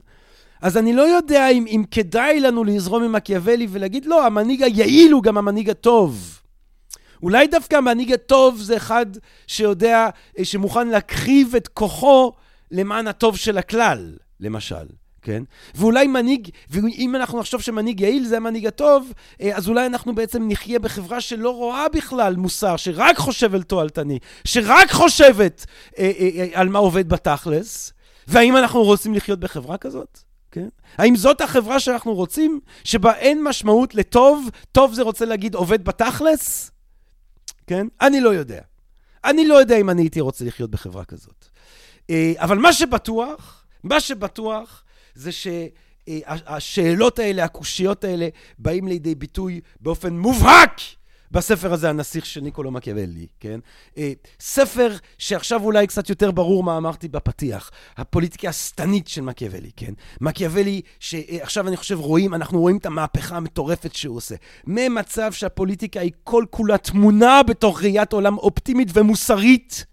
אז 0.62 0.78
אני 0.78 0.94
לא 0.94 1.02
יודע 1.02 1.50
אם, 1.50 1.66
אם 1.68 1.84
כדאי 1.92 2.40
לנו 2.40 2.64
לזרום 2.64 3.04
עם 3.04 3.12
מקיאוולי 3.12 3.68
ולהגיד, 3.70 4.06
לא, 4.06 4.26
המנהיג 4.26 4.64
היעיל 4.64 5.12
הוא 5.12 5.24
גם 5.24 5.38
המנהיג 5.38 5.70
הטוב. 5.70 6.40
אולי 7.24 7.48
דווקא 7.48 7.76
המנהיג 7.76 8.14
הטוב 8.14 8.60
זה 8.62 8.78
אחד 8.78 9.06
שיודע, 9.48 10.10
שמוכן 10.44 10.88
להקריב 10.88 11.56
את 11.56 11.68
כוחו 11.68 12.32
למען 12.72 13.08
הטוב 13.08 13.38
של 13.38 13.58
הכלל, 13.58 14.14
למשל. 14.40 15.03
כן? 15.24 15.44
ואולי 15.76 16.08
מנהיג, 16.08 16.50
ואם 16.70 17.16
אנחנו 17.16 17.40
נחשוב 17.40 17.62
שמנהיג 17.62 18.00
יעיל 18.00 18.26
זה 18.26 18.38
המנהיג 18.38 18.68
הטוב, 18.68 19.14
אה, 19.42 19.58
אז 19.58 19.70
אולי 19.70 19.86
אנחנו 19.86 20.16
בעצם 20.16 20.48
נחיה 20.48 20.80
בחברה 20.80 21.22
שלא 21.22 21.50
רואה 21.50 21.90
בכלל 21.90 22.36
מוסר, 22.36 22.78
שרק 22.78 23.18
חושבת 23.18 23.70
תועלתני, 23.70 24.20
שרק 24.44 24.92
חושבת 24.92 25.66
אה, 25.98 26.12
אה, 26.20 26.30
אה, 26.36 26.48
על 26.54 26.70
מה 26.70 26.80
עובד 26.80 27.10
בתכלס. 27.10 27.94
והאם 28.28 28.58
אנחנו 28.58 28.84
רוצים 28.84 29.14
לחיות 29.14 29.40
בחברה 29.40 29.78
כזאת? 29.78 30.20
כן? 30.52 30.68
האם 30.98 31.16
זאת 31.16 31.42
החברה 31.42 31.80
שאנחנו 31.80 32.14
רוצים, 32.14 32.60
שבה 32.84 33.16
אין 33.16 33.44
משמעות 33.44 33.96
לטוב, 33.96 34.50
טוב 34.72 34.94
זה 34.94 35.02
רוצה 35.02 35.26
להגיד 35.26 35.56
עובד 35.56 35.86
בתכלס? 35.86 36.72
כן? 37.68 37.88
אני 38.02 38.22
לא 38.22 38.30
יודע. 38.30 38.62
אני 39.26 39.48
לא 39.48 39.56
יודע 39.56 39.78
אם 39.78 39.90
אני 39.90 40.02
הייתי 40.02 40.22
רוצה 40.22 40.46
לחיות 40.46 40.72
בחברה 40.72 41.06
כזאת. 41.06 41.46
אה, 42.10 42.34
אבל 42.38 42.58
מה 42.58 42.74
שבטוח, 42.74 43.66
מה 43.84 44.00
שבטוח, 44.00 44.83
זה 45.16 45.30
שהשאלות 45.32 47.20
האלה, 47.20 47.44
הקושיות 47.44 48.04
האלה, 48.04 48.28
באים 48.60 48.88
לידי 48.88 49.16
ביטוי 49.16 49.62
באופן 49.80 50.18
מובהק 50.18 50.80
בספר 51.34 51.74
הזה, 51.74 51.90
הנסיך 51.90 52.26
של 52.26 52.42
ניקולו 52.42 52.72
מקיאוולי, 52.72 53.28
כן? 53.40 53.60
אה, 53.98 54.14
ספר 54.40 54.96
שעכשיו 55.18 55.64
אולי 55.64 55.88
קצת 55.88 56.10
יותר 56.10 56.32
ברור 56.32 56.64
מה 56.64 56.78
אמרתי 56.78 57.08
בפתיח, 57.08 57.72
הפוליטיקה 57.98 58.50
השטנית 58.50 59.08
של 59.08 59.22
מקיאוולי, 59.22 59.72
כן? 59.76 59.94
מקיאוולי, 60.22 60.82
שעכשיו 61.00 61.68
אני 61.68 61.78
חושב 61.78 62.00
רואים, 62.00 62.34
אנחנו 62.34 62.60
רואים 62.60 62.78
את 62.78 62.86
המהפכה 62.86 63.38
המטורפת 63.38 63.96
שהוא 63.96 64.18
עושה. 64.18 64.36
ממצב 64.68 65.32
שהפוליטיקה 65.32 66.00
היא 66.00 66.12
כל 66.24 66.46
כולה 66.50 66.78
תמונה 66.78 67.44
בתוך 67.44 67.84
ראיית 67.84 68.14
עולם 68.14 68.38
אופטימית 68.38 68.88
ומוסרית, 68.94 69.86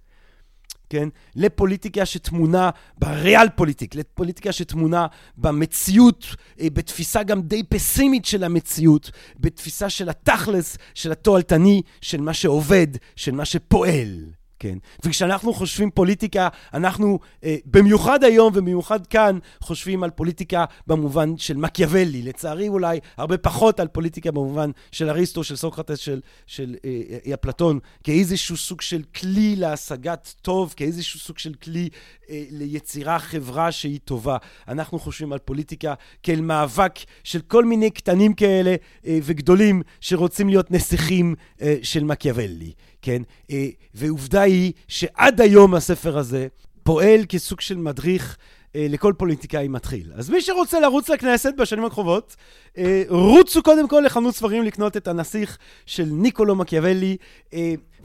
כן? 0.91 1.09
לפוליטיקה 1.37 2.07
שטמונה 2.07 2.71
בריאל 2.99 3.49
פוליטיק, 3.49 3.95
לפוליטיקה 3.95 4.53
שטמונה 4.53 5.07
במציאות, 5.37 6.27
אה, 6.61 6.67
בתפיסה 6.73 7.23
גם 7.23 7.43
די 7.43 7.63
פסימית 7.63 8.25
של 8.25 8.45
המציאות, 8.45 9.11
בתפיסה 9.41 9.91
של 9.91 10.09
התכלס, 10.09 10.79
של 10.95 11.13
התועלתני, 11.13 11.83
של 12.01 12.21
מה 12.21 12.35
שעובד, 12.35 12.87
של 13.17 13.33
מה 13.33 13.45
שפועל. 13.45 14.40
כן. 14.61 14.79
וכשאנחנו 15.05 15.55
חושבים 15.55 15.91
פוליטיקה, 15.91 16.49
אנחנו 16.75 17.19
אה, 17.45 17.57
במיוחד 17.65 18.25
היום 18.25 18.53
ובמיוחד 18.55 19.07
כאן 19.07 19.39
חושבים 19.61 20.03
על 20.03 20.11
פוליטיקה 20.11 20.65
במובן 20.87 21.37
של 21.37 21.57
מקיאוולי. 21.57 22.23
לצערי 22.23 22.69
אולי 22.69 23.01
הרבה 23.17 23.39
פחות 23.39 23.81
על 23.81 23.89
פוליטיקה 23.89 24.31
במובן 24.31 24.71
של 24.93 25.09
אריסטו, 25.09 25.45
של 25.45 25.57
סוקרטס, 25.57 25.99
של, 25.99 26.21
של 26.47 26.77
אה, 26.85 27.01
אה, 27.27 27.35
אפלטון, 27.35 27.79
כאיזשהו 28.05 28.57
סוג 28.57 28.81
של 28.81 29.03
כלי 29.15 29.57
להשגת 29.57 30.35
טוב, 30.43 30.75
כאיזשהו 30.77 31.21
סוג 31.21 31.39
של 31.39 31.55
כלי 31.55 31.89
אה, 32.31 32.45
ליצירה 32.51 33.19
חברה 33.19 33.73
שהיא 33.73 33.99
טובה. 34.05 34.37
אנחנו 34.69 34.99
חושבים 34.99 35.33
על 35.33 35.39
פוליטיקה 35.39 35.95
כאל 36.23 36.41
מאבק 36.41 36.93
של 37.25 37.41
כל 37.41 37.65
מיני 37.65 37.91
קטנים 37.91 38.35
כאלה 38.35 38.75
אה, 39.07 39.19
וגדולים 39.23 39.83
שרוצים 40.01 40.49
להיות 40.49 40.71
נסיכים 40.71 41.35
אה, 41.63 41.77
של 41.83 42.05
מקיאוולי. 42.05 42.73
כן? 43.03 43.23
אה, 43.51 43.69
ועובדה 43.95 44.41
היא 44.41 44.73
שעד 44.89 45.41
היום 45.41 45.75
הספר 45.75 46.19
הזה 46.19 46.49
פועל 46.83 47.21
כסוג 47.29 47.61
של 47.61 47.77
מדריך 47.77 48.37
אה, 48.77 48.87
לכל 48.89 49.13
פוליטיקאי 49.19 49.69
מתחיל. 49.69 50.13
אז 50.15 50.31
מי 50.31 50.41
שרוצה 50.41 50.81
לרוץ 50.81 51.09
לכנסת 51.09 51.55
בשנים 51.59 51.85
הקרובות, 51.85 52.37
אה, 52.79 53.03
רוצו 53.09 53.63
קודם 53.63 53.89
כל 53.89 54.03
לחנות 54.07 54.35
ספרים 54.35 54.63
לקנות 54.63 54.97
את 54.97 55.09
הנסיך 55.09 55.59
של 55.87 56.05
ניקולו 56.05 56.57
מקיאוולי, 56.57 57.17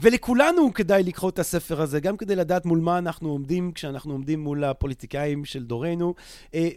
ולכולנו 0.00 0.74
כדאי 0.74 1.02
לקרוא 1.02 1.30
את 1.30 1.38
הספר 1.38 1.80
הזה, 1.82 2.00
גם 2.00 2.16
כדי 2.16 2.36
לדעת 2.36 2.66
מול 2.66 2.78
מה 2.78 2.98
אנחנו 2.98 3.28
עומדים 3.28 3.72
כשאנחנו 3.72 4.12
עומדים 4.12 4.40
מול 4.40 4.64
הפוליטיקאים 4.64 5.44
של 5.44 5.62
דורנו, 5.64 6.14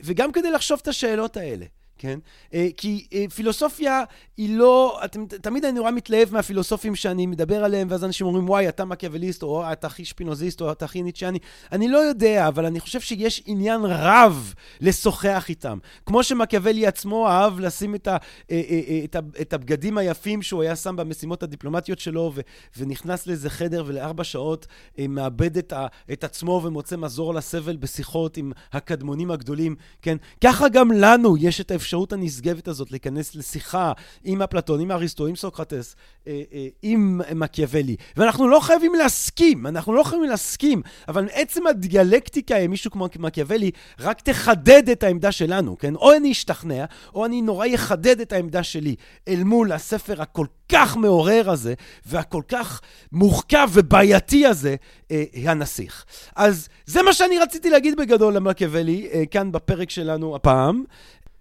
וגם 0.04 0.32
כדי 0.32 0.52
לחשוב 0.52 0.80
את 0.82 0.88
השאלות 0.88 1.38
האלה. 1.38 1.66
כן? 2.00 2.20
אה, 2.54 2.68
כי 2.78 3.08
אה, 3.14 3.26
פילוסופיה 3.36 4.04
היא 4.38 4.58
לא, 4.58 5.00
אתם, 5.06 5.26
תמיד 5.26 5.66
אני 5.66 5.74
נורא 5.74 5.92
מתלהב 5.92 6.34
מהפילוסופים 6.34 6.96
שאני 6.96 7.26
מדבר 7.26 7.64
עליהם, 7.64 7.88
ואז 7.92 8.04
אנשים 8.04 8.28
אומרים, 8.28 8.50
וואי, 8.50 8.70
אתה 8.70 8.86
מקיאווליסט, 8.86 9.44
או 9.44 9.72
אתה 9.72 9.88
הכי 9.88 10.06
שפינוזיסט, 10.06 10.62
או 10.62 10.72
אתה 10.72 10.86
הכי 10.86 11.04
ניטשיאני. 11.04 11.40
אני 11.72 11.88
לא 11.88 11.98
יודע, 11.98 12.48
אבל 12.48 12.66
אני 12.66 12.80
חושב 12.80 13.00
שיש 13.00 13.44
עניין 13.46 13.82
רב 13.86 14.54
לשוחח 14.82 15.46
איתם. 15.50 15.78
כמו 16.06 16.24
שמקיאוולי 16.24 16.88
עצמו 16.88 17.28
אהב 17.28 17.60
לשים 17.60 17.96
את, 17.96 18.08
ה, 18.08 18.18
אה, 18.52 18.62
את, 19.04 19.16
ה, 19.16 19.20
את 19.42 19.54
הבגדים 19.54 19.98
היפים 19.98 20.42
שהוא 20.42 20.62
היה 20.62 20.76
שם 20.76 20.96
במשימות 20.96 21.44
הדיפלומטיות 21.44 22.00
שלו, 22.00 22.32
ו, 22.36 22.42
ונכנס 22.78 23.28
לאיזה 23.28 23.50
חדר 23.50 23.84
ולארבע 23.88 24.24
שעות 24.24 24.68
מאבד 25.00 25.58
את, 25.58 25.74
ה, 25.74 25.88
את 26.12 26.24
עצמו 26.24 26.62
ומוצא 26.64 26.98
מזור 26.98 27.34
לסבל 27.34 27.78
בשיחות 27.78 28.38
עם 28.38 28.52
הקדמונים 28.74 29.32
הגדולים, 29.32 29.76
כן? 30.02 30.18
ככה 30.44 30.70
גם 30.70 30.92
לנו 30.92 31.38
יש 31.38 31.62
את 31.62 31.72
האפשרות. 31.72 31.89
האפשרות 31.90 32.14
הנשגבת 32.14 32.68
הזאת 32.68 32.92
להיכנס 32.92 33.36
לשיחה 33.36 33.92
עם 34.24 34.42
אפלטון, 34.42 34.80
עם 34.80 34.92
אריסטו, 34.92 35.28
עם 35.28 35.36
סוקרטס, 35.36 35.96
אה, 36.28 36.42
אה, 36.54 36.68
עם 36.82 37.22
מקיאוולי. 37.36 37.96
ואנחנו 38.18 38.48
לא 38.48 38.60
חייבים 38.60 38.96
להסכים, 38.96 39.68
אנחנו 39.68 39.94
לא 39.94 40.04
חייבים 40.04 40.30
להסכים, 40.30 40.82
אבל 41.08 41.28
עצם 41.34 41.68
הדיאלקטיקה 41.68 42.58
עם 42.58 42.72
מישהו 42.72 42.92
כמו 42.92 43.08
מקיאוולי 43.20 43.72
רק 44.00 44.22
תחדד 44.22 44.90
את 44.90 45.04
העמדה 45.04 45.32
שלנו, 45.32 45.78
כן? 45.78 45.96
או 45.96 46.14
אני 46.16 46.32
אשתכנע, 46.32 46.86
או 47.16 47.26
אני 47.26 47.42
נורא 47.42 47.68
אחדד 47.76 48.20
את 48.20 48.34
העמדה 48.34 48.64
שלי 48.64 48.96
אל 49.28 49.44
מול 49.44 49.72
הספר 49.72 50.22
הכל 50.22 50.46
כך 50.72 50.98
מעורר 50.98 51.50
הזה, 51.50 51.74
והכל 52.06 52.42
כך 52.48 52.82
מורכב 53.12 53.70
ובעייתי 53.74 54.46
הזה, 54.46 54.76
אה, 55.12 55.24
הנסיך. 55.36 56.06
אז 56.36 56.70
זה 56.86 57.02
מה 57.02 57.14
שאני 57.14 57.40
רציתי 57.40 57.70
להגיד 57.70 57.98
בגדול 57.98 58.34
למקיאוולי, 58.34 59.10
אה, 59.14 59.26
כאן 59.26 59.52
בפרק 59.52 59.90
שלנו 59.90 60.36
הפעם. 60.36 60.84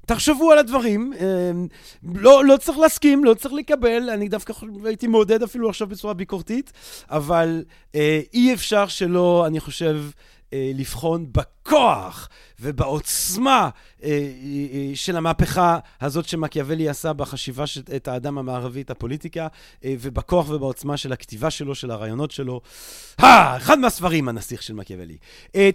תחשבו 0.09 0.53
על 0.53 0.59
הדברים, 0.59 1.13
אמ, 1.13 1.67
לא, 2.15 2.45
לא 2.45 2.57
צריך 2.57 2.79
להסכים, 2.79 3.25
לא 3.25 3.35
צריך 3.35 3.55
לקבל, 3.55 4.11
אני 4.11 4.29
דווקא 4.29 4.53
הייתי 4.85 5.07
מעודד 5.07 5.43
אפילו 5.43 5.69
עכשיו 5.69 5.87
בצורה 5.87 6.15
ביקורתית, 6.15 6.73
אבל 7.11 7.65
אה, 7.95 8.21
אי 8.35 8.55
אפשר 8.55 8.87
שלא, 8.87 9.45
אני 9.47 9.61
חושב, 9.61 10.05
אה, 10.53 10.71
לבחון 10.75 11.27
בכוח 11.33 12.29
ובעוצמה 12.61 13.69
של 14.95 15.17
המהפכה 15.17 15.79
הזאת 16.01 16.29
שמקיאוולי 16.29 16.89
עשה 16.89 17.13
בחשיבה 17.13 17.65
את 17.97 18.09
האדם 18.09 18.39
המערבי, 18.39 18.83
את 18.83 18.91
הפוליטיקה, 18.91 19.47
ובכוח 19.85 20.51
ובעוצמה 20.51 20.97
של 20.97 21.13
הכתיבה 21.13 21.51
שלו, 21.51 21.75
של 21.75 21.91
הרעיונות 21.91 22.31
שלו. 22.31 22.61
אה, 23.23 23.57
אחד 23.57 23.79
מהספרים, 23.79 24.29
הנסיך 24.29 24.63
של 24.63 24.75
מקיאוולי. 24.75 25.17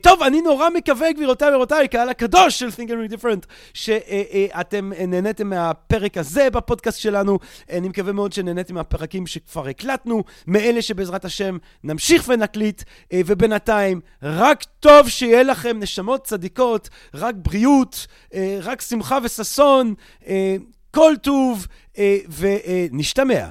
טוב, 0.01 0.23
אני 0.23 0.41
נורא 0.41 0.69
מקווה, 0.69 1.11
גבירותיי 1.11 1.51
ורבותיי, 1.51 1.87
קהל 1.87 2.09
הקדוש 2.09 2.59
של 2.59 2.67
Think 2.67 2.89
and 2.89 3.13
Different, 3.13 3.45
שאתם 3.73 4.91
נהניתם 5.07 5.49
מהפרק 5.49 6.17
הזה 6.17 6.49
בפודקאסט 6.49 6.99
שלנו. 6.99 7.39
אני 7.69 7.89
מקווה 7.89 8.13
מאוד 8.13 8.33
שנהניתם 8.33 8.75
מהפרקים 8.75 9.27
שכבר 9.27 9.67
הקלטנו, 9.67 10.23
מאלה 10.47 10.81
שבעזרת 10.81 11.25
השם 11.25 11.57
נמשיך 11.83 12.23
ונקליט, 12.27 12.83
ובינתיים, 13.13 14.01
רק 14.23 14.63
טוב 14.79 15.09
שיהיה 15.09 15.43
לכם 15.43 15.79
נשמות 15.79 16.23
צדיקות, 16.23 16.89
רק 17.13 17.35
בריאות, 17.37 18.07
אה, 18.09 18.12
רק 18.61 18.81
שמחה 18.81 19.17
וששון, 19.23 19.93
אה, 20.27 20.55
כל 20.91 21.13
טוב, 21.21 21.67
אה, 21.97 22.17
ונשתמע. 22.37 23.45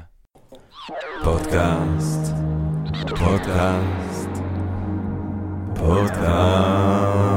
פודקאסט, 1.25 2.33
פודקאסט, 3.19 4.29
פודקאסט. 5.75 7.32